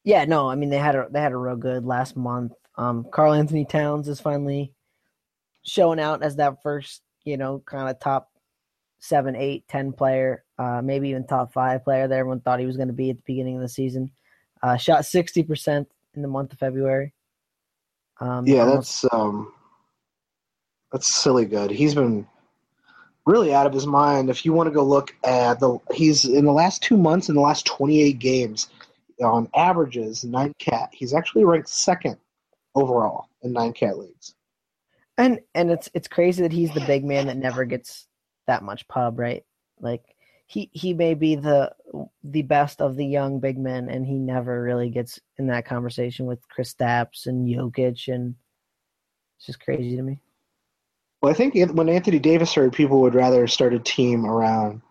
Yeah, 0.04 0.24
no, 0.24 0.48
I 0.48 0.54
mean 0.54 0.70
they 0.70 0.78
had 0.78 0.94
a 0.94 1.08
they 1.10 1.20
had 1.20 1.32
a 1.32 1.36
real 1.36 1.56
good 1.56 1.84
last 1.84 2.16
month. 2.16 2.52
Um, 2.76 3.06
Karl-Anthony 3.12 3.64
Towns 3.64 4.08
is 4.08 4.20
finally 4.20 4.72
showing 5.64 6.00
out 6.00 6.22
as 6.22 6.36
that 6.36 6.62
first, 6.62 7.02
you 7.24 7.36
know, 7.36 7.62
kind 7.66 7.88
of 7.88 8.00
top 8.00 8.30
seven, 8.98 9.36
eight, 9.36 9.66
ten 9.68 9.92
player, 9.92 10.44
uh, 10.58 10.80
maybe 10.82 11.10
even 11.10 11.26
top 11.26 11.52
five 11.52 11.84
player 11.84 12.08
that 12.08 12.18
everyone 12.18 12.40
thought 12.40 12.60
he 12.60 12.66
was 12.66 12.76
going 12.76 12.88
to 12.88 12.94
be 12.94 13.10
at 13.10 13.16
the 13.16 13.22
beginning 13.26 13.56
of 13.56 13.62
the 13.62 13.68
season. 13.68 14.10
Uh, 14.62 14.76
shot 14.76 15.04
sixty 15.04 15.42
percent 15.42 15.88
in 16.14 16.22
the 16.22 16.28
month 16.28 16.52
of 16.52 16.58
February. 16.58 17.12
Um, 18.20 18.46
yeah, 18.46 18.60
almost- 18.60 19.02
that's 19.02 19.12
um, 19.14 19.52
that's 20.92 21.06
silly 21.12 21.46
good. 21.46 21.70
He's 21.70 21.94
been 21.94 22.26
really 23.26 23.54
out 23.54 23.66
of 23.66 23.72
his 23.72 23.86
mind. 23.86 24.30
If 24.30 24.44
you 24.44 24.52
want 24.52 24.68
to 24.68 24.74
go 24.74 24.84
look 24.84 25.14
at 25.24 25.60
the, 25.60 25.78
he's 25.92 26.24
in 26.24 26.44
the 26.44 26.52
last 26.52 26.82
two 26.82 26.96
months, 26.96 27.28
in 27.28 27.34
the 27.34 27.40
last 27.40 27.66
28 27.66 28.18
games, 28.18 28.68
on 29.22 29.48
averages, 29.54 30.24
nine 30.24 30.54
cat. 30.58 30.90
He's 30.92 31.14
actually 31.14 31.44
ranked 31.44 31.68
second 31.68 32.16
overall 32.74 33.28
in 33.42 33.52
nine 33.52 33.72
cat 33.72 33.98
leagues. 33.98 34.34
And 35.18 35.40
and 35.54 35.70
it's 35.70 35.90
it's 35.94 36.08
crazy 36.08 36.42
that 36.42 36.52
he's 36.52 36.72
the 36.72 36.80
big 36.80 37.04
man 37.04 37.26
that 37.26 37.36
never 37.36 37.64
gets 37.64 38.08
that 38.46 38.62
much 38.62 38.88
pub, 38.88 39.18
right? 39.18 39.44
Like 39.78 40.02
he 40.46 40.70
he 40.72 40.94
may 40.94 41.14
be 41.14 41.34
the 41.34 41.72
the 42.24 42.42
best 42.42 42.80
of 42.80 42.96
the 42.96 43.06
young 43.06 43.38
big 43.38 43.58
men, 43.58 43.88
and 43.88 44.06
he 44.06 44.18
never 44.18 44.62
really 44.62 44.88
gets 44.88 45.20
in 45.38 45.48
that 45.48 45.66
conversation 45.66 46.26
with 46.26 46.40
Kristaps 46.48 47.26
and 47.26 47.46
Jokic, 47.46 48.12
and 48.12 48.34
it's 49.36 49.46
just 49.46 49.60
crazy 49.60 49.96
to 49.96 50.02
me. 50.02 50.20
Well, 51.22 51.30
I 51.30 51.34
think 51.34 51.54
when 51.72 51.88
Anthony 51.88 52.18
Davis 52.18 52.52
heard 52.52 52.72
people 52.72 53.00
would 53.02 53.14
rather 53.14 53.46
start 53.46 53.74
a 53.74 53.78
team 53.78 54.26
around 54.26 54.82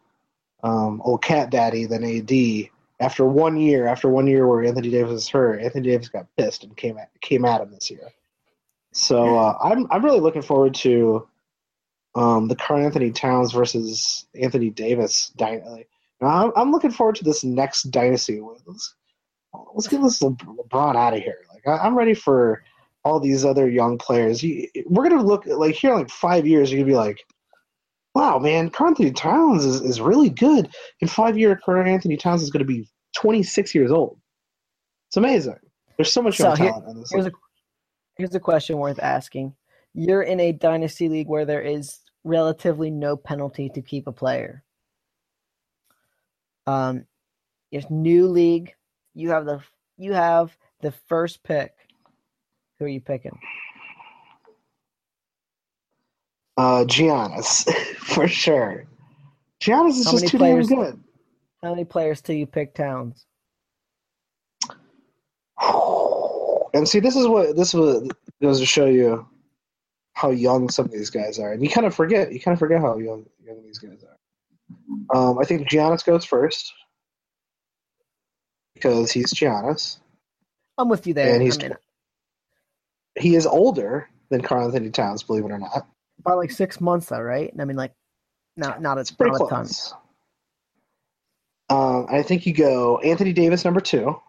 um, 0.64 1.02
old 1.04 1.22
Cat 1.22 1.50
Daddy 1.50 1.86
than 1.86 2.04
AD. 2.04 2.70
After 3.02 3.26
one 3.26 3.58
year, 3.58 3.88
after 3.88 4.08
one 4.08 4.28
year 4.28 4.48
where 4.48 4.64
Anthony 4.64 4.92
Davis 4.92 5.12
was 5.12 5.28
hurt, 5.28 5.62
Anthony 5.62 5.90
Davis 5.90 6.10
got 6.10 6.28
pissed 6.38 6.64
and 6.64 6.78
came 6.78 6.98
at 7.00 7.10
came 7.20 7.46
at 7.46 7.60
him 7.60 7.72
this 7.72 7.90
year. 7.90 8.08
So 8.94 9.38
uh, 9.38 9.58
I'm 9.62 9.88
I'm 9.90 10.06
really 10.06 10.20
looking 10.20 10.44
forward 10.44 10.76
to 10.76 11.28
um, 12.14 12.48
the 12.48 12.56
Karl-Anthony 12.56 13.12
Towns 13.12 13.54
versus 13.54 14.28
Anthony 14.40 14.70
Davis 14.70 15.32
dynasty. 15.36 15.88
I'm, 16.22 16.52
I'm 16.56 16.72
looking 16.72 16.92
forward 16.92 17.16
to 17.16 17.24
this 17.24 17.44
next 17.44 17.84
dynasty. 17.84 18.40
Let's, 18.40 18.94
let's 19.74 19.88
get 19.88 20.04
this 20.04 20.20
LeBron 20.20 20.96
out 20.96 21.16
of 21.16 21.22
here. 21.22 21.40
Like 21.52 21.68
I, 21.68 21.84
I'm 21.84 21.98
ready 21.98 22.14
for 22.14 22.64
all 23.04 23.20
these 23.20 23.44
other 23.44 23.70
young 23.70 23.98
players. 23.98 24.44
we're 24.86 25.10
gonna 25.10 25.24
look 25.24 25.46
like 25.46 25.76
here 25.76 25.92
in 25.92 26.00
like 26.00 26.10
five 26.10 26.46
years. 26.46 26.72
You're 26.72 26.80
gonna 26.80 26.92
be 26.92 26.96
like, 26.96 27.20
wow, 28.14 28.38
man, 28.38 28.70
Karl-Anthony 28.70 29.12
Towns 29.12 29.66
is, 29.66 29.82
is 29.82 30.02
really 30.02 30.30
good. 30.30 30.70
In 31.00 31.08
five 31.08 31.38
years, 31.38 31.60
Karl-Anthony 31.64 32.18
Towns 32.18 32.44
is 32.44 32.50
gonna 32.50 32.66
be 32.66 32.88
26 33.16 33.74
years 33.74 33.92
old. 33.92 34.20
It's 35.10 35.18
amazing. 35.18 35.58
There's 35.98 36.12
so 36.12 36.22
much 36.22 36.38
so 36.38 36.56
here, 36.56 36.72
talent 36.72 36.88
in 36.90 37.00
this. 37.00 37.12
Here's 37.12 37.26
a, 37.26 37.32
here's 38.18 38.36
a 38.36 38.40
question 38.40 38.78
worth 38.78 39.00
asking. 39.00 39.56
You're 39.94 40.22
in 40.22 40.40
a 40.40 40.52
dynasty 40.52 41.10
league 41.10 41.28
where 41.28 41.46
there 41.46 41.62
is 41.62 42.00
relatively 42.24 42.90
no 42.90 43.18
penalty 43.18 43.70
to 43.70 43.82
keep 43.82 44.08
a 44.08 44.12
player. 44.12 44.64
Um, 46.68 47.06
it's 47.72 47.90
new 47.90 48.28
league. 48.28 48.74
You 49.14 49.32
have 49.32 49.46
the 49.46 49.62
you 49.98 50.14
have 50.14 50.56
the 50.82 50.92
first 50.92 51.44
pick 51.44 51.74
who 52.82 52.86
are 52.86 52.90
you 52.90 53.00
picking? 53.00 53.38
Uh, 56.58 56.84
Giannis, 56.86 57.72
for 57.98 58.28
sure. 58.28 58.86
Giannis 59.62 60.00
is 60.00 60.06
how 60.06 60.14
just 60.14 60.28
too 60.30 60.40
players, 60.40 60.68
damn 60.68 60.80
good. 60.80 61.00
How 61.62 61.70
many 61.70 61.86
players 61.86 62.22
do 62.22 62.34
you 62.34 62.48
pick 62.48 62.74
Towns? 62.74 63.26
And 66.74 66.88
see, 66.88 67.02
this 67.02 67.18
is 67.18 67.28
what 67.28 67.58
this 67.58 67.74
was 67.74 68.08
goes 68.42 68.62
to 68.62 68.66
show 68.66 68.86
you 68.86 69.28
how 70.14 70.30
young 70.30 70.70
some 70.70 70.86
of 70.86 70.92
these 70.92 71.10
guys 71.10 71.38
are, 71.38 71.52
and 71.52 71.62
you 71.62 71.70
kind 71.70 71.86
of 71.86 71.94
forget. 71.94 72.32
You 72.32 72.40
kind 72.40 72.54
of 72.54 72.60
forget 72.60 72.80
how 72.80 72.98
young 72.98 73.26
young 73.46 73.62
these 73.62 73.78
guys 73.78 74.02
are. 74.06 75.18
Um, 75.18 75.38
I 75.38 75.44
think 75.44 75.70
Giannis 75.70 76.06
goes 76.06 76.24
first 76.24 76.72
because 78.74 79.12
he's 79.12 79.34
Giannis. 79.34 79.98
I'm 80.78 80.88
with 80.88 81.06
you 81.06 81.14
there. 81.14 81.34
And 81.34 81.44
he's 81.44 81.58
I 81.58 81.64
mean, 81.64 81.78
he 83.20 83.36
is 83.36 83.46
older 83.46 84.10
than 84.30 84.42
Karl-Anthony 84.42 84.90
Towns, 84.90 85.24
believe 85.24 85.46
it 85.46 85.52
or 85.52 85.60
not. 85.60 85.88
About 86.20 86.38
like 86.38 86.52
six 86.52 86.80
months, 86.80 87.08
though, 87.08 87.20
right? 87.20 87.52
I 87.60 87.66
mean, 87.66 87.78
like, 87.78 87.94
not 88.58 88.82
not, 88.82 88.98
a, 88.98 89.16
not 89.20 89.42
a 89.42 89.48
ton. 89.50 89.68
Um, 91.70 92.08
I 92.10 92.22
think 92.22 92.46
you 92.46 92.54
go 92.54 93.00
Anthony 93.00 93.34
Davis 93.34 93.64
number 93.64 93.80
two. 93.80 94.20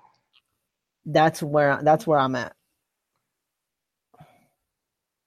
That's 1.04 1.42
where 1.42 1.80
that's 1.82 2.06
where 2.06 2.18
I'm 2.18 2.36
at. 2.36 2.54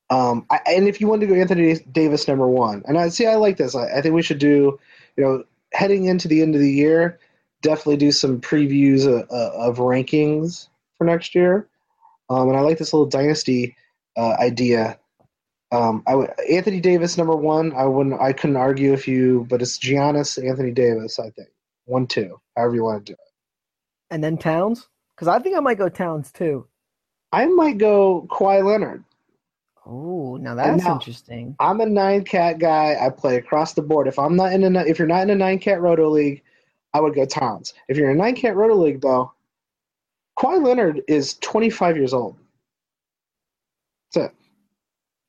Um, 0.10 0.46
I, 0.50 0.60
and 0.68 0.88
if 0.88 1.02
you 1.02 1.08
want 1.08 1.22
to 1.22 1.28
go 1.28 1.34
Anthony 1.34 1.76
Davis 1.92 2.28
number 2.28 2.48
one, 2.48 2.84
and 2.88 2.98
I 2.98 3.10
see, 3.10 3.26
I 3.26 3.36
like 3.36 3.58
this. 3.58 3.76
I, 3.76 3.98
I 3.98 4.02
think 4.02 4.16
we 4.16 4.22
should 4.22 4.40
do, 4.40 4.80
you 5.18 5.24
know, 5.24 5.44
heading 5.74 6.06
into 6.06 6.28
the 6.28 6.42
end 6.42 6.56
of 6.56 6.62
the 6.62 6.72
year, 6.72 7.20
definitely 7.62 7.98
do 7.98 8.12
some 8.12 8.40
previews 8.40 9.06
of, 9.06 9.28
of 9.30 9.78
rankings 9.78 10.70
for 10.98 11.06
next 11.06 11.36
year. 11.36 11.68
Um, 12.30 12.50
and 12.50 12.58
I 12.58 12.62
like 12.62 12.78
this 12.78 12.94
little 12.94 13.08
dynasty 13.08 13.76
uh, 14.18 14.36
idea. 14.40 15.00
Um, 15.72 16.04
I 16.08 16.12
w- 16.12 16.30
Anthony 16.50 16.80
Davis 16.80 17.18
number 17.18 17.36
one. 17.36 17.74
I 17.74 17.86
wouldn't. 17.86 18.20
I 18.20 18.34
couldn't 18.34 18.58
argue 18.58 18.94
if 18.94 19.08
you, 19.08 19.46
but 19.50 19.62
it's 19.62 19.78
Giannis 19.78 20.44
Anthony 20.44 20.72
Davis. 20.72 21.20
I 21.20 21.30
think 21.32 21.50
one 21.86 22.08
two. 22.08 22.40
However 22.56 22.76
you 22.76 22.84
want 22.84 23.06
to 23.06 23.12
do 23.12 23.14
it. 23.14 23.20
And 24.12 24.24
then 24.24 24.38
Towns, 24.38 24.88
because 25.16 25.28
I 25.28 25.40
think 25.40 25.58
I 25.58 25.60
might 25.60 25.78
go 25.78 25.90
Towns 25.90 26.32
too. 26.32 26.68
I 27.32 27.46
might 27.48 27.78
go 27.78 28.28
Kawhi 28.30 28.64
Leonard. 28.64 29.04
Oh, 29.86 30.38
now 30.38 30.56
that's 30.56 30.84
now, 30.84 30.94
interesting. 30.94 31.56
I'm 31.60 31.80
a 31.82 31.86
nine 31.86 32.24
cat 32.24 32.58
guy. 32.58 32.96
I 33.00 33.10
play 33.10 33.36
across 33.36 33.74
the 33.74 33.82
board. 33.82 34.08
If 34.08 34.18
I'm 34.18 34.36
not 34.36 34.54
in 34.54 34.76
a, 34.76 34.82
if 34.82 34.98
you're 34.98 35.08
not 35.08 35.24
in 35.24 35.30
a 35.30 35.36
nine 35.36 35.60
cat 35.60 35.82
roto 35.82 36.10
league, 36.10 36.42
I 36.94 37.02
would 37.02 37.14
go 37.14 37.26
Towns. 37.26 37.74
If 37.88 37.98
you're 37.98 38.10
in 38.10 38.18
a 38.18 38.24
nine 38.24 38.36
cat 38.36 38.56
roto 38.56 38.76
league, 38.76 39.02
though, 39.02 39.34
Kawhi 40.38 40.64
Leonard 40.64 41.02
is 41.08 41.36
25 41.36 41.98
years 41.98 42.14
old. 42.14 42.38
That's 44.14 44.28
it. 44.28 44.36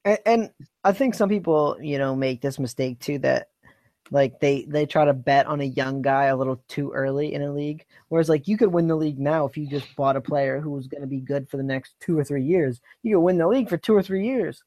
And, 0.05 0.19
and 0.27 0.51
I 0.85 0.93
think 0.93 1.15
some 1.15 1.29
people, 1.29 1.77
you 1.81 1.99
know, 1.99 2.15
make 2.15 2.41
this 2.41 2.59
mistake 2.59 3.01
too 3.01 3.19
that 3.21 3.49
like 4.11 4.39
they 4.41 4.65
they 4.69 4.87
try 4.87 5.05
to 5.05 5.13
bet 5.13 5.47
on 5.47 5.61
a 5.61 5.65
young 5.65 6.03
guy 6.03 6.27
a 6.27 6.37
little 6.37 6.63
too 6.69 6.93
early 6.93 7.35
in 7.35 7.43
a 7.43 7.53
league 7.53 7.85
whereas 8.09 8.29
like 8.29 8.47
you 8.47 8.57
could 8.57 8.73
win 8.73 8.87
the 8.87 8.95
league 8.95 9.19
now 9.19 9.47
if 9.47 9.57
you 9.57 9.67
just 9.67 9.95
bought 9.97 10.17
a 10.17 10.21
player 10.21 10.61
who 10.61 10.71
was 10.71 10.87
going 10.87 11.01
to 11.01 11.07
be 11.07 11.21
good 11.21 11.49
for 11.49 11.57
the 11.57 11.63
next 11.63 11.95
two 12.01 12.17
or 12.19 12.25
three 12.25 12.45
years 12.45 12.81
you 13.03 13.17
could 13.17 13.23
win 13.23 13.39
the 13.39 13.49
league 13.49 13.69
for 13.69 13.77
two 13.77 13.95
or 13.95 14.03
three 14.03 14.27
years 14.27 14.63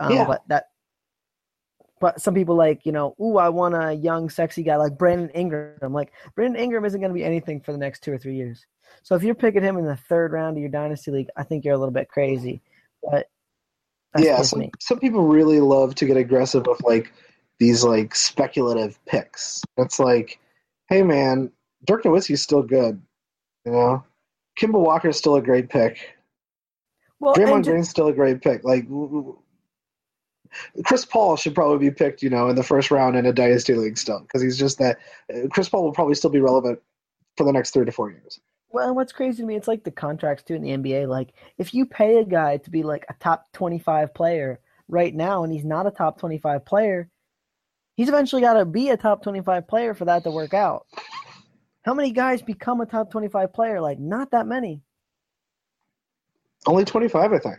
um, 0.00 0.12
yeah. 0.12 0.24
but 0.24 0.42
that 0.48 0.70
some 2.16 2.34
people 2.34 2.54
like, 2.54 2.84
you 2.84 2.92
know, 2.92 3.14
ooh, 3.20 3.38
I 3.38 3.48
want 3.48 3.74
a 3.74 3.92
young, 3.92 4.28
sexy 4.28 4.62
guy 4.62 4.76
like 4.76 4.98
Brandon 4.98 5.30
Ingram. 5.30 5.92
Like 5.92 6.12
Brandon 6.34 6.60
Ingram 6.60 6.84
isn't 6.84 7.00
going 7.00 7.10
to 7.10 7.14
be 7.14 7.24
anything 7.24 7.60
for 7.60 7.72
the 7.72 7.78
next 7.78 8.00
two 8.00 8.12
or 8.12 8.18
three 8.18 8.34
years. 8.34 8.66
So 9.02 9.14
if 9.14 9.22
you're 9.22 9.34
picking 9.34 9.62
him 9.62 9.78
in 9.78 9.84
the 9.84 9.96
third 9.96 10.32
round 10.32 10.56
of 10.56 10.60
your 10.60 10.70
dynasty 10.70 11.10
league, 11.10 11.28
I 11.36 11.42
think 11.42 11.64
you're 11.64 11.74
a 11.74 11.78
little 11.78 11.92
bit 11.92 12.08
crazy. 12.08 12.60
But 13.02 13.28
that's 14.12 14.26
yeah, 14.26 14.42
some, 14.42 14.60
me. 14.60 14.70
some 14.80 14.98
people 14.98 15.26
really 15.26 15.60
love 15.60 15.94
to 15.96 16.06
get 16.06 16.16
aggressive 16.16 16.66
with 16.66 16.82
like 16.82 17.12
these 17.58 17.84
like 17.84 18.14
speculative 18.14 18.98
picks. 19.06 19.62
It's 19.76 19.98
like, 19.98 20.38
hey 20.88 21.02
man, 21.02 21.50
Dirk 21.84 22.04
Nowitzki's 22.04 22.42
still 22.42 22.62
good, 22.62 23.00
you 23.64 23.72
know. 23.72 24.04
Kemba 24.60 24.78
Walker's 24.78 25.16
still 25.16 25.36
a 25.36 25.42
great 25.42 25.68
pick. 25.70 26.16
Well, 27.20 27.34
Draymond 27.34 27.54
and 27.54 27.64
ju- 27.64 27.70
Green's 27.70 27.88
still 27.88 28.08
a 28.08 28.12
great 28.12 28.42
pick. 28.42 28.64
Like 28.64 28.86
Chris 30.84 31.04
Paul 31.04 31.36
should 31.36 31.54
probably 31.54 31.88
be 31.88 31.94
picked, 31.94 32.22
you 32.22 32.30
know, 32.30 32.48
in 32.48 32.56
the 32.56 32.62
first 32.62 32.90
round 32.90 33.16
in 33.16 33.26
a 33.26 33.32
dynasty 33.32 33.74
league 33.74 33.98
still 33.98 34.20
because 34.20 34.42
he's 34.42 34.58
just 34.58 34.78
that. 34.78 34.98
uh, 35.32 35.48
Chris 35.50 35.68
Paul 35.68 35.84
will 35.84 35.92
probably 35.92 36.14
still 36.14 36.30
be 36.30 36.40
relevant 36.40 36.78
for 37.36 37.44
the 37.44 37.52
next 37.52 37.70
three 37.70 37.84
to 37.84 37.92
four 37.92 38.10
years. 38.10 38.40
Well, 38.70 38.94
what's 38.94 39.12
crazy 39.12 39.42
to 39.42 39.46
me, 39.46 39.56
it's 39.56 39.68
like 39.68 39.84
the 39.84 39.90
contracts 39.90 40.44
too 40.44 40.54
in 40.54 40.62
the 40.62 40.70
NBA. 40.70 41.08
Like, 41.08 41.34
if 41.58 41.74
you 41.74 41.84
pay 41.84 42.18
a 42.18 42.24
guy 42.24 42.56
to 42.56 42.70
be 42.70 42.82
like 42.82 43.04
a 43.10 43.14
top 43.20 43.46
25 43.52 44.14
player 44.14 44.60
right 44.88 45.14
now 45.14 45.44
and 45.44 45.52
he's 45.52 45.64
not 45.64 45.86
a 45.86 45.90
top 45.90 46.18
25 46.18 46.64
player, 46.64 47.08
he's 47.96 48.08
eventually 48.08 48.40
got 48.40 48.54
to 48.54 48.64
be 48.64 48.88
a 48.88 48.96
top 48.96 49.22
25 49.22 49.68
player 49.68 49.92
for 49.92 50.06
that 50.06 50.24
to 50.24 50.30
work 50.30 50.54
out. 50.54 50.86
How 51.82 51.92
many 51.92 52.12
guys 52.12 52.40
become 52.40 52.80
a 52.80 52.86
top 52.86 53.10
25 53.10 53.52
player? 53.52 53.80
Like, 53.80 53.98
not 53.98 54.30
that 54.30 54.46
many. 54.46 54.80
Only 56.66 56.84
twenty 56.84 57.08
five, 57.08 57.32
I 57.32 57.38
think. 57.38 57.58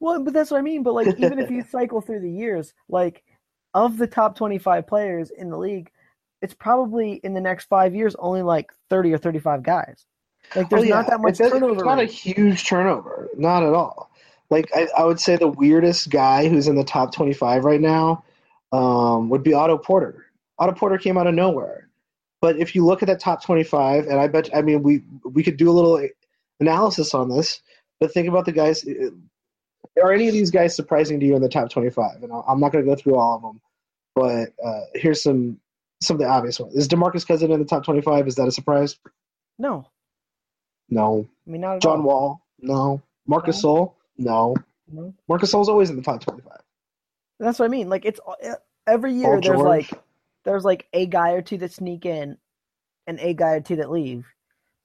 Well, 0.00 0.22
but 0.24 0.32
that's 0.34 0.50
what 0.50 0.58
I 0.58 0.62
mean. 0.62 0.82
But 0.82 0.94
like, 0.94 1.08
even 1.18 1.38
if 1.38 1.50
you 1.50 1.62
cycle 1.70 2.00
through 2.00 2.20
the 2.20 2.30
years, 2.30 2.72
like, 2.88 3.22
of 3.74 3.98
the 3.98 4.06
top 4.06 4.36
25 4.36 4.86
players 4.86 5.30
in 5.30 5.50
the 5.50 5.58
league, 5.58 5.90
it's 6.42 6.54
probably 6.54 7.20
in 7.22 7.34
the 7.34 7.40
next 7.40 7.66
five 7.66 7.94
years 7.94 8.16
only 8.18 8.42
like 8.42 8.72
30 8.88 9.12
or 9.12 9.18
35 9.18 9.62
guys. 9.62 10.06
Like, 10.56 10.68
there's 10.70 10.82
Oh, 10.82 10.84
yeah. 10.86 10.94
not 10.96 11.06
that 11.08 11.20
much 11.20 11.34
It 11.34 11.44
doesn't- 11.44 11.60
turnover. 11.60 11.74
It's 11.80 11.84
not 11.84 12.00
a 12.00 12.04
huge 12.06 12.66
turnover, 12.66 13.28
not 13.36 13.62
at 13.62 13.74
all. 13.74 14.10
Like 14.48 14.68
I, 14.74 14.88
I 14.98 15.04
would 15.04 15.20
say, 15.20 15.36
the 15.36 15.46
weirdest 15.46 16.10
guy 16.10 16.48
who's 16.48 16.66
in 16.66 16.74
the 16.74 16.82
top 16.82 17.14
twenty-five 17.14 17.64
right 17.64 17.80
now 17.80 18.24
um, 18.72 19.28
would 19.28 19.44
be 19.44 19.54
Otto 19.54 19.78
Porter. 19.78 20.26
Otto 20.58 20.72
Porter 20.72 20.98
came 20.98 21.16
out 21.16 21.28
of 21.28 21.34
nowhere, 21.36 21.88
but 22.40 22.56
if 22.56 22.74
you 22.74 22.84
look 22.84 23.00
at 23.00 23.06
that 23.06 23.20
top 23.20 23.44
twenty-five, 23.44 24.06
and 24.08 24.18
I 24.18 24.26
bet, 24.26 24.50
I 24.52 24.62
mean, 24.62 24.82
we 24.82 25.02
we 25.24 25.44
could 25.44 25.56
do 25.56 25.70
a 25.70 25.72
little 25.72 26.04
analysis 26.58 27.14
on 27.14 27.28
this, 27.28 27.60
but 28.00 28.12
think 28.12 28.26
about 28.26 28.44
the 28.44 28.50
guys. 28.50 28.84
Are 30.02 30.12
any 30.12 30.28
of 30.28 30.34
these 30.34 30.50
guys 30.50 30.74
surprising 30.74 31.20
to 31.20 31.26
you 31.26 31.36
in 31.36 31.42
the 31.42 31.48
top 31.48 31.70
twenty-five? 31.70 32.22
And 32.22 32.32
I'm 32.48 32.60
not 32.60 32.72
going 32.72 32.84
to 32.84 32.90
go 32.90 32.96
through 32.96 33.16
all 33.16 33.36
of 33.36 33.42
them, 33.42 33.60
but 34.14 34.52
uh, 34.64 34.80
here's 34.94 35.22
some 35.22 35.58
some 36.00 36.14
of 36.16 36.20
the 36.20 36.26
obvious 36.28 36.58
ones. 36.58 36.74
Is 36.74 36.88
Demarcus 36.88 37.26
Cousin 37.26 37.50
in 37.50 37.58
the 37.58 37.66
top 37.66 37.84
twenty-five? 37.84 38.26
Is 38.26 38.34
that 38.36 38.48
a 38.48 38.52
surprise? 38.52 38.96
No, 39.58 39.86
No. 40.88 41.28
I 41.46 41.50
mean, 41.50 41.60
not 41.60 41.76
at 41.76 41.82
John 41.82 41.98
all. 42.00 42.04
Wall? 42.06 42.46
No. 42.60 43.02
Marcus 43.26 43.56
No. 43.56 43.60
Sol? 43.60 43.96
No. 44.16 44.56
No. 44.92 45.14
Marc 45.28 45.42
Gasol's 45.42 45.68
always 45.68 45.90
in 45.90 45.96
the 45.96 46.02
top 46.02 46.20
25. 46.22 46.52
That's 47.38 47.58
what 47.58 47.66
I 47.66 47.68
mean. 47.68 47.88
Like 47.88 48.04
it's 48.04 48.18
every 48.86 49.12
year 49.14 49.24
Paul 49.24 49.40
there's 49.40 49.46
George? 49.46 49.60
like 49.92 50.02
there's 50.44 50.64
like 50.64 50.88
a 50.92 51.06
guy 51.06 51.32
or 51.32 51.42
two 51.42 51.58
that 51.58 51.72
sneak 51.72 52.06
in 52.06 52.38
and 53.06 53.20
a 53.20 53.34
guy 53.34 53.52
or 53.52 53.60
two 53.60 53.76
that 53.76 53.90
leave, 53.90 54.26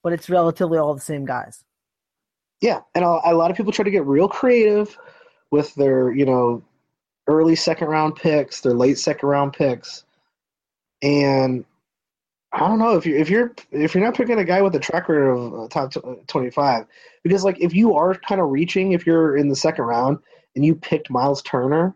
but 0.04 0.14
it's 0.14 0.30
relatively 0.30 0.78
all 0.78 0.94
the 0.94 1.02
same 1.02 1.26
guys. 1.26 1.64
Yeah, 2.62 2.82
and 2.96 3.04
a, 3.06 3.20
a 3.26 3.34
lot 3.36 3.52
of 3.52 3.58
people 3.58 3.72
try 3.72 3.84
to 3.86 3.92
get 3.92 4.06
real 4.06 4.28
creative 4.28 4.98
with 5.52 5.76
their, 5.76 6.12
you 6.12 6.26
know, 6.26 6.64
early 7.28 7.56
second 7.56 7.90
round 7.90 8.16
picks, 8.16 8.62
their 8.62 8.74
late 8.74 9.00
second 9.00 9.30
round 9.30 9.54
picks, 9.54 10.06
and 11.02 11.66
I 12.54 12.60
don't 12.60 12.80
know 12.80 12.96
if 12.98 13.06
you 13.06 13.18
if 13.18 13.30
you're 13.30 13.54
if 13.72 13.94
you're 13.96 14.04
not 14.04 14.16
picking 14.16 14.40
a 14.40 14.46
guy 14.46 14.62
with 14.62 14.76
a 14.76 14.80
track 14.80 15.10
record 15.10 15.30
of 15.30 15.54
uh, 15.66 15.68
top 15.70 15.92
t- 15.94 16.02
25 16.28 16.86
because 17.24 17.44
like 17.44 17.60
if 17.62 17.74
you 17.74 17.96
are 17.96 18.16
kind 18.16 18.42
of 18.42 18.50
reaching 18.50 18.94
if 18.94 19.06
you're 19.06 19.38
in 19.38 19.50
the 19.50 19.56
second 19.58 19.86
round 19.86 20.20
and 20.56 20.66
you 20.66 20.76
picked 20.76 21.10
Miles 21.12 21.42
Turner, 21.44 21.96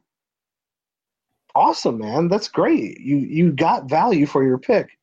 awesome 1.56 1.98
man, 2.00 2.28
that's 2.28 2.50
great. 2.50 3.00
You 3.00 3.18
you 3.18 3.52
got 3.54 3.90
value 3.90 4.26
for 4.26 4.44
your 4.44 4.58
pick. 4.58 4.99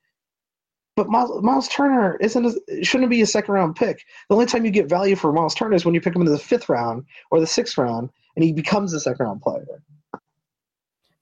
But 0.97 1.11
Miles, 1.11 1.69
Turner 1.69 2.17
isn't 2.23 2.47
a, 2.47 2.83
shouldn't 2.83 3.11
be 3.11 3.21
a 3.21 3.27
second 3.27 3.53
round 3.53 3.77
pick. 3.77 4.03
The 4.31 4.35
only 4.35 4.47
time 4.47 4.65
you 4.65 4.71
get 4.71 4.89
value 4.89 5.15
for 5.15 5.31
Miles 5.31 5.55
Turner 5.55 5.77
is 5.77 5.85
when 5.85 5.95
you 5.95 6.01
pick 6.01 6.17
him 6.17 6.23
in 6.23 6.33
the 6.33 6.39
fifth 6.39 6.71
round 6.71 7.05
or 7.31 7.39
the 7.39 7.47
sixth 7.47 7.77
round, 7.77 8.09
and 8.35 8.43
he 8.43 8.53
becomes 8.53 8.95
a 8.95 9.01
second 9.01 9.27
round 9.27 9.43
player. 9.43 9.67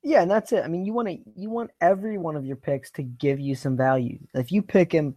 Yeah, 0.04 0.22
and 0.22 0.30
that's 0.30 0.52
it. 0.52 0.64
I 0.64 0.68
mean, 0.68 0.84
you 0.84 0.92
want 0.92 1.08
to 1.08 1.18
you 1.34 1.50
want 1.50 1.72
every 1.80 2.18
one 2.18 2.36
of 2.36 2.44
your 2.44 2.56
picks 2.56 2.92
to 2.92 3.02
give 3.02 3.40
you 3.40 3.56
some 3.56 3.76
value. 3.76 4.18
If 4.32 4.52
you 4.52 4.62
pick 4.62 4.92
him 4.92 5.16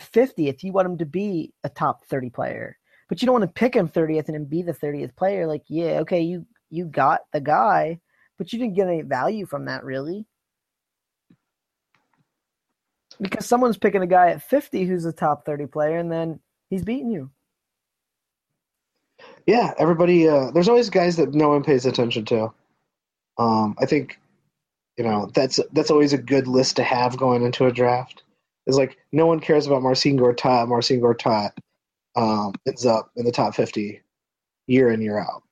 50th, 0.00 0.62
you 0.62 0.72
want 0.72 0.86
him 0.86 0.98
to 0.98 1.06
be 1.06 1.52
a 1.64 1.68
top 1.68 2.04
30 2.04 2.30
player. 2.30 2.78
But 3.08 3.20
you 3.20 3.26
don't 3.26 3.40
want 3.40 3.44
to 3.44 3.60
pick 3.60 3.74
him 3.74 3.88
30th 3.88 4.26
and 4.26 4.34
then 4.34 4.44
be 4.44 4.62
the 4.62 4.74
30th 4.74 5.16
player. 5.16 5.46
Like, 5.46 5.64
yeah, 5.66 6.00
okay, 6.00 6.20
you 6.20 6.46
you 6.70 6.84
got 6.84 7.22
the 7.32 7.40
guy, 7.40 7.98
but 8.36 8.52
you 8.52 8.58
didn't 8.60 8.74
get 8.74 8.86
any 8.86 9.02
value 9.02 9.46
from 9.46 9.64
that 9.64 9.84
really. 9.84 10.26
Because 13.20 13.46
someone's 13.46 13.78
picking 13.78 14.02
a 14.02 14.06
guy 14.06 14.30
at 14.30 14.42
50 14.42 14.84
who's 14.84 15.04
a 15.04 15.12
top 15.12 15.44
30 15.44 15.66
player 15.66 15.98
and 15.98 16.10
then 16.10 16.40
he's 16.70 16.84
beating 16.84 17.10
you. 17.10 17.30
Yeah, 19.46 19.72
everybody. 19.78 20.28
Uh, 20.28 20.50
there's 20.50 20.68
always 20.68 20.90
guys 20.90 21.16
that 21.16 21.34
no 21.34 21.48
one 21.48 21.64
pays 21.64 21.86
attention 21.86 22.24
to. 22.26 22.52
Um, 23.38 23.76
I 23.80 23.86
think, 23.86 24.18
you 24.96 25.04
know, 25.04 25.30
that's 25.34 25.58
that's 25.72 25.90
always 25.90 26.12
a 26.12 26.18
good 26.18 26.46
list 26.46 26.76
to 26.76 26.82
have 26.82 27.16
going 27.16 27.42
into 27.42 27.66
a 27.66 27.72
draft. 27.72 28.22
Is 28.66 28.76
like 28.76 28.98
no 29.12 29.26
one 29.26 29.40
cares 29.40 29.66
about 29.66 29.82
Marcin 29.82 30.18
Gortat. 30.18 30.68
Marcin 30.68 31.00
Gortat 31.00 31.52
um, 32.16 32.52
ends 32.66 32.84
up 32.84 33.10
in 33.16 33.24
the 33.24 33.32
top 33.32 33.54
50 33.54 34.00
year 34.66 34.90
in 34.90 35.00
year 35.00 35.18
out. 35.18 35.42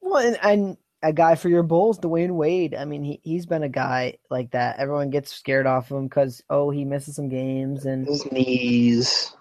Well, 0.00 0.26
and, 0.26 0.38
and 0.42 0.76
a 1.02 1.12
guy 1.12 1.34
for 1.34 1.48
your 1.48 1.62
Bulls, 1.62 1.98
Dwyane 1.98 2.30
Wade. 2.36 2.74
I 2.74 2.84
mean, 2.84 3.02
he 3.04 3.20
he's 3.22 3.46
been 3.46 3.62
a 3.62 3.68
guy 3.68 4.18
like 4.30 4.52
that. 4.52 4.78
Everyone 4.78 5.10
gets 5.10 5.32
scared 5.34 5.66
off 5.66 5.90
him 5.90 6.04
because 6.06 6.42
oh, 6.50 6.70
he 6.70 6.84
misses 6.84 7.16
some 7.16 7.28
games 7.28 7.84
and 7.86 8.06
His 8.06 8.30
knees, 8.30 9.34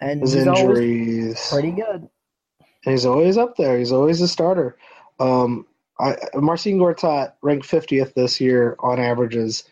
and 0.00 0.20
his 0.20 0.32
he's 0.34 0.46
injuries. 0.46 1.48
pretty 1.50 1.72
good. 1.72 2.08
He's 2.82 3.04
always 3.06 3.36
up 3.36 3.56
there. 3.56 3.78
He's 3.78 3.92
always 3.92 4.20
a 4.20 4.28
starter. 4.28 4.76
Um, 5.18 5.66
I, 5.98 6.16
Marcin 6.34 6.78
Gortat 6.78 7.34
ranked 7.42 7.66
50th 7.68 8.14
this 8.14 8.40
year 8.40 8.76
on 8.80 8.98
averages. 8.98 9.64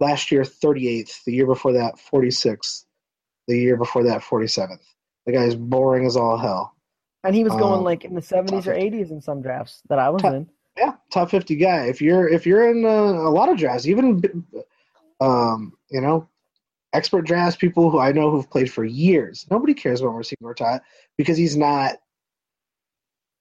Last 0.00 0.30
year, 0.30 0.42
38th. 0.42 1.24
The 1.24 1.32
year 1.32 1.46
before 1.46 1.72
that, 1.72 1.94
46th. 1.96 2.84
The 3.48 3.56
year 3.58 3.76
before 3.78 4.02
that, 4.04 4.20
47th. 4.20 4.80
The 5.24 5.32
guy's 5.32 5.54
boring 5.54 6.04
as 6.04 6.16
all 6.16 6.36
hell. 6.36 6.74
And 7.24 7.34
he 7.34 7.42
was 7.44 7.52
going 7.52 7.78
Um, 7.78 7.84
like 7.84 8.04
in 8.04 8.14
the 8.14 8.20
seventies 8.20 8.66
or 8.66 8.74
eighties 8.74 9.12
in 9.12 9.20
some 9.22 9.40
drafts 9.42 9.80
that 9.88 9.98
I 10.00 10.10
was 10.10 10.22
Top- 10.22 10.34
in. 10.34 10.48
Yeah, 10.76 10.92
top 11.10 11.30
50 11.30 11.56
guy. 11.56 11.84
If 11.86 12.00
you're 12.00 12.28
if 12.28 12.46
you're 12.46 12.70
in 12.70 12.84
uh, 12.84 12.88
a 12.88 13.30
lot 13.30 13.48
of 13.48 13.58
drafts, 13.58 13.86
even 13.86 14.44
um, 15.20 15.74
you 15.90 16.00
know, 16.00 16.28
expert 16.92 17.22
drafts, 17.22 17.56
people 17.56 17.90
who 17.90 17.98
I 17.98 18.12
know 18.12 18.30
who've 18.30 18.48
played 18.48 18.72
for 18.72 18.84
years, 18.84 19.46
nobody 19.50 19.74
cares 19.74 20.00
about 20.00 20.12
Marcin 20.12 20.38
Gortat 20.42 20.80
because 21.18 21.36
he's 21.36 21.56
not 21.56 21.96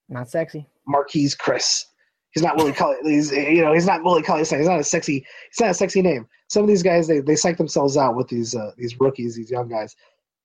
Not 0.09 0.29
sexy. 0.29 0.67
Marquese 0.87 1.37
Chriss. 1.37 1.85
He's 2.31 2.43
not 2.43 2.55
Willie 2.57 2.71
Cully. 2.71 2.97
He's 3.03 3.31
you 3.31 3.61
know 3.61 3.73
he's 3.73 3.85
not 3.85 4.03
Willie 4.03 4.23
Cully. 4.23 4.39
He's 4.39 4.51
not 4.51 4.79
a 4.79 4.83
sexy. 4.83 5.25
He's 5.49 5.59
not 5.59 5.71
a 5.71 5.73
sexy 5.73 6.01
name. 6.01 6.27
Some 6.47 6.63
of 6.63 6.69
these 6.69 6.83
guys 6.83 7.07
they 7.07 7.19
they 7.19 7.35
psych 7.35 7.57
themselves 7.57 7.97
out 7.97 8.15
with 8.15 8.27
these 8.27 8.55
uh, 8.55 8.71
these 8.77 8.99
rookies, 8.99 9.35
these 9.35 9.51
young 9.51 9.67
guys, 9.67 9.95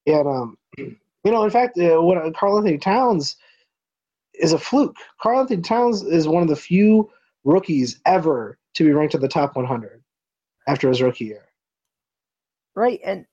and 0.06 0.26
um, 0.26 0.58
you 0.78 0.96
know 1.24 1.44
in 1.44 1.50
fact 1.50 1.78
uh, 1.78 2.00
what 2.02 2.34
Karl-Anthony 2.34 2.78
Towns 2.78 3.36
is 4.38 4.52
a 4.52 4.58
fluke. 4.58 4.96
Karl-Anthony 5.20 5.62
Towns 5.62 6.02
is 6.02 6.28
one 6.28 6.42
of 6.42 6.48
the 6.48 6.56
few 6.56 7.10
rookies 7.44 8.00
ever 8.06 8.58
to 8.74 8.84
be 8.84 8.92
ranked 8.92 9.14
in 9.14 9.20
the 9.20 9.28
top 9.28 9.56
100 9.56 10.02
after 10.66 10.88
his 10.88 11.00
rookie 11.02 11.26
year. 11.26 11.44
Right, 12.74 13.00
and 13.04 13.26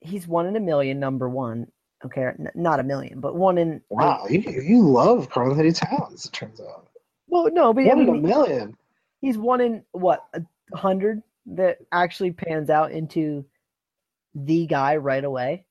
he's 0.00 0.26
one 0.28 0.46
in 0.46 0.56
a 0.56 0.60
million, 0.60 1.00
number 1.00 1.28
one. 1.28 1.66
Okay, 2.04 2.22
n- 2.22 2.50
not 2.54 2.78
a 2.78 2.84
million, 2.84 3.20
but 3.20 3.34
one 3.34 3.58
in 3.58 3.80
Wow, 3.88 4.26
you 4.28 4.40
you 4.40 4.82
love 4.82 5.30
Karl-Anthony 5.30 5.72
Towns. 5.72 6.26
It 6.26 6.32
turns 6.32 6.60
out 6.60 6.88
Well, 7.26 7.48
no, 7.52 7.72
but 7.72 7.84
I 7.84 7.88
one 7.88 8.00
in 8.00 8.08
a 8.10 8.18
million. 8.20 8.76
he's 9.20 9.38
one 9.38 9.60
in 9.60 9.82
what 9.92 10.24
a 10.34 10.42
hundred 10.76 11.22
that 11.46 11.78
actually 11.90 12.32
pans 12.32 12.70
out 12.70 12.92
into 12.92 13.44
the 14.34 14.66
guy 14.66 14.96
right 14.96 15.24
away. 15.24 15.64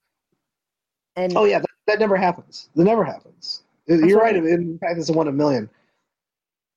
And 1.15 1.38
Oh 1.38 1.45
yeah, 1.45 1.59
that, 1.59 1.69
that 1.88 1.99
never 1.99 2.17
happens. 2.17 2.69
That 2.75 2.86
never 2.86 3.03
happens. 3.03 3.63
You're 3.88 4.19
right. 4.19 4.36
In 4.36 4.77
fact, 4.79 4.97
it's 4.97 5.09
a 5.09 5.13
one 5.13 5.27
in 5.27 5.33
a 5.33 5.38
million. 5.38 5.69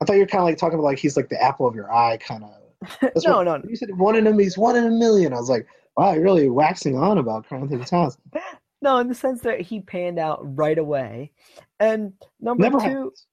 I 0.01 0.05
thought 0.05 0.15
you 0.15 0.21
were 0.21 0.27
kind 0.27 0.41
of 0.41 0.47
like 0.47 0.59
talking 0.59 0.79
about 0.79 0.85
like 0.85 0.99
he's 0.99 1.17
like 1.17 1.29
the 1.29 1.43
apple 1.43 1.67
of 1.67 1.75
your 1.75 1.93
eye, 1.93 2.19
kind 2.19 2.45
of. 2.45 2.51
No, 3.25 3.39
what, 3.39 3.45
no, 3.45 3.63
You 3.69 3.75
said 3.75 3.97
one 3.97 4.15
in 4.15 4.27
a 4.27 4.33
he's 4.35 4.57
one 4.57 4.77
in 4.77 4.85
a 4.85 4.91
million. 4.91 5.33
I 5.33 5.37
was 5.37 5.51
like, 5.51 5.67
wow, 5.97 6.13
you're 6.13 6.23
really 6.23 6.49
waxing 6.49 6.97
on 6.97 7.19
about 7.19 7.49
Karl-Anthony 7.49 7.85
Towns. 7.85 8.17
no, 8.83 8.99
in 8.99 9.09
the 9.09 9.15
sense 9.15 9.41
that 9.43 9.61
he 9.61 9.81
panned 9.81 10.19
out 10.19 10.57
right 10.57 10.79
away. 10.79 11.33
And 11.81 12.13
number 12.41 12.63
Never 12.63 12.79
two, 12.79 12.85
happens. 12.85 13.27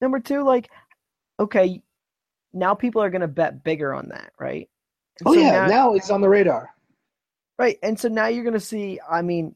number 0.00 0.18
two, 0.18 0.42
like, 0.42 0.68
okay, 1.38 1.80
now 2.52 2.74
people 2.74 3.02
are 3.02 3.10
going 3.10 3.20
to 3.20 3.28
bet 3.28 3.62
bigger 3.62 3.94
on 3.94 4.08
that, 4.08 4.32
right? 4.38 4.68
And 5.20 5.28
oh 5.28 5.34
so 5.34 5.40
yeah, 5.40 5.52
now, 5.52 5.66
now 5.66 5.94
he's 5.94 6.10
on 6.10 6.20
the 6.20 6.28
radar. 6.28 6.70
Right, 7.58 7.78
and 7.82 7.98
so 7.98 8.08
now 8.08 8.26
you're 8.26 8.44
going 8.44 8.54
to 8.54 8.60
see. 8.60 8.98
I 9.08 9.22
mean, 9.22 9.54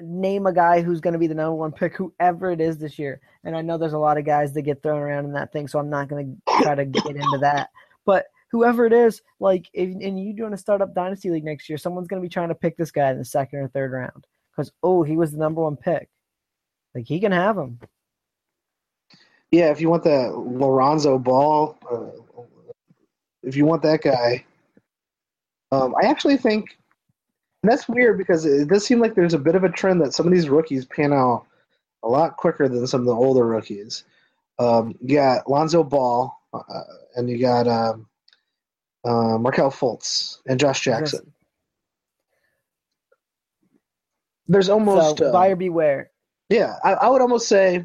name 0.00 0.46
a 0.46 0.52
guy 0.52 0.82
who's 0.82 1.00
going 1.00 1.12
to 1.12 1.18
be 1.18 1.26
the 1.26 1.34
number 1.34 1.54
one 1.54 1.72
pick, 1.72 1.96
whoever 1.96 2.50
it 2.50 2.60
is 2.60 2.78
this 2.78 2.98
year. 2.98 3.20
And 3.44 3.56
I 3.56 3.62
know 3.62 3.78
there's 3.78 3.92
a 3.92 3.98
lot 3.98 4.18
of 4.18 4.24
guys 4.24 4.52
that 4.54 4.62
get 4.62 4.82
thrown 4.82 5.00
around 5.00 5.24
in 5.24 5.32
that 5.32 5.52
thing, 5.52 5.68
so 5.68 5.78
I'm 5.78 5.90
not 5.90 6.08
going 6.08 6.40
to 6.46 6.62
try 6.62 6.74
to 6.74 6.84
get 6.84 7.06
into 7.06 7.38
that. 7.40 7.70
But 8.04 8.26
whoever 8.50 8.86
it 8.86 8.92
is, 8.92 9.22
like, 9.40 9.68
if, 9.72 9.88
and 9.88 10.20
you 10.20 10.34
doing 10.34 10.52
a 10.52 10.58
startup 10.58 10.94
dynasty 10.94 11.30
league 11.30 11.44
next 11.44 11.68
year, 11.68 11.78
someone's 11.78 12.08
going 12.08 12.20
to 12.20 12.26
be 12.26 12.32
trying 12.32 12.48
to 12.48 12.54
pick 12.54 12.76
this 12.76 12.90
guy 12.90 13.10
in 13.10 13.18
the 13.18 13.24
second 13.24 13.60
or 13.60 13.68
third 13.68 13.92
round 13.92 14.26
because 14.50 14.72
oh, 14.82 15.02
he 15.02 15.16
was 15.16 15.32
the 15.32 15.38
number 15.38 15.62
one 15.62 15.76
pick. 15.76 16.08
Like 16.94 17.06
he 17.06 17.20
can 17.20 17.32
have 17.32 17.58
him. 17.58 17.78
Yeah, 19.50 19.70
if 19.70 19.80
you 19.80 19.88
want 19.90 20.02
the 20.02 20.32
Lorenzo 20.34 21.18
Ball, 21.18 21.78
uh, 21.90 22.42
if 23.42 23.54
you 23.54 23.64
want 23.64 23.82
that 23.82 24.02
guy, 24.02 24.44
um, 25.70 25.94
I 26.02 26.06
actually 26.06 26.36
think 26.36 26.78
and 27.66 27.72
that's 27.72 27.88
weird 27.88 28.16
because 28.16 28.46
it 28.46 28.68
does 28.68 28.86
seem 28.86 29.00
like 29.00 29.16
there's 29.16 29.34
a 29.34 29.38
bit 29.38 29.56
of 29.56 29.64
a 29.64 29.68
trend 29.68 30.00
that 30.00 30.14
some 30.14 30.24
of 30.24 30.32
these 30.32 30.48
rookies 30.48 30.84
pan 30.84 31.12
out 31.12 31.46
a 32.04 32.08
lot 32.08 32.36
quicker 32.36 32.68
than 32.68 32.86
some 32.86 33.00
of 33.00 33.06
the 33.06 33.12
older 33.12 33.44
rookies. 33.44 34.04
Um, 34.60 34.94
you 35.02 35.16
got 35.16 35.50
Lonzo 35.50 35.82
Ball, 35.82 36.32
uh, 36.54 36.82
and 37.16 37.28
you 37.28 37.40
got 37.40 37.66
um, 37.66 38.06
uh, 39.04 39.36
Markelle 39.38 39.72
Fultz 39.72 40.38
and 40.46 40.60
Josh 40.60 40.80
Jackson. 40.80 41.32
There's 44.46 44.68
almost 44.68 45.18
so, 45.18 45.32
buyer 45.32 45.54
uh, 45.54 45.56
beware. 45.56 46.12
Yeah, 46.48 46.76
I, 46.84 46.92
I, 46.92 47.08
would 47.08 47.20
almost 47.20 47.48
say 47.48 47.84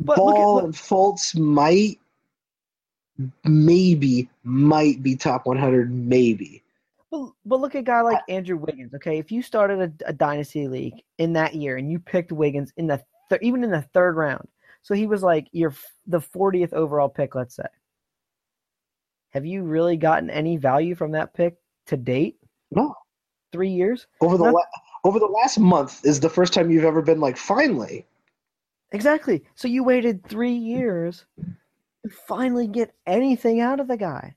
but 0.00 0.16
Ball 0.16 0.60
at, 0.60 0.64
and 0.64 0.72
Fultz 0.72 1.38
might, 1.38 2.00
maybe, 3.44 4.30
might 4.44 5.02
be 5.02 5.14
top 5.14 5.44
100, 5.44 5.92
maybe. 5.92 6.62
But, 7.10 7.30
but 7.44 7.60
look 7.60 7.74
at 7.74 7.80
a 7.80 7.82
guy 7.82 8.00
like 8.00 8.18
uh, 8.18 8.32
Andrew 8.32 8.56
Wiggins. 8.56 8.94
Okay, 8.94 9.18
if 9.18 9.30
you 9.30 9.42
started 9.42 9.80
a, 9.80 10.08
a 10.08 10.12
dynasty 10.12 10.66
league 10.66 11.02
in 11.18 11.32
that 11.34 11.54
year 11.54 11.76
and 11.76 11.90
you 11.90 11.98
picked 11.98 12.32
Wiggins 12.32 12.72
in 12.76 12.86
the 12.86 13.02
th- 13.28 13.42
even 13.42 13.62
in 13.62 13.70
the 13.70 13.82
third 13.94 14.16
round, 14.16 14.46
so 14.82 14.94
he 14.94 15.06
was 15.06 15.22
like 15.22 15.48
your 15.52 15.72
the 16.06 16.20
40th 16.20 16.72
overall 16.72 17.08
pick, 17.08 17.34
let's 17.34 17.56
say. 17.56 17.66
Have 19.30 19.46
you 19.46 19.62
really 19.62 19.96
gotten 19.96 20.30
any 20.30 20.56
value 20.56 20.94
from 20.94 21.12
that 21.12 21.34
pick 21.34 21.56
to 21.86 21.96
date? 21.96 22.38
No. 22.70 22.94
Three 23.52 23.70
years 23.70 24.06
over 24.20 24.36
the 24.36 24.50
la- 24.50 24.60
over 25.04 25.20
the 25.20 25.26
last 25.26 25.58
month 25.58 26.04
is 26.04 26.18
the 26.18 26.28
first 26.28 26.52
time 26.52 26.70
you've 26.70 26.84
ever 26.84 27.02
been 27.02 27.20
like 27.20 27.36
finally. 27.36 28.06
Exactly. 28.92 29.44
So 29.54 29.68
you 29.68 29.84
waited 29.84 30.26
three 30.26 30.54
years 30.54 31.24
to 31.36 32.10
finally 32.26 32.66
get 32.66 32.94
anything 33.06 33.60
out 33.60 33.78
of 33.78 33.88
the 33.88 33.96
guy 33.96 34.34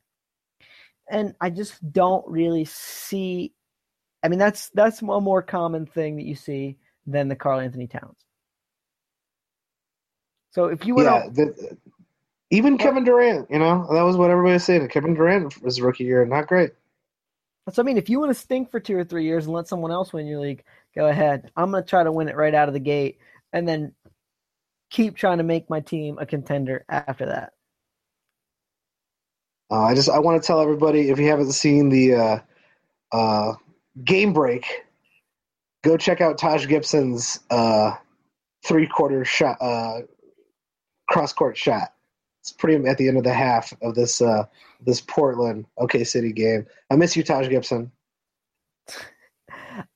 and 1.09 1.33
I 1.41 1.49
just 1.49 1.91
don't 1.91 2.25
really 2.27 2.65
see. 2.65 3.53
I 4.23 4.27
mean, 4.27 4.39
that's 4.39 4.69
that's 4.73 5.01
one 5.01 5.23
more 5.23 5.41
common 5.41 5.85
thing 5.85 6.17
that 6.17 6.25
you 6.25 6.35
see 6.35 6.77
than 7.05 7.27
the 7.27 7.35
Karl-Anthony 7.35 7.87
Towns. 7.87 8.17
So 10.51 10.65
if 10.65 10.85
you 10.85 10.99
yeah, 11.01 11.27
the, 11.31 11.77
even 12.51 12.73
oh. 12.73 12.77
Kevin 12.77 13.03
Durant, 13.03 13.49
you 13.49 13.59
know, 13.59 13.87
that 13.91 14.01
was 14.01 14.17
what 14.17 14.31
everybody 14.31 14.53
was 14.53 14.63
saying. 14.63 14.87
Kevin 14.89 15.13
Durant 15.13 15.61
was 15.61 15.79
rookie 15.79 16.03
year, 16.03 16.25
not 16.25 16.47
great. 16.47 16.71
So 17.71 17.81
I 17.81 17.85
mean, 17.85 17.97
if 17.97 18.09
you 18.09 18.19
want 18.19 18.31
to 18.31 18.39
stink 18.39 18.71
for 18.71 18.79
two 18.79 18.97
or 18.97 19.03
three 19.03 19.25
years 19.25 19.45
and 19.45 19.53
let 19.53 19.67
someone 19.67 19.91
else 19.91 20.11
win 20.11 20.25
your 20.25 20.39
league, 20.39 20.63
go 20.95 21.07
ahead. 21.07 21.51
I'm 21.55 21.71
going 21.71 21.83
to 21.83 21.89
try 21.89 22.03
to 22.03 22.11
win 22.11 22.27
it 22.27 22.35
right 22.35 22.55
out 22.55 22.67
of 22.67 22.73
the 22.73 22.79
gate, 22.79 23.19
and 23.53 23.67
then 23.67 23.93
keep 24.89 25.15
trying 25.15 25.37
to 25.37 25.43
make 25.43 25.69
my 25.69 25.79
team 25.79 26.17
a 26.19 26.25
contender 26.25 26.83
after 26.89 27.27
that. 27.27 27.53
Uh, 29.71 29.83
I 29.83 29.93
just 29.93 30.09
I 30.09 30.19
want 30.19 30.41
to 30.41 30.45
tell 30.45 30.61
everybody 30.61 31.09
if 31.09 31.19
you 31.19 31.27
haven't 31.27 31.51
seen 31.51 31.89
the 31.89 32.15
uh, 32.15 32.39
uh, 33.11 33.53
game 34.03 34.33
break, 34.33 34.65
go 35.83 35.97
check 35.97 36.21
out 36.21 36.37
Taj 36.37 36.67
Gibson's 36.67 37.39
uh, 37.49 37.95
three 38.65 38.87
quarter 38.87 39.23
shot, 39.25 39.57
uh, 39.61 40.01
cross 41.07 41.33
court 41.33 41.57
shot. 41.57 41.93
It's 42.41 42.51
pretty 42.51 42.87
at 42.87 42.97
the 42.97 43.07
end 43.07 43.17
of 43.17 43.23
the 43.23 43.33
half 43.33 43.73
of 43.81 43.95
this 43.95 44.21
uh, 44.21 44.45
this 44.81 45.01
Portland 45.01 45.65
OK 45.77 46.03
City 46.03 46.31
game. 46.31 46.65
I 46.89 46.95
miss 46.95 47.15
you, 47.15 47.23
Taj 47.23 47.49
Gibson. 47.49 47.91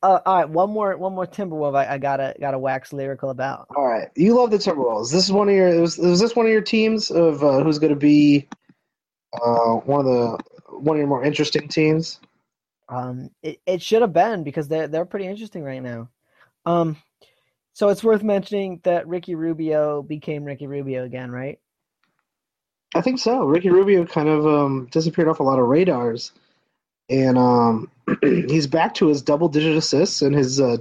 Uh, 0.02 0.20
all 0.26 0.38
right, 0.38 0.50
one 0.50 0.70
more 0.70 0.96
one 0.96 1.14
more 1.14 1.26
Timberwolf. 1.26 1.76
I, 1.76 1.96
I, 1.96 1.98
gotta 1.98 2.34
gotta 2.40 2.58
wax 2.58 2.94
lyrical 2.94 3.32
about. 3.32 3.68
All 3.76 3.86
right, 3.86 4.08
you 4.16 4.34
love 4.34 4.50
the 4.50 4.58
Timberwolves. 4.58 5.12
This 5.12 5.26
is 5.26 5.32
one 5.32 5.50
of 5.50 5.56
your. 5.56 5.82
Was, 5.82 5.98
was 5.98 6.22
this 6.22 6.38
one 6.38 6.46
of 6.46 6.52
your 6.54 6.62
teams 6.62 7.12
of 7.12 7.44
uh, 7.44 7.62
who's 7.62 7.80
going 7.80 7.92
to 7.92 8.00
be 8.00 8.48
uh, 9.34 9.76
one 9.76 10.00
of 10.00 10.06
the 10.06 10.38
one 10.78 10.96
of 10.96 11.00
your 11.00 11.08
more 11.08 11.24
interesting 11.24 11.68
teams? 11.68 12.20
Um, 12.90 13.30
it, 13.42 13.60
it 13.66 13.82
should 13.82 14.02
have 14.02 14.14
been 14.14 14.44
because 14.44 14.68
they're 14.68 14.88
they're 14.88 15.06
pretty 15.06 15.28
interesting 15.28 15.64
right 15.64 15.82
now. 15.82 16.10
Um, 16.66 16.98
so 17.74 17.90
it's 17.90 18.04
worth 18.04 18.24
mentioning 18.24 18.80
that 18.84 19.08
Ricky 19.08 19.36
Rubio 19.36 20.04
became 20.04 20.44
Ricky 20.44 20.68
Rubio 20.68 21.04
again, 21.04 21.32
right? 21.32 21.60
I 22.96 23.02
think 23.02 23.20
so. 23.20 23.46
Ricky 23.46 23.70
Rubio 23.70 24.06
kind 24.06 24.30
of 24.30 24.46
um, 24.46 24.88
disappeared 24.92 25.28
off 25.28 25.40
a 25.40 25.44
lot 25.44 25.58
of 25.58 25.68
radars, 25.68 26.32
and 27.10 27.38
um, 27.38 27.90
he's 28.22 28.68
back 28.68 28.94
to 28.96 29.08
his 29.08 29.24
double-digit 29.24 29.76
assists 29.76 30.22
and 30.22 30.36
his 30.36 30.62
uh, 30.62 30.78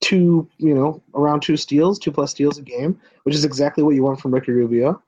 two, 0.00 0.48
you 0.58 0.74
know, 0.74 1.02
around 1.14 1.40
two 1.40 1.56
steals, 1.56 1.98
two 1.98 2.12
plus 2.12 2.30
steals 2.30 2.58
a 2.58 2.62
game, 2.62 3.00
which 3.22 3.34
is 3.34 3.44
exactly 3.44 3.82
what 3.82 3.94
you 3.94 4.02
want 4.02 4.20
from 4.20 4.34
Ricky 4.34 4.52
Rubio. 4.52 5.02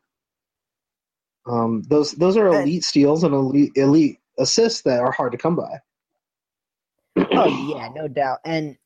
Um, 1.49 1.83
those 1.89 2.13
those 2.13 2.37
are 2.37 2.49
elite 2.49 2.85
steals 2.85 3.25
and 3.25 3.35
elite 3.35 3.73
elite 3.75 4.19
assists 4.39 4.83
that 4.83 5.01
are 5.01 5.13
hard 5.13 5.33
to 5.33 5.39
come 5.39 5.57
by. 5.57 5.81
oh 7.33 7.75
yeah, 7.75 7.89
no 7.95 8.09
doubt. 8.09 8.39
And 8.45 8.77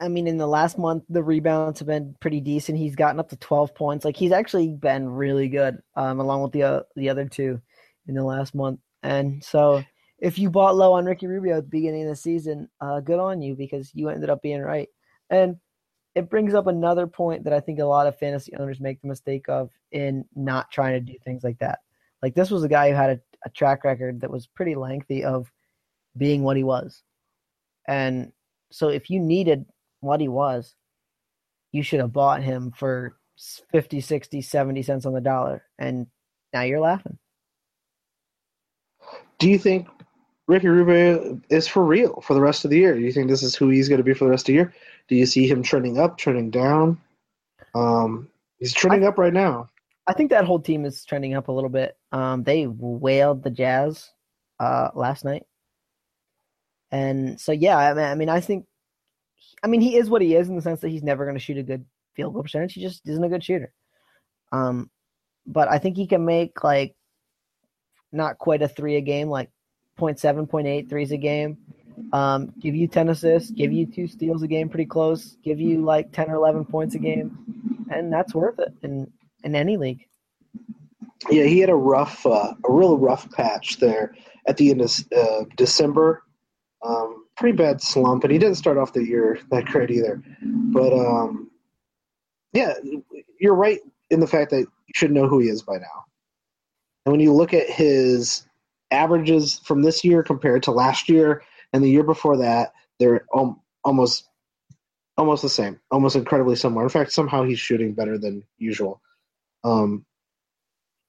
I 0.00 0.08
mean, 0.08 0.26
in 0.26 0.38
the 0.38 0.46
last 0.46 0.78
month, 0.78 1.04
the 1.08 1.22
rebounds 1.22 1.78
have 1.80 1.88
been 1.88 2.16
pretty 2.20 2.40
decent. 2.40 2.78
He's 2.78 2.96
gotten 2.96 3.20
up 3.20 3.28
to 3.30 3.36
twelve 3.36 3.74
points. 3.74 4.04
Like 4.04 4.16
he's 4.16 4.32
actually 4.32 4.68
been 4.68 5.08
really 5.08 5.48
good, 5.48 5.78
um, 5.94 6.20
along 6.20 6.42
with 6.42 6.52
the 6.52 6.62
uh, 6.62 6.82
the 6.96 7.10
other 7.10 7.26
two 7.26 7.60
in 8.06 8.14
the 8.14 8.24
last 8.24 8.54
month. 8.54 8.80
And 9.02 9.42
so, 9.44 9.82
if 10.18 10.38
you 10.38 10.50
bought 10.50 10.76
low 10.76 10.94
on 10.94 11.04
Ricky 11.04 11.26
Rubio 11.26 11.58
at 11.58 11.64
the 11.64 11.70
beginning 11.70 12.02
of 12.02 12.08
the 12.08 12.16
season, 12.16 12.68
uh, 12.80 13.00
good 13.00 13.18
on 13.18 13.42
you 13.42 13.54
because 13.54 13.90
you 13.94 14.08
ended 14.08 14.30
up 14.30 14.42
being 14.42 14.60
right. 14.60 14.88
And 15.28 15.56
it 16.14 16.28
brings 16.28 16.54
up 16.54 16.66
another 16.66 17.06
point 17.06 17.44
that 17.44 17.52
I 17.52 17.60
think 17.60 17.78
a 17.78 17.84
lot 17.84 18.06
of 18.06 18.18
fantasy 18.18 18.52
owners 18.58 18.80
make 18.80 19.00
the 19.00 19.08
mistake 19.08 19.48
of 19.48 19.70
in 19.92 20.24
not 20.34 20.70
trying 20.70 20.94
to 20.94 21.12
do 21.12 21.18
things 21.24 21.44
like 21.44 21.58
that. 21.60 21.80
Like 22.22 22.34
this 22.34 22.50
was 22.50 22.64
a 22.64 22.68
guy 22.68 22.90
who 22.90 22.96
had 22.96 23.10
a, 23.10 23.20
a 23.46 23.50
track 23.50 23.84
record 23.84 24.20
that 24.20 24.30
was 24.30 24.46
pretty 24.46 24.74
lengthy 24.74 25.24
of 25.24 25.50
being 26.16 26.42
what 26.42 26.56
he 26.56 26.64
was. 26.64 27.02
And 27.88 28.32
so 28.70 28.88
if 28.88 29.10
you 29.10 29.20
needed 29.20 29.64
what 30.00 30.20
he 30.20 30.28
was, 30.28 30.74
you 31.72 31.82
should 31.82 32.00
have 32.00 32.12
bought 32.12 32.42
him 32.42 32.72
for 32.72 33.16
50, 33.72 34.00
60, 34.00 34.42
70 34.42 34.82
cents 34.82 35.06
on 35.06 35.14
the 35.14 35.20
dollar. 35.20 35.64
And 35.78 36.06
now 36.52 36.62
you're 36.62 36.80
laughing. 36.80 37.18
Do 39.38 39.48
you 39.48 39.58
think 39.58 39.88
Ricky 40.46 40.68
Rubio 40.68 41.40
is 41.48 41.66
for 41.66 41.84
real 41.84 42.20
for 42.20 42.34
the 42.34 42.40
rest 42.40 42.64
of 42.64 42.70
the 42.70 42.78
year? 42.78 42.94
Do 42.94 43.00
you 43.00 43.12
think 43.12 43.28
this 43.28 43.42
is 43.42 43.54
who 43.54 43.68
he's 43.68 43.88
going 43.88 43.98
to 43.98 44.04
be 44.04 44.14
for 44.14 44.24
the 44.24 44.30
rest 44.30 44.42
of 44.42 44.46
the 44.48 44.54
year? 44.54 44.74
Do 45.08 45.14
you 45.16 45.26
see 45.26 45.48
him 45.48 45.62
trending 45.62 45.98
up, 45.98 46.18
trending 46.18 46.50
down? 46.50 47.00
Um, 47.74 48.28
he's 48.58 48.74
trending 48.74 49.04
I, 49.04 49.08
up 49.08 49.18
right 49.18 49.32
now. 49.32 49.68
I 50.06 50.12
think 50.12 50.30
that 50.30 50.44
whole 50.44 50.60
team 50.60 50.84
is 50.84 51.04
trending 51.04 51.34
up 51.34 51.48
a 51.48 51.52
little 51.52 51.70
bit. 51.70 51.96
Um, 52.12 52.42
they 52.42 52.66
wailed 52.66 53.42
the 53.42 53.50
Jazz 53.50 54.10
uh, 54.58 54.90
last 54.94 55.24
night, 55.24 55.44
and 56.90 57.40
so 57.40 57.52
yeah, 57.52 57.76
I 57.76 57.94
mean, 57.94 58.04
I 58.04 58.14
mean, 58.14 58.28
I 58.28 58.40
think, 58.40 58.66
I 59.62 59.68
mean, 59.68 59.80
he 59.80 59.96
is 59.96 60.10
what 60.10 60.22
he 60.22 60.34
is 60.34 60.48
in 60.48 60.56
the 60.56 60.62
sense 60.62 60.80
that 60.80 60.88
he's 60.88 61.02
never 61.02 61.24
going 61.24 61.36
to 61.36 61.40
shoot 61.42 61.58
a 61.58 61.62
good 61.62 61.84
field 62.14 62.34
goal 62.34 62.42
percentage. 62.42 62.74
He 62.74 62.82
just 62.82 63.08
isn't 63.08 63.24
a 63.24 63.28
good 63.28 63.44
shooter. 63.44 63.72
Um, 64.52 64.90
but 65.46 65.68
I 65.68 65.78
think 65.78 65.96
he 65.96 66.06
can 66.06 66.24
make 66.24 66.64
like 66.64 66.94
not 68.12 68.38
quite 68.38 68.62
a 68.62 68.68
three 68.68 68.96
a 68.96 69.00
game, 69.00 69.28
like 69.28 69.50
0.7, 69.98 70.48
0.8 70.48 70.88
threes 70.88 71.12
a 71.12 71.16
game. 71.16 71.58
Um, 72.12 72.52
give 72.60 72.74
you 72.74 72.88
10 72.88 73.10
assists, 73.10 73.50
give 73.50 73.72
you 73.72 73.86
two 73.86 74.08
steals 74.08 74.42
a 74.42 74.48
game, 74.48 74.68
pretty 74.68 74.86
close, 74.86 75.36
give 75.44 75.60
you 75.60 75.84
like 75.84 76.12
10 76.12 76.30
or 76.30 76.36
11 76.36 76.64
points 76.64 76.94
a 76.94 76.98
game, 76.98 77.38
and 77.90 78.12
that's 78.12 78.34
worth 78.34 78.58
it. 78.58 78.72
in, 78.82 79.12
in 79.44 79.54
any 79.54 79.76
league. 79.76 80.06
Yeah, 81.28 81.44
he 81.44 81.58
had 81.58 81.68
a 81.68 81.74
rough, 81.74 82.24
uh, 82.24 82.54
a 82.64 82.72
real 82.72 82.96
rough 82.96 83.30
patch 83.32 83.78
there 83.78 84.14
at 84.46 84.56
the 84.56 84.70
end 84.70 84.80
of 84.80 84.92
uh, 85.16 85.44
December. 85.56 86.22
Um, 86.82 87.26
pretty 87.36 87.56
bad 87.56 87.82
slump, 87.82 88.24
and 88.24 88.32
he 88.32 88.38
didn't 88.38 88.56
start 88.56 88.78
off 88.78 88.94
the 88.94 89.04
year 89.04 89.38
that 89.50 89.66
great 89.66 89.90
either. 89.90 90.22
But 90.42 90.92
um, 90.94 91.50
yeah, 92.52 92.74
you're 93.38 93.54
right 93.54 93.80
in 94.10 94.20
the 94.20 94.26
fact 94.26 94.50
that 94.50 94.60
you 94.60 94.92
should 94.94 95.12
know 95.12 95.28
who 95.28 95.40
he 95.40 95.48
is 95.48 95.62
by 95.62 95.76
now. 95.76 96.04
And 97.04 97.12
when 97.12 97.20
you 97.20 97.32
look 97.32 97.52
at 97.52 97.68
his 97.68 98.46
averages 98.90 99.60
from 99.64 99.82
this 99.82 100.04
year 100.04 100.22
compared 100.22 100.62
to 100.64 100.70
last 100.70 101.08
year 101.08 101.42
and 101.72 101.82
the 101.82 101.90
year 101.90 102.02
before 102.02 102.38
that, 102.38 102.72
they're 102.98 103.26
almost 103.84 104.28
almost 105.16 105.42
the 105.42 105.48
same, 105.48 105.78
almost 105.90 106.16
incredibly 106.16 106.56
similar. 106.56 106.82
In 106.82 106.88
fact, 106.88 107.12
somehow 107.12 107.44
he's 107.44 107.58
shooting 107.58 107.92
better 107.92 108.16
than 108.16 108.42
usual. 108.56 109.02
Um, 109.64 110.06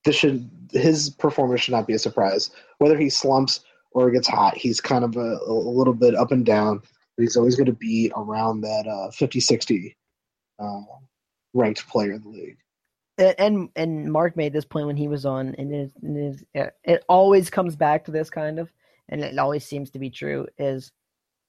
this 0.03 0.15
should 0.15 0.49
his 0.71 1.09
performance 1.09 1.61
should 1.61 1.73
not 1.73 1.87
be 1.87 1.93
a 1.93 1.99
surprise. 1.99 2.51
Whether 2.77 2.97
he 2.97 3.09
slumps 3.09 3.61
or 3.91 4.09
gets 4.11 4.27
hot, 4.27 4.57
he's 4.57 4.79
kind 4.79 5.03
of 5.03 5.15
a, 5.17 5.39
a 5.45 5.51
little 5.51 5.93
bit 5.93 6.15
up 6.15 6.31
and 6.31 6.45
down. 6.45 6.81
He's 7.17 7.35
always 7.35 7.55
going 7.55 7.67
to 7.67 7.73
be 7.73 8.11
around 8.15 8.61
that 8.61 8.87
uh, 8.87 9.11
50-60 9.11 9.93
uh, 10.59 10.81
ranked 11.53 11.87
player 11.87 12.13
in 12.13 12.21
the 12.21 12.29
league. 12.29 12.57
And, 13.37 13.69
and 13.75 14.11
Mark 14.11 14.35
made 14.35 14.53
this 14.53 14.65
point 14.65 14.87
when 14.87 14.97
he 14.97 15.07
was 15.07 15.25
on, 15.25 15.53
and 15.57 15.71
it, 15.71 15.91
is, 16.03 16.43
it 16.53 17.03
always 17.07 17.49
comes 17.49 17.75
back 17.75 18.05
to 18.05 18.11
this 18.11 18.29
kind 18.29 18.57
of, 18.57 18.71
and 19.09 19.21
it 19.21 19.37
always 19.37 19.65
seems 19.65 19.91
to 19.91 19.99
be 19.99 20.09
true. 20.09 20.47
Is 20.57 20.91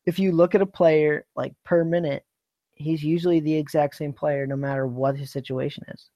if 0.04 0.18
you 0.18 0.32
look 0.32 0.54
at 0.54 0.60
a 0.60 0.66
player 0.66 1.24
like 1.36 1.54
per 1.64 1.84
minute, 1.84 2.26
he's 2.74 3.02
usually 3.02 3.40
the 3.40 3.54
exact 3.54 3.94
same 3.96 4.12
player 4.12 4.46
no 4.46 4.56
matter 4.56 4.86
what 4.86 5.16
his 5.16 5.30
situation 5.30 5.84
is. 5.88 6.10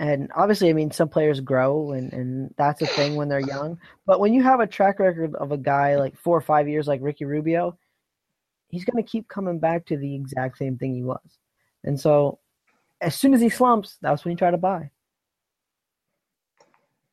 And 0.00 0.32
obviously, 0.34 0.70
I 0.70 0.72
mean, 0.72 0.90
some 0.90 1.10
players 1.10 1.40
grow, 1.40 1.92
and, 1.92 2.10
and 2.14 2.54
that's 2.56 2.80
a 2.80 2.86
thing 2.86 3.16
when 3.16 3.28
they're 3.28 3.38
young. 3.38 3.78
But 4.06 4.18
when 4.18 4.32
you 4.32 4.42
have 4.42 4.58
a 4.58 4.66
track 4.66 4.98
record 4.98 5.34
of 5.34 5.52
a 5.52 5.58
guy 5.58 5.96
like 5.96 6.16
four 6.16 6.34
or 6.34 6.40
five 6.40 6.70
years, 6.70 6.88
like 6.88 7.02
Ricky 7.02 7.26
Rubio, 7.26 7.76
he's 8.68 8.86
going 8.86 8.96
to 8.96 9.08
keep 9.08 9.28
coming 9.28 9.58
back 9.58 9.84
to 9.86 9.98
the 9.98 10.14
exact 10.14 10.56
same 10.56 10.78
thing 10.78 10.94
he 10.94 11.02
was. 11.02 11.20
And 11.84 12.00
so, 12.00 12.38
as 13.02 13.14
soon 13.14 13.34
as 13.34 13.42
he 13.42 13.50
slumps, 13.50 13.98
that's 14.00 14.24
when 14.24 14.32
you 14.32 14.38
try 14.38 14.50
to 14.50 14.56
buy. 14.56 14.90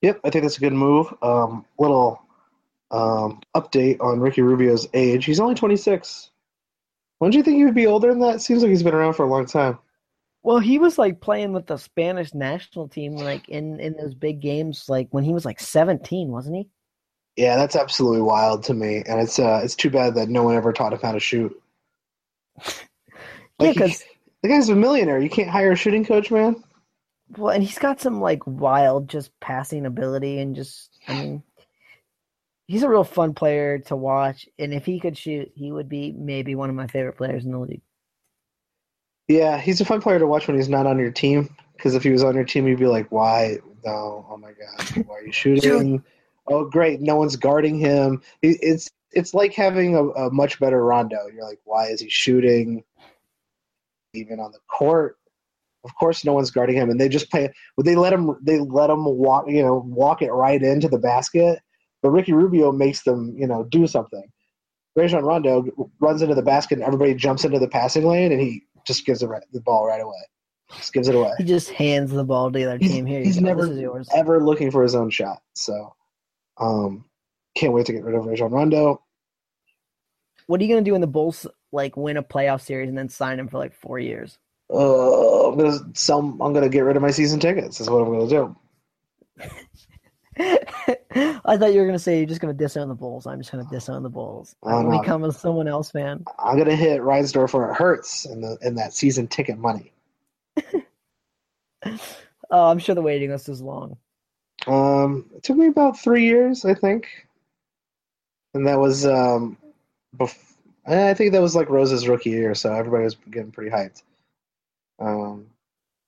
Yep, 0.01 0.21
I 0.23 0.29
think 0.29 0.43
that's 0.43 0.57
a 0.57 0.61
good 0.61 0.71
move. 0.71 1.13
Um, 1.21 1.65
little 1.77 2.21
um, 2.91 3.41
update 3.53 3.99
on 3.99 4.21
Ricky 4.21 4.43
Rubio's 4.43 4.87
age. 4.93 5.25
He's 5.25 5.41
only 5.41 5.55
26. 5.55 6.31
When 7.19 7.31
do 7.31 7.37
you 7.37 7.43
think 7.43 7.57
he 7.57 7.65
would 7.65 7.75
be 7.75 7.87
older 7.87 8.07
than 8.07 8.21
that? 8.21 8.39
Seems 8.39 8.61
like 8.61 8.69
he's 8.69 8.83
been 8.83 8.93
around 8.93 9.15
for 9.15 9.25
a 9.25 9.29
long 9.29 9.45
time. 9.45 9.77
Well, 10.43 10.59
he 10.59 10.79
was 10.79 10.97
like 10.97 11.19
playing 11.19 11.53
with 11.53 11.67
the 11.67 11.77
Spanish 11.77 12.33
national 12.33 12.87
team, 12.87 13.13
like 13.13 13.49
in 13.49 13.79
in 13.79 13.97
those 13.97 14.15
big 14.15 14.39
games, 14.39 14.85
like 14.87 15.07
when 15.11 15.23
he 15.23 15.33
was 15.33 15.45
like 15.45 15.59
seventeen, 15.59 16.29
wasn't 16.29 16.55
he? 16.57 16.69
Yeah, 17.35 17.55
that's 17.55 17.75
absolutely 17.75 18.21
wild 18.21 18.63
to 18.63 18.73
me, 18.73 19.03
and 19.07 19.19
it's 19.19 19.39
uh, 19.39 19.61
it's 19.63 19.75
too 19.75 19.89
bad 19.89 20.15
that 20.15 20.29
no 20.29 20.43
one 20.43 20.55
ever 20.55 20.73
taught 20.73 20.93
him 20.93 20.99
how 21.01 21.11
to 21.11 21.19
shoot. 21.19 21.55
yeah, 23.59 23.73
because 23.73 24.03
the 24.41 24.49
guy's 24.49 24.69
a 24.69 24.75
millionaire. 24.75 25.19
You 25.19 25.29
can't 25.29 25.49
hire 25.49 25.73
a 25.73 25.75
shooting 25.75 26.05
coach, 26.05 26.31
man. 26.31 26.63
Well, 27.37 27.53
and 27.53 27.63
he's 27.63 27.77
got 27.77 27.99
some 27.99 28.21
like 28.21 28.41
wild, 28.45 29.09
just 29.09 29.37
passing 29.39 29.85
ability, 29.85 30.39
and 30.39 30.55
just 30.55 30.97
I 31.07 31.13
mean, 31.13 31.43
he's 32.67 32.83
a 32.83 32.89
real 32.89 33.03
fun 33.03 33.33
player 33.33 33.79
to 33.79 33.95
watch. 33.95 34.47
And 34.57 34.73
if 34.73 34.85
he 34.85 34.99
could 34.99 35.17
shoot, 35.17 35.51
he 35.55 35.71
would 35.71 35.89
be 35.89 36.13
maybe 36.13 36.55
one 36.55 36.69
of 36.69 36.75
my 36.75 36.87
favorite 36.87 37.17
players 37.17 37.45
in 37.45 37.51
the 37.51 37.59
league. 37.59 37.81
Yeah, 39.27 39.59
he's 39.59 39.81
a 39.81 39.85
fun 39.85 40.01
player 40.01 40.19
to 40.19 40.27
watch 40.27 40.47
when 40.47 40.55
he's 40.55 40.69
not 40.69 40.85
on 40.85 40.97
your 40.97 41.11
team. 41.11 41.55
Because 41.75 41.93
if 41.93 42.03
he 42.03 42.09
was 42.09 42.23
on 42.23 42.35
your 42.35 42.43
team, 42.43 42.67
you'd 42.67 42.79
be 42.79 42.87
like, 42.87 43.11
"Why? 43.11 43.57
No! 43.85 44.25
Oh 44.29 44.37
my 44.37 44.51
God! 44.51 45.05
Why 45.05 45.15
are 45.15 45.25
you 45.25 45.31
shooting? 45.31 46.03
oh, 46.47 46.65
great! 46.65 47.01
No 47.01 47.15
one's 47.17 47.35
guarding 47.35 47.77
him. 47.77 48.21
It's 48.41 48.89
it's 49.11 49.33
like 49.33 49.53
having 49.53 49.95
a, 49.95 50.03
a 50.09 50.31
much 50.31 50.59
better 50.59 50.83
Rondo. 50.83 51.27
You're 51.33 51.47
like, 51.47 51.59
why 51.63 51.87
is 51.87 52.01
he 52.01 52.09
shooting? 52.09 52.83
Even 54.13 54.39
on 54.39 54.51
the 54.51 54.59
court, 54.67 55.17
of 55.83 55.95
course, 55.95 56.25
no 56.25 56.33
one's 56.33 56.51
guarding 56.51 56.75
him, 56.75 56.89
and 56.89 56.99
they 56.99 57.09
just 57.09 57.29
play. 57.29 57.49
They 57.83 57.95
let 57.95 58.13
him. 58.13 58.35
They 58.41 58.59
let 58.59 58.89
him 58.89 59.05
walk. 59.05 59.45
You 59.47 59.63
know, 59.63 59.83
walk 59.85 60.21
it 60.21 60.31
right 60.31 60.61
into 60.61 60.87
the 60.87 60.97
basket. 60.97 61.59
But 62.01 62.11
Ricky 62.11 62.33
Rubio 62.33 62.71
makes 62.71 63.03
them, 63.03 63.33
you 63.37 63.47
know, 63.47 63.63
do 63.63 63.87
something. 63.87 64.23
Rajon 64.95 65.23
Rondo 65.23 65.65
runs 65.99 66.21
into 66.21 66.35
the 66.35 66.41
basket, 66.41 66.75
and 66.75 66.83
everybody 66.83 67.13
jumps 67.13 67.45
into 67.45 67.59
the 67.59 67.67
passing 67.67 68.05
lane, 68.05 68.31
and 68.31 68.41
he 68.41 68.63
just 68.87 69.05
gives 69.05 69.19
the, 69.19 69.41
the 69.51 69.61
ball 69.61 69.85
right 69.85 70.01
away. 70.01 70.17
Just 70.75 70.93
gives 70.93 71.07
it 71.07 71.15
away. 71.15 71.31
He 71.37 71.43
just 71.43 71.69
hands 71.69 72.11
the 72.11 72.23
ball 72.23 72.51
to 72.51 72.57
the 72.57 72.65
other 72.65 72.79
team. 72.79 73.05
Here, 73.05 73.23
he's 73.23 73.39
never 73.39 73.69
ever 74.15 74.43
looking 74.43 74.71
for 74.71 74.83
his 74.83 74.95
own 74.95 75.09
shot. 75.09 75.41
So, 75.53 75.93
um, 76.57 77.05
can't 77.55 77.73
wait 77.73 77.85
to 77.85 77.93
get 77.93 78.03
rid 78.03 78.15
of 78.15 78.25
Rajon 78.25 78.51
Rondo. 78.51 79.01
What 80.47 80.59
are 80.59 80.63
you 80.63 80.69
gonna 80.69 80.83
do 80.83 80.93
when 80.93 81.01
the 81.01 81.07
Bulls 81.07 81.47
like 81.71 81.95
win 81.95 82.17
a 82.17 82.23
playoff 82.23 82.61
series 82.61 82.89
and 82.89 82.97
then 82.97 83.09
sign 83.09 83.39
him 83.39 83.47
for 83.47 83.57
like 83.57 83.73
four 83.73 83.99
years? 83.99 84.37
Uh, 84.69 85.49
I'm 85.49 85.57
gonna 85.57 85.79
sell. 85.93 86.19
I'm 86.19 86.53
gonna 86.53 86.69
get 86.69 86.81
rid 86.81 86.97
of 86.97 87.01
my 87.01 87.11
season 87.11 87.39
tickets. 87.39 87.79
Is 87.79 87.89
what 87.89 88.01
I'm 88.01 88.11
gonna 88.11 88.27
do. 88.27 88.55
I 90.39 91.57
thought 91.57 91.73
you 91.73 91.79
were 91.79 91.85
gonna 91.85 91.97
say 91.97 92.17
you're 92.17 92.27
just 92.27 92.41
gonna 92.41 92.53
disown 92.53 92.89
the 92.89 92.95
Bulls. 92.95 93.25
I'm 93.25 93.39
just 93.39 93.51
gonna 93.51 93.67
disown 93.71 94.03
the 94.03 94.09
Bulls. 94.09 94.55
I'm 94.63 94.85
gonna 94.85 95.01
become 95.01 95.23
a 95.23 95.31
someone 95.31 95.67
else 95.67 95.91
fan. 95.91 96.23
I'm 96.37 96.57
gonna 96.57 96.75
hit 96.75 97.01
Reinsdorf 97.01 97.53
where 97.53 97.71
it 97.71 97.75
hurts 97.75 98.25
in 98.25 98.41
the 98.41 98.57
in 98.61 98.75
that 98.75 98.93
season 98.93 99.27
ticket 99.27 99.57
money. 99.57 99.93
oh, 101.85 101.99
I'm 102.51 102.79
sure 102.79 102.93
the 102.93 103.01
waiting 103.01 103.31
list 103.31 103.49
is 103.49 103.61
long. 103.61 103.97
Um, 104.67 105.25
it 105.35 105.43
took 105.43 105.57
me 105.57 105.67
about 105.67 105.99
three 105.99 106.25
years, 106.25 106.65
I 106.65 106.73
think, 106.73 107.07
and 108.53 108.67
that 108.67 108.79
was 108.79 109.05
um, 109.05 109.57
bef- 110.15 110.53
I 110.85 111.13
think 111.13 111.31
that 111.31 111.41
was 111.41 111.55
like 111.55 111.69
Rose's 111.69 112.07
rookie 112.07 112.29
year, 112.29 112.53
so 112.53 112.73
everybody 112.73 113.03
was 113.05 113.15
getting 113.31 113.51
pretty 113.51 113.71
hyped. 113.71 114.03
Um, 114.99 115.47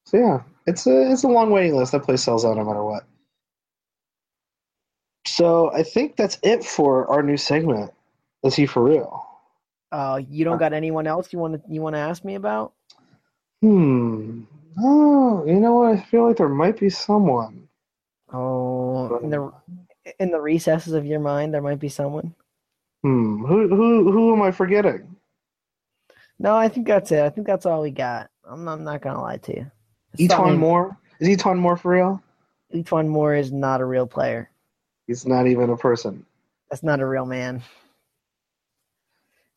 so 0.06 0.18
yeah, 0.18 0.42
it's 0.68 0.86
a 0.88 1.12
it's 1.12 1.24
a 1.24 1.28
long 1.28 1.52
waiting 1.52 1.76
list. 1.76 1.92
That 1.94 2.04
place 2.04 2.22
sells 2.22 2.46
out 2.46 2.58
no 2.58 2.64
matter 2.64 2.84
what. 2.84 3.06
So 5.40 5.72
I 5.72 5.84
think 5.84 6.18
that's 6.18 6.38
it 6.44 6.66
for 6.66 7.10
our 7.10 7.24
new 7.24 7.38
segment. 7.38 7.94
Is 8.44 8.58
he 8.58 8.66
for 8.66 8.84
real? 8.84 9.26
Uh, 9.90 10.22
you 10.30 10.44
don't 10.44 10.58
got 10.58 10.74
anyone 10.74 11.08
else 11.08 11.32
you 11.32 11.40
want 11.40 11.54
to 11.54 11.74
you 11.74 11.82
want 11.82 11.96
to 11.96 12.00
ask 12.00 12.26
me 12.26 12.36
about? 12.36 12.74
Hmm. 13.62 14.42
Oh, 14.78 15.46
you 15.48 15.62
know 15.62 15.76
what? 15.76 15.98
I 15.98 16.02
feel 16.02 16.28
like 16.28 16.36
there 16.36 16.50
might 16.50 16.78
be 16.78 16.90
someone. 16.90 17.70
Oh, 18.34 19.18
in 19.24 19.30
the 19.30 19.54
in 20.20 20.32
the 20.32 20.42
recesses 20.42 20.92
of 20.92 21.06
your 21.06 21.22
mind, 21.22 21.54
there 21.54 21.62
might 21.62 21.80
be 21.80 21.88
someone. 21.88 22.36
Hmm. 23.02 23.46
Who 23.46 23.70
who 23.70 24.12
who 24.12 24.34
am 24.36 24.42
I 24.42 24.52
forgetting? 24.52 25.16
No, 26.38 26.58
I 26.58 26.68
think 26.68 26.86
that's 26.86 27.14
it. 27.14 27.24
I 27.24 27.30
think 27.30 27.48
that's 27.48 27.66
all 27.66 27.82
we 27.82 27.92
got. 27.92 28.30
I'm 28.44 28.66
not, 28.66 28.74
I'm 28.74 28.84
not 28.84 29.02
gonna 29.02 29.22
lie 29.22 29.38
to 29.38 29.56
you. 29.56 29.72
E'Twaun 30.20 30.58
Moore 30.58 30.98
is 31.22 31.30
E'Twaun 31.30 31.60
Moore 31.60 31.78
for 31.78 31.94
real? 31.94 32.22
E'Twaun 32.74 33.08
Moore 33.08 33.36
is 33.36 33.54
not 33.54 33.80
a 33.80 33.86
real 33.86 34.06
player. 34.06 34.50
He's 35.10 35.26
not 35.26 35.48
even 35.48 35.72
a 35.72 35.76
person. 35.76 36.24
That's 36.70 36.84
not 36.84 37.00
a 37.00 37.08
real 37.08 37.26
man. 37.26 37.64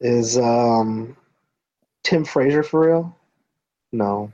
Is 0.01 0.39
um 0.39 1.15
Tim 2.05 2.25
Frazier 2.25 2.63
for 2.63 2.87
real? 2.87 3.15
No. 3.93 4.33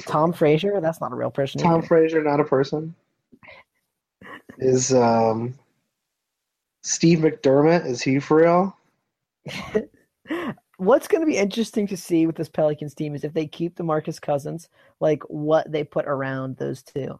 Tom 0.00 0.30
Fraser? 0.34 0.78
That's 0.82 1.00
not 1.00 1.10
a 1.10 1.14
real 1.14 1.30
person. 1.30 1.58
Tom 1.58 1.78
either. 1.78 1.86
Frazier, 1.86 2.22
not 2.22 2.38
a 2.38 2.44
person. 2.44 2.94
Is 4.58 4.92
um 4.92 5.58
Steve 6.82 7.20
McDermott, 7.20 7.86
is 7.86 8.02
he 8.02 8.18
for 8.18 8.36
real? 8.42 8.76
What's 10.76 11.08
going 11.08 11.22
to 11.22 11.26
be 11.26 11.38
interesting 11.38 11.86
to 11.86 11.96
see 11.96 12.26
with 12.26 12.36
this 12.36 12.50
Pelicans 12.50 12.94
team 12.94 13.14
is 13.14 13.24
if 13.24 13.32
they 13.32 13.46
keep 13.46 13.76
the 13.76 13.84
Marcus 13.84 14.20
Cousins, 14.20 14.68
like 15.00 15.22
what 15.28 15.72
they 15.72 15.82
put 15.82 16.04
around 16.04 16.58
those 16.58 16.82
two. 16.82 17.18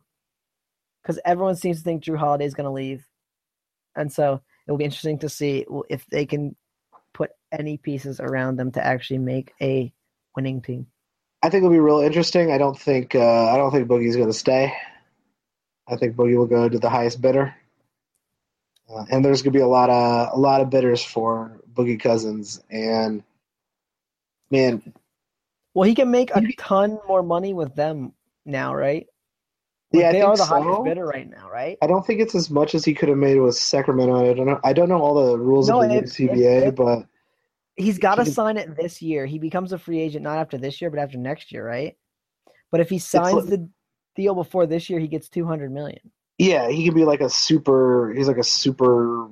Because 1.02 1.18
everyone 1.24 1.56
seems 1.56 1.78
to 1.78 1.82
think 1.82 2.04
Jrue 2.04 2.18
Holiday 2.18 2.44
is 2.44 2.52
going 2.52 2.66
to 2.66 2.70
leave. 2.70 3.06
And 3.96 4.12
so 4.12 4.40
it'll 4.66 4.78
be 4.78 4.84
interesting 4.84 5.18
to 5.20 5.28
see 5.28 5.66
if 5.88 6.06
they 6.06 6.26
can 6.26 6.56
put 7.12 7.30
any 7.50 7.76
pieces 7.76 8.20
around 8.20 8.56
them 8.56 8.72
to 8.72 8.84
actually 8.84 9.18
make 9.18 9.52
a 9.60 9.92
winning 10.34 10.62
team. 10.62 10.86
I 11.42 11.50
think 11.50 11.62
it'll 11.62 11.70
be 11.72 11.80
real 11.80 12.00
interesting. 12.00 12.52
I 12.52 12.58
don't 12.58 12.78
think 12.78 13.14
uh, 13.14 13.52
I 13.52 13.56
don't 13.56 13.72
think 13.72 13.88
Boogie's 13.88 14.16
going 14.16 14.28
to 14.28 14.32
stay. 14.32 14.72
I 15.88 15.96
think 15.96 16.14
Boogie 16.14 16.36
will 16.36 16.46
go 16.46 16.68
to 16.68 16.78
the 16.78 16.88
highest 16.88 17.20
bidder, 17.20 17.54
uh, 18.88 19.04
and 19.10 19.24
there's 19.24 19.42
going 19.42 19.52
to 19.52 19.58
be 19.58 19.62
a 19.62 19.66
lot 19.66 19.90
of 19.90 20.36
a 20.36 20.38
lot 20.38 20.60
of 20.60 20.70
bidders 20.70 21.02
for 21.02 21.60
Boogie 21.74 22.00
Cousins. 22.00 22.62
And 22.70 23.24
man, 24.50 24.94
well, 25.74 25.88
he 25.88 25.96
can 25.96 26.10
make 26.10 26.30
a 26.34 26.42
ton 26.56 26.98
more 27.08 27.24
money 27.24 27.54
with 27.54 27.74
them 27.74 28.12
now, 28.44 28.74
right? 28.74 29.08
Like 29.92 30.02
yeah, 30.02 30.12
they 30.12 30.22
are 30.22 30.36
the 30.36 30.44
so. 30.44 30.62
highest 30.62 30.84
bidder 30.84 31.04
right 31.04 31.28
now, 31.28 31.50
right? 31.50 31.76
I 31.82 31.86
don't 31.86 32.06
think 32.06 32.20
it's 32.20 32.34
as 32.34 32.50
much 32.50 32.74
as 32.74 32.84
he 32.84 32.94
could 32.94 33.10
have 33.10 33.18
made 33.18 33.38
with 33.38 33.56
Sacramento. 33.56 34.30
I 34.30 34.32
don't 34.32 34.46
know. 34.46 34.60
I 34.64 34.72
don't 34.72 34.88
know 34.88 35.02
all 35.02 35.26
the 35.26 35.38
rules 35.38 35.68
no, 35.68 35.82
of 35.82 35.90
the 35.90 35.96
CBA, 35.96 36.74
but 36.74 37.06
he's 37.76 37.98
got 37.98 38.14
to 38.14 38.24
sign 38.24 38.56
it 38.56 38.74
this 38.74 39.02
year. 39.02 39.26
He 39.26 39.38
becomes 39.38 39.72
a 39.72 39.78
free 39.78 40.00
agent 40.00 40.24
not 40.24 40.38
after 40.38 40.56
this 40.56 40.80
year, 40.80 40.88
but 40.88 40.98
after 40.98 41.18
next 41.18 41.52
year, 41.52 41.66
right? 41.66 41.96
But 42.70 42.80
if 42.80 42.88
he 42.88 42.98
signs 42.98 43.46
the 43.46 43.68
deal 44.16 44.34
before 44.34 44.66
this 44.66 44.88
year, 44.88 44.98
he 44.98 45.08
gets 45.08 45.28
two 45.28 45.44
hundred 45.44 45.70
million. 45.72 46.00
Yeah, 46.38 46.70
he 46.70 46.86
can 46.86 46.94
be 46.94 47.04
like 47.04 47.20
a 47.20 47.28
super. 47.28 48.14
He's 48.16 48.28
like 48.28 48.38
a 48.38 48.44
super 48.44 49.28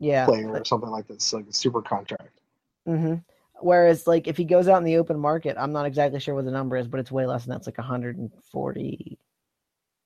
yeah 0.00 0.26
player 0.26 0.50
or 0.50 0.64
something 0.66 0.90
like 0.90 1.08
this, 1.08 1.32
like 1.32 1.46
a 1.46 1.52
super 1.52 1.80
contract. 1.80 2.40
Mm-hmm. 2.86 3.14
Whereas, 3.60 4.06
like, 4.06 4.26
if 4.28 4.36
he 4.36 4.44
goes 4.44 4.68
out 4.68 4.78
in 4.78 4.84
the 4.84 4.98
open 4.98 5.18
market, 5.18 5.56
I'm 5.58 5.72
not 5.72 5.86
exactly 5.86 6.20
sure 6.20 6.34
what 6.34 6.44
the 6.44 6.50
number 6.50 6.76
is, 6.76 6.88
but 6.88 7.00
it's 7.00 7.10
way 7.10 7.24
less 7.24 7.44
than 7.44 7.52
that's 7.52 7.66
like 7.66 7.78
140 7.78 9.18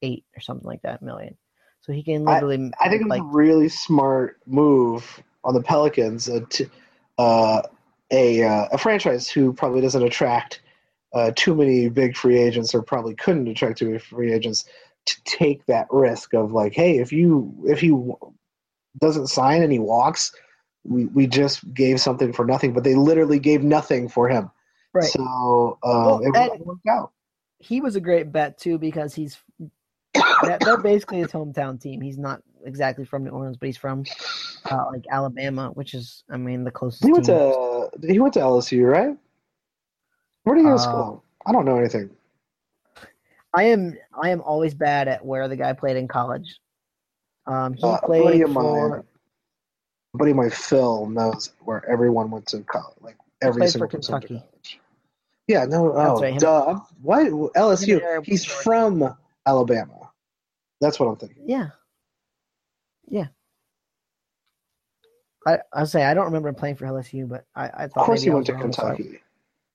eight 0.03 0.25
or 0.37 0.41
something 0.41 0.67
like 0.67 0.83
that 0.83 1.03
million. 1.03 1.37
So 1.81 1.93
he 1.93 2.03
can 2.03 2.25
literally. 2.25 2.71
I, 2.81 2.87
I 2.87 2.91
think 2.91 3.09
like, 3.09 3.21
it's 3.21 3.27
a 3.27 3.37
really 3.37 3.69
smart 3.69 4.41
move 4.47 5.23
on 5.45 5.55
the 5.55 5.63
Pelicans 5.63 6.29
uh, 6.29 6.41
to 6.51 6.71
uh, 7.19 7.63
a 8.11 8.43
uh, 8.43 8.69
a 8.73 8.79
franchise 8.79 9.29
who 9.29 9.53
probably 9.53 9.81
doesn't 9.81 10.03
attract 10.03 10.61
uh, 11.15 11.33
too 11.37 11.55
many 11.55 11.89
big 11.89 12.17
free 12.17 12.39
agents 12.39 12.75
or 12.75 12.83
probably 12.83 13.15
couldn't 13.15 13.49
attract 13.49 13.79
too 13.79 13.87
many 13.87 13.99
free 13.99 14.33
agents 14.33 14.65
to 15.07 15.17
take 15.25 15.65
that 15.67 15.87
risk 15.91 16.35
of 16.35 16.53
like, 16.53 16.75
hey, 16.75 16.99
if 16.99 17.13
you 17.13 17.55
if 17.67 17.81
he 17.81 17.97
doesn't 19.01 19.29
sign 19.29 19.63
and 19.63 19.73
he 19.73 19.79
walks, 19.79 20.33
we 20.85 21.07
we 21.07 21.27
just 21.27 21.73
gave 21.73 22.01
something 22.01 22.33
for 22.33 22.45
nothing. 22.45 22.73
But 22.73 22.85
they 22.85 22.95
literally 22.95 23.39
gave 23.39 23.63
nothing 23.63 24.09
for 24.09 24.29
him. 24.29 24.51
Right. 24.93 25.05
So 25.05 25.79
um, 25.83 26.05
Well, 26.05 26.21
it 26.23 26.67
worked 26.67 26.87
out. 26.89 27.13
he 27.59 27.81
was 27.81 27.97
a 27.97 28.01
great 28.01 28.33
bet 28.33 28.59
too 28.59 28.79
because 28.79 29.15
he's 29.15 29.39
they're 30.43 30.59
they're 30.61 30.77
basically 30.79 31.19
his 31.19 31.33
hometown 31.33 31.81
team. 31.81 32.01
He's 32.01 32.19
not 32.19 32.43
exactly 32.65 33.05
from 33.05 33.25
New 33.25 33.31
Orleans, 33.31 33.57
but 33.57 33.67
he's 33.67 33.77
from 33.77 34.05
uh, 34.71 34.87
like 34.93 35.05
Alabama, 35.11 35.71
which 35.75 35.95
is, 35.95 36.25
I 36.31 36.37
mean, 36.37 36.65
the 36.65 36.71
closest. 36.71 37.05
He 37.05 37.13
went 37.13 37.27
team. 37.27 37.37
to 37.37 37.91
he 38.07 38.19
went 38.19 38.35
to 38.35 38.41
LSU, 38.41 38.91
right? 38.91 39.17
Where 40.45 40.55
did 40.57 40.63
he 40.63 40.65
go 40.67 40.71
to 40.71 40.75
Uh, 40.75 40.79
school? 40.79 41.25
I 41.47 41.53
don't 41.53 41.65
know 41.65 41.79
anything. 41.79 42.11
I 43.55 43.65
am 43.65 43.97
I 44.21 44.31
am 44.31 44.41
always 44.43 44.75
bad 44.75 45.09
at 45.09 45.25
where 45.25 45.49
the 45.49 45.57
guy 45.57 45.73
played 45.73 45.97
in 45.97 46.07
college. 46.09 46.59
Um, 47.47 47.75
he 47.75 47.83
Uh, 47.83 47.99
played 48.01 48.23
buddy 48.25 48.43
of 48.43 48.53
for 48.53 49.05
buddy 50.15 50.33
mine, 50.33 50.51
Phil, 50.51 51.07
knows 51.07 51.53
where 51.65 51.89
everyone 51.89 52.31
went 52.31 52.47
to 52.49 52.61
college. 52.63 52.97
Like 53.01 53.17
every 53.41 53.67
single 53.69 53.89
for 53.89 53.97
person 53.97 54.13
went 54.13 54.23
to 54.23 54.29
Kentucky. 54.29 54.79
Yeah, 55.47 55.65
no, 55.65 55.95
oh, 55.95 56.21
right, 56.21 56.39
duh. 56.39 56.79
Why 57.01 57.25
LSU? 57.25 58.23
He's 58.25 58.45
from 58.45 59.17
Alabama. 59.47 59.98
That's 60.81 60.99
what 61.01 61.07
I'm 61.07 61.17
thinking. 61.17 61.43
yeah, 61.47 61.69
yeah. 63.09 63.27
I 65.47 65.59
I 65.73 65.85
say 65.85 66.05
I 66.05 66.15
don't 66.15 66.27
remember 66.27 66.49
him 66.49 66.55
playing 66.55 66.77
for 66.77 66.87
LSU, 66.87 67.29
but 67.29 67.45
I, 67.55 67.65
I 67.67 67.87
thought 67.89 68.01
Of 68.03 68.07
course, 68.07 68.23
he 68.23 68.31
went 68.31 68.47
to 68.47 68.53
was 68.53 68.63
wrong, 68.63 68.73
I- 68.93 68.95
Kentucky. 68.97 69.21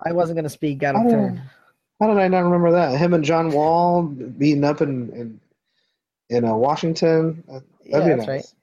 I 0.05 0.11
wasn't 0.11 0.35
going 0.35 0.43
to 0.43 0.49
speak 0.49 0.83
out 0.83 0.95
of 0.95 1.09
turn. 1.09 1.41
How 2.01 2.07
did 2.07 2.17
I 2.17 2.27
not 2.27 2.39
remember 2.43 2.71
that? 2.71 2.97
Him 2.97 3.13
and 3.13 3.23
John 3.23 3.51
Wall 3.51 4.03
beating 4.03 4.63
up 4.65 4.81
in 4.81 5.09
in, 5.13 5.39
in 6.29 6.45
uh, 6.45 6.55
Washington. 6.55 7.43
That'd 7.47 7.63
Yeah, 7.85 7.99
be 8.01 8.09
that's 8.15 8.27
nice. 8.27 8.55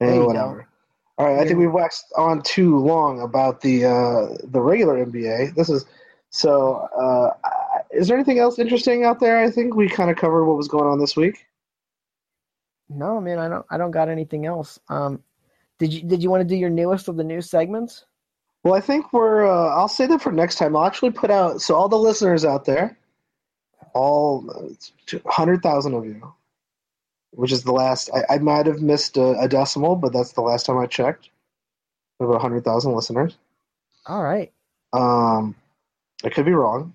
right. 0.00 0.14
You 0.14 0.26
whatever. 0.26 0.66
All 1.16 1.26
right, 1.26 1.38
I 1.40 1.46
think 1.46 1.60
we've 1.60 1.70
waxed 1.70 2.06
on 2.16 2.42
too 2.42 2.78
long 2.78 3.20
about 3.20 3.60
the 3.60 3.84
uh, 3.84 4.36
the 4.44 4.60
regular 4.60 5.04
NBA. 5.06 5.54
This 5.54 5.68
is 5.70 5.86
so. 6.30 6.88
Uh, 6.98 7.30
is 7.94 8.08
there 8.08 8.16
anything 8.16 8.38
else 8.38 8.58
interesting 8.58 9.04
out 9.04 9.20
there? 9.20 9.38
I 9.38 9.50
think 9.50 9.74
we 9.74 9.88
kind 9.88 10.10
of 10.10 10.16
covered 10.16 10.44
what 10.44 10.56
was 10.56 10.68
going 10.68 10.86
on 10.86 10.98
this 10.98 11.16
week. 11.16 11.46
No, 12.88 13.20
man, 13.20 13.38
I 13.38 13.48
don't. 13.48 13.66
I 13.70 13.78
don't 13.78 13.90
got 13.90 14.08
anything 14.08 14.46
else. 14.46 14.78
Um, 14.88 15.22
did 15.78 15.92
you 15.92 16.02
did 16.02 16.22
you 16.22 16.30
want 16.30 16.42
to 16.42 16.48
do 16.48 16.56
your 16.56 16.70
newest 16.70 17.08
of 17.08 17.16
the 17.16 17.24
new 17.24 17.40
segments? 17.40 18.04
Well, 18.62 18.74
I 18.74 18.80
think 18.80 19.12
we're. 19.12 19.46
Uh, 19.46 19.74
I'll 19.74 19.88
say 19.88 20.06
that 20.06 20.22
for 20.22 20.32
next 20.32 20.56
time. 20.56 20.76
I'll 20.76 20.84
actually 20.84 21.10
put 21.10 21.30
out 21.30 21.60
so 21.60 21.74
all 21.74 21.88
the 21.88 21.98
listeners 21.98 22.44
out 22.44 22.64
there, 22.64 22.98
all 23.94 24.48
hundred 25.26 25.62
thousand 25.62 25.94
of 25.94 26.04
you, 26.04 26.34
which 27.30 27.52
is 27.52 27.64
the 27.64 27.72
last. 27.72 28.10
I, 28.14 28.34
I 28.34 28.38
might 28.38 28.66
have 28.66 28.80
missed 28.80 29.16
a, 29.16 29.38
a 29.40 29.48
decimal, 29.48 29.96
but 29.96 30.12
that's 30.12 30.32
the 30.32 30.42
last 30.42 30.66
time 30.66 30.78
I 30.78 30.86
checked. 30.86 31.30
We 32.18 32.26
have 32.26 32.40
hundred 32.40 32.64
thousand 32.64 32.92
listeners. 32.94 33.36
All 34.06 34.22
right. 34.22 34.52
Um, 34.92 35.54
I 36.22 36.28
could 36.28 36.44
be 36.44 36.52
wrong. 36.52 36.94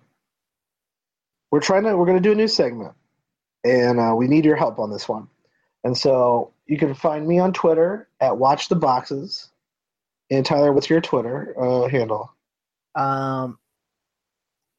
We're 1.51 1.61
trying 1.61 1.83
to. 1.83 1.97
We're 1.97 2.05
going 2.05 2.21
to 2.21 2.27
do 2.27 2.31
a 2.31 2.35
new 2.35 2.47
segment, 2.47 2.93
and 3.63 3.99
uh, 3.99 4.13
we 4.15 4.27
need 4.27 4.45
your 4.45 4.55
help 4.55 4.79
on 4.79 4.91
this 4.91 5.09
one. 5.09 5.27
And 5.83 5.97
so 5.97 6.53
you 6.65 6.77
can 6.77 6.93
find 6.93 7.27
me 7.27 7.39
on 7.39 7.53
Twitter 7.53 8.07
at 8.19 8.37
Watch 8.37 8.67
the 8.69 8.75
Boxes. 8.75 9.49
And 10.29 10.45
Tyler, 10.45 10.71
what's 10.71 10.89
your 10.89 11.01
Twitter 11.01 11.55
uh, 11.59 11.87
handle? 11.87 12.31
Um, 12.93 13.57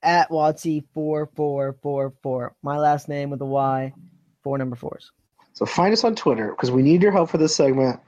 at 0.03 0.31
Wattsy 0.31 0.85
four 0.95 1.29
four 1.35 1.77
four 1.83 2.13
four. 2.23 2.55
My 2.63 2.79
last 2.79 3.09
name 3.09 3.31
with 3.31 3.41
a 3.41 3.47
Y, 3.47 3.93
four 4.43 4.59
number 4.59 4.77
fours. 4.77 5.11
So 5.55 5.67
find 5.67 5.93
us 5.93 6.05
on 6.05 6.15
Twitter 6.15 6.51
because 6.51 6.71
we 6.71 6.83
need 6.83 7.03
your 7.03 7.13
help 7.13 7.31
for 7.31 7.39
this 7.39 7.55
segment. 7.55 8.01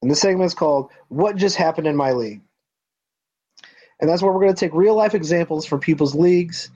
And 0.00 0.10
this 0.10 0.20
segment 0.20 0.46
is 0.46 0.54
called 0.54 0.90
"What 1.08 1.36
Just 1.36 1.56
Happened 1.56 1.86
in 1.86 1.94
My 1.94 2.12
League," 2.12 2.40
and 4.00 4.10
that's 4.10 4.20
where 4.20 4.32
we're 4.32 4.40
going 4.40 4.54
to 4.54 4.58
take 4.58 4.74
real 4.74 4.96
life 4.96 5.14
examples 5.14 5.64
from 5.64 5.78
people's 5.78 6.14
leagues. 6.14 6.70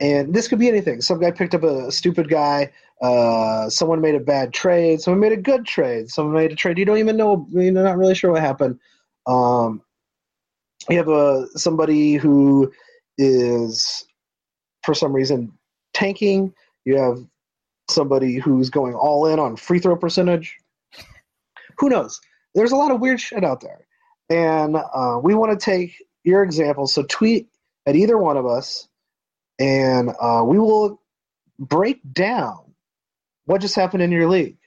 And 0.00 0.32
this 0.32 0.46
could 0.46 0.58
be 0.58 0.68
anything. 0.68 1.00
Some 1.00 1.20
guy 1.20 1.30
picked 1.30 1.54
up 1.54 1.64
a 1.64 1.90
stupid 1.90 2.28
guy. 2.28 2.70
Uh, 3.02 3.68
someone 3.68 4.00
made 4.00 4.14
a 4.14 4.20
bad 4.20 4.52
trade. 4.52 5.00
Someone 5.00 5.20
made 5.20 5.32
a 5.32 5.36
good 5.36 5.66
trade. 5.66 6.08
Someone 6.08 6.34
made 6.34 6.52
a 6.52 6.56
trade 6.56 6.78
you 6.78 6.84
don't 6.84 6.98
even 6.98 7.16
know. 7.16 7.46
You're 7.50 7.72
not 7.72 7.98
really 7.98 8.14
sure 8.14 8.32
what 8.32 8.40
happened. 8.40 8.78
Um, 9.26 9.82
you 10.88 10.96
have 10.96 11.08
a 11.08 11.46
somebody 11.56 12.14
who 12.14 12.72
is, 13.18 14.06
for 14.84 14.94
some 14.94 15.12
reason, 15.12 15.52
tanking. 15.94 16.54
You 16.84 16.96
have 16.98 17.18
somebody 17.90 18.36
who's 18.36 18.70
going 18.70 18.94
all 18.94 19.26
in 19.26 19.38
on 19.38 19.56
free 19.56 19.78
throw 19.78 19.96
percentage. 19.96 20.56
Who 21.78 21.88
knows? 21.88 22.20
There's 22.54 22.72
a 22.72 22.76
lot 22.76 22.90
of 22.90 23.00
weird 23.00 23.20
shit 23.20 23.44
out 23.44 23.60
there. 23.60 23.86
And 24.30 24.76
uh, 24.76 25.18
we 25.22 25.34
want 25.34 25.58
to 25.58 25.64
take 25.64 26.02
your 26.24 26.42
examples. 26.42 26.92
So 26.92 27.04
tweet 27.08 27.48
at 27.86 27.96
either 27.96 28.18
one 28.18 28.36
of 28.36 28.46
us, 28.46 28.87
and 29.58 30.10
uh, 30.20 30.42
we 30.46 30.58
will 30.58 31.00
break 31.58 32.00
down 32.12 32.74
what 33.46 33.60
just 33.60 33.74
happened 33.74 34.02
in 34.02 34.12
your 34.12 34.28
league. 34.28 34.58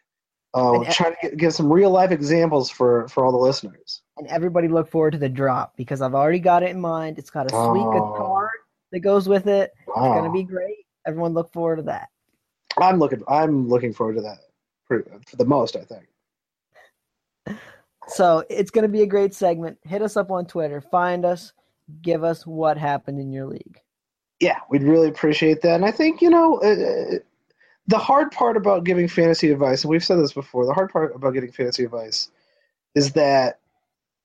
Uh, 0.54 0.82
And- 0.82 0.92
trying 0.92 1.14
to 1.14 1.18
get, 1.22 1.38
give 1.38 1.54
some 1.54 1.72
real 1.72 1.90
life 1.92 2.12
examples 2.12 2.70
for, 2.70 3.08
for 3.08 3.24
all 3.26 3.32
the 3.32 3.38
listeners. 3.38 4.02
And 4.18 4.28
everybody 4.28 4.68
look 4.68 4.90
forward 4.90 5.12
to 5.12 5.18
the 5.18 5.30
drop 5.30 5.76
because 5.78 6.02
I've 6.02 6.14
already 6.14 6.40
got 6.40 6.64
it 6.64 6.70
in 6.72 6.82
mind. 6.82 7.18
It's 7.18 7.30
got 7.30 7.46
a 7.46 7.50
sweet 7.50 7.60
Oh. 7.86 7.92
guitar 7.94 8.52
that 8.92 9.00
goes 9.00 9.28
with 9.30 9.48
it. 9.48 9.72
It's 9.88 9.96
gonna 9.96 10.32
be 10.32 10.44
great. 10.44 10.86
Everyone 11.08 11.34
look 11.34 11.52
forward 11.54 11.78
to 11.78 11.84
that. 11.84 12.10
I'm 12.78 13.00
looking. 13.00 13.24
I'm 13.28 13.68
looking 13.70 13.94
forward 13.94 14.16
to 14.18 14.22
that 14.22 14.40
for, 14.86 15.04
for 15.28 15.36
the 15.38 15.46
most. 15.46 15.76
I 15.76 15.84
think. 15.86 17.60
So 18.08 18.44
it's 18.50 18.72
gonna 18.72 18.88
be 18.90 19.02
a 19.04 19.08
great 19.08 19.34
segment. 19.34 19.78
Hit 19.84 20.02
us 20.02 20.18
up 20.18 20.32
on 20.32 20.46
Twitter. 20.46 20.82
Find 20.82 21.26
us. 21.26 21.54
Give 22.02 22.24
us 22.24 22.46
what 22.46 22.78
happened 22.78 23.20
in 23.20 23.32
your 23.32 23.46
league. 23.46 23.80
Yeah, 24.42 24.58
we'd 24.70 24.84
really 24.84 25.08
appreciate 25.08 25.62
that. 25.62 25.76
And 25.76 25.86
I 25.86 25.92
think, 25.92 26.22
you 26.22 26.32
know, 26.32 26.58
uh, 26.58 27.20
the 27.88 27.98
hard 28.00 28.32
part 28.32 28.58
about 28.58 28.84
giving 28.84 29.08
fantasy 29.08 29.52
advice, 29.52 29.84
and 29.84 29.92
we've 29.92 30.04
said 30.04 30.18
this 30.18 30.34
before, 30.34 30.66
the 30.66 30.74
hard 30.74 30.92
part 30.92 31.16
about 31.16 31.36
getting 31.36 31.52
fantasy 31.52 31.86
advice 31.86 32.30
is 32.96 33.14
that 33.14 33.60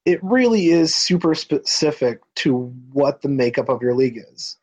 it 0.07 0.19
really 0.23 0.69
is 0.69 0.95
super 0.95 1.35
specific 1.35 2.21
to 2.37 2.73
what 2.93 3.21
the 3.21 3.29
makeup 3.29 3.69
of 3.69 3.83
your 3.83 3.95
league 3.95 4.17
is. 4.17 4.57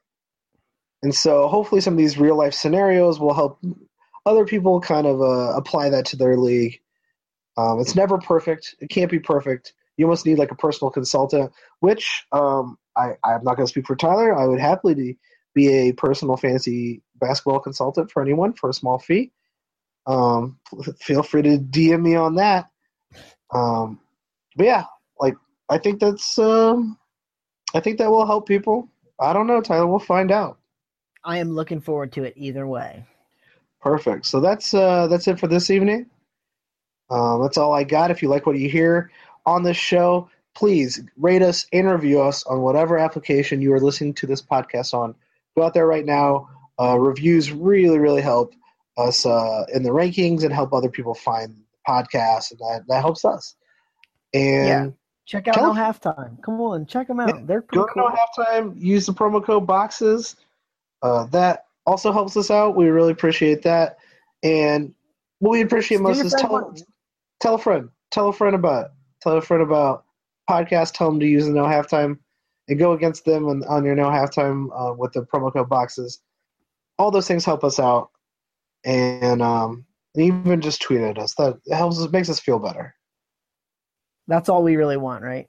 And 1.04 1.14
so 1.14 1.48
hopefully 1.48 1.82
some 1.82 1.94
of 1.94 1.98
these 2.00 2.18
real 2.18 2.38
life 2.38 2.54
scenarios 2.54 3.20
will 3.20 3.34
help 3.34 3.60
other 4.26 4.46
people 4.46 4.82
kind 4.82 5.06
of 5.06 5.22
uh, 5.22 5.54
apply 5.56 5.90
that 5.90 6.06
to 6.08 6.16
their 6.16 6.38
league. 6.38 6.80
Um, 7.58 7.80
it's 7.80 7.96
never 7.96 8.18
perfect. 8.18 8.76
It 8.80 8.90
can't 8.90 9.12
be 9.12 9.20
perfect. 9.20 9.74
You 9.98 10.06
almost 10.06 10.26
need 10.26 10.40
like 10.40 10.52
a 10.52 10.56
personal 10.56 10.90
consultant, 10.90 11.52
which 11.82 12.26
um, 12.32 12.80
I, 12.98 13.12
I'm 13.24 13.44
not 13.44 13.58
going 13.58 13.68
to 13.68 13.70
speak 13.70 13.86
for 13.86 13.96
Tyler. 13.96 14.36
I 14.36 14.48
would 14.48 14.60
happily 14.60 15.20
be 15.54 15.90
a 15.90 15.94
personal 15.94 16.38
fantasy 16.38 17.02
basketball 17.16 17.60
consultant 17.60 18.12
for 18.12 18.22
anyone 18.22 18.54
for 18.54 18.70
a 18.70 18.74
small 18.74 19.00
fee. 19.00 19.32
Um, 20.06 20.60
feel 21.00 21.24
free 21.24 21.42
to 21.44 21.58
DM 21.58 22.02
me 22.02 22.16
on 22.16 22.36
that. 22.36 22.70
Um, 23.54 24.00
but 24.56 24.66
yeah, 24.66 24.86
like 25.20 25.36
I 25.70 25.78
think 25.78 26.00
that's 26.00 26.38
um, 26.40 26.98
I 27.74 27.80
think 27.80 27.98
that 27.98 28.10
will 28.10 28.26
help 28.26 28.48
people. 28.48 28.90
I 29.20 29.34
don't 29.34 29.48
know, 29.48 29.62
Tyler. 29.62 29.88
We'll 29.88 30.00
find 30.00 30.32
out. 30.32 30.60
I 31.24 31.38
am 31.38 31.52
looking 31.52 31.80
forward 31.80 32.12
to 32.14 32.24
it 32.24 32.34
either 32.36 32.68
way. 32.68 33.06
Perfect. 33.82 34.26
So 34.26 34.40
that's 34.40 34.74
uh, 34.74 35.08
that's 35.08 35.28
it 35.28 35.40
for 35.40 35.48
this 35.48 35.70
evening. 35.70 36.08
Um, 37.10 37.42
that's 37.42 37.58
all 37.58 37.74
I 37.74 37.84
got. 37.84 38.12
If 38.12 38.22
you 38.22 38.30
like 38.30 38.46
what 38.46 38.58
you 38.58 38.70
hear 38.70 39.12
on 39.46 39.64
this 39.64 39.78
show, 39.78 40.30
please 40.56 41.02
rate 41.18 41.42
us 41.42 41.66
and 41.74 41.90
review 41.90 42.22
us 42.22 42.44
on 42.46 42.62
whatever 42.62 42.98
application 42.98 43.62
you 43.62 43.74
are 43.74 43.80
listening 43.80 44.14
to 44.16 44.28
this 44.28 44.42
podcast 44.42 44.94
on. 44.94 45.16
Go 45.56 45.64
out 45.64 45.74
there 45.74 45.88
right 45.88 46.06
now. 46.06 46.50
Uh, 46.80 46.98
reviews 47.00 47.52
really, 47.52 48.00
really 48.00 48.22
help 48.22 48.54
us 48.98 49.26
uh, 49.26 49.66
in 49.74 49.84
the 49.84 49.90
rankings 49.90 50.44
and 50.44 50.54
help 50.54 50.74
other 50.74 50.90
people 50.90 51.14
find 51.14 51.56
podcasts, 51.88 52.52
and 52.52 52.60
that, 52.60 52.84
that 52.88 53.02
helps 53.02 53.26
us. 53.26 53.56
And 54.34 54.68
Yeah. 54.68 54.90
Check 55.26 55.48
out 55.48 55.54
Tell- 55.54 55.74
No 55.74 55.80
Halftime. 55.80 56.42
Come 56.44 56.60
on, 56.60 56.86
check 56.86 57.08
them 57.08 57.20
out. 57.22 57.30
Yeah, 57.30 57.42
They're 57.46 57.62
pretty 57.62 57.80
go 57.82 57.88
to 57.88 57.94
cool. 57.94 58.10
no 58.10 58.44
halftime. 58.44 58.82
Use 58.82 59.06
the 59.06 59.14
promo 59.14 59.42
code 59.44 59.66
boxes. 59.66 60.36
Uh, 61.02 61.26
that 61.28 61.66
also 61.86 62.12
helps 62.12 62.36
us 62.36 62.52
out. 62.52 62.76
We 62.76 62.88
really 62.90 63.12
appreciate 63.14 63.62
that. 63.64 64.00
And 64.44 64.94
what 65.40 65.52
we 65.52 65.62
appreciate 65.62 65.98
Do 65.98 66.04
most 66.04 66.20
is 66.26 66.34
tell, 66.34 66.50
one. 66.52 66.76
tell 67.40 67.56
a 67.56 67.58
friend. 67.58 67.90
Tell 68.12 68.28
a 68.28 68.34
friend 68.34 68.54
about 68.56 68.86
it. 68.88 68.92
Tell 69.22 69.38
a 69.38 69.42
friend 69.42 69.64
about 69.64 70.04
podcast. 70.50 70.94
Tell 70.94 71.10
them 71.10 71.22
to 71.22 71.26
use 71.26 71.46
the 71.46 71.52
no 71.54 71.64
halftime 71.64 72.20
and 72.68 72.80
go 72.80 72.94
against 72.94 73.26
them 73.26 73.48
on, 73.48 73.64
on 73.66 73.86
your 73.86 73.96
no 73.96 74.06
halftime 74.06 74.70
uh, 74.74 74.94
with 74.94 75.14
the 75.14 75.22
promo 75.22 75.52
code 75.52 75.70
boxes. 75.70 76.22
All 76.98 77.12
those 77.12 77.28
things 77.28 77.46
help 77.46 77.64
us 77.64 77.80
out. 77.80 78.10
And 78.86 79.42
um, 79.42 79.86
even 80.16 80.62
just 80.62 80.82
tweet 80.82 81.02
at 81.02 81.18
us. 81.18 81.34
That 81.36 81.60
helps 81.72 82.00
us, 82.00 82.12
makes 82.12 82.30
us 82.30 82.40
feel 82.40 82.60
better. 82.60 82.96
That's 84.28 84.50
all 84.50 84.64
we 84.64 84.76
really 84.76 84.98
want, 84.98 85.24
right? 85.24 85.48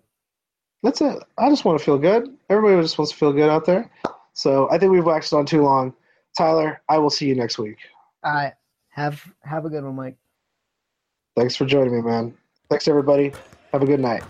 That's 0.82 1.00
it. 1.00 1.22
I 1.38 1.48
just 1.48 1.64
want 1.64 1.78
to 1.78 1.84
feel 1.84 1.98
good. 1.98 2.36
Everybody 2.50 2.82
just 2.82 2.98
wants 2.98 3.12
to 3.12 3.18
feel 3.18 3.32
good 3.32 3.48
out 3.48 3.64
there. 3.64 3.90
So 4.34 4.68
I 4.70 4.78
think 4.78 4.92
we've 4.92 5.04
waxed 5.04 5.32
on 5.32 5.46
too 5.46 5.62
long. 5.62 5.94
Tyler, 6.36 6.82
I 6.88 6.98
will 6.98 7.10
see 7.10 7.26
you 7.26 7.34
next 7.34 7.58
week. 7.58 7.78
All 8.22 8.34
right. 8.34 8.52
Have 8.90 9.24
have 9.42 9.64
a 9.64 9.70
good 9.70 9.84
one, 9.84 9.96
Mike. 9.96 10.16
Thanks 11.36 11.56
for 11.56 11.64
joining 11.64 11.94
me, 11.94 12.02
man. 12.02 12.36
Thanks, 12.68 12.86
everybody. 12.86 13.32
Have 13.72 13.82
a 13.82 13.86
good 13.86 14.00
night. 14.00 14.22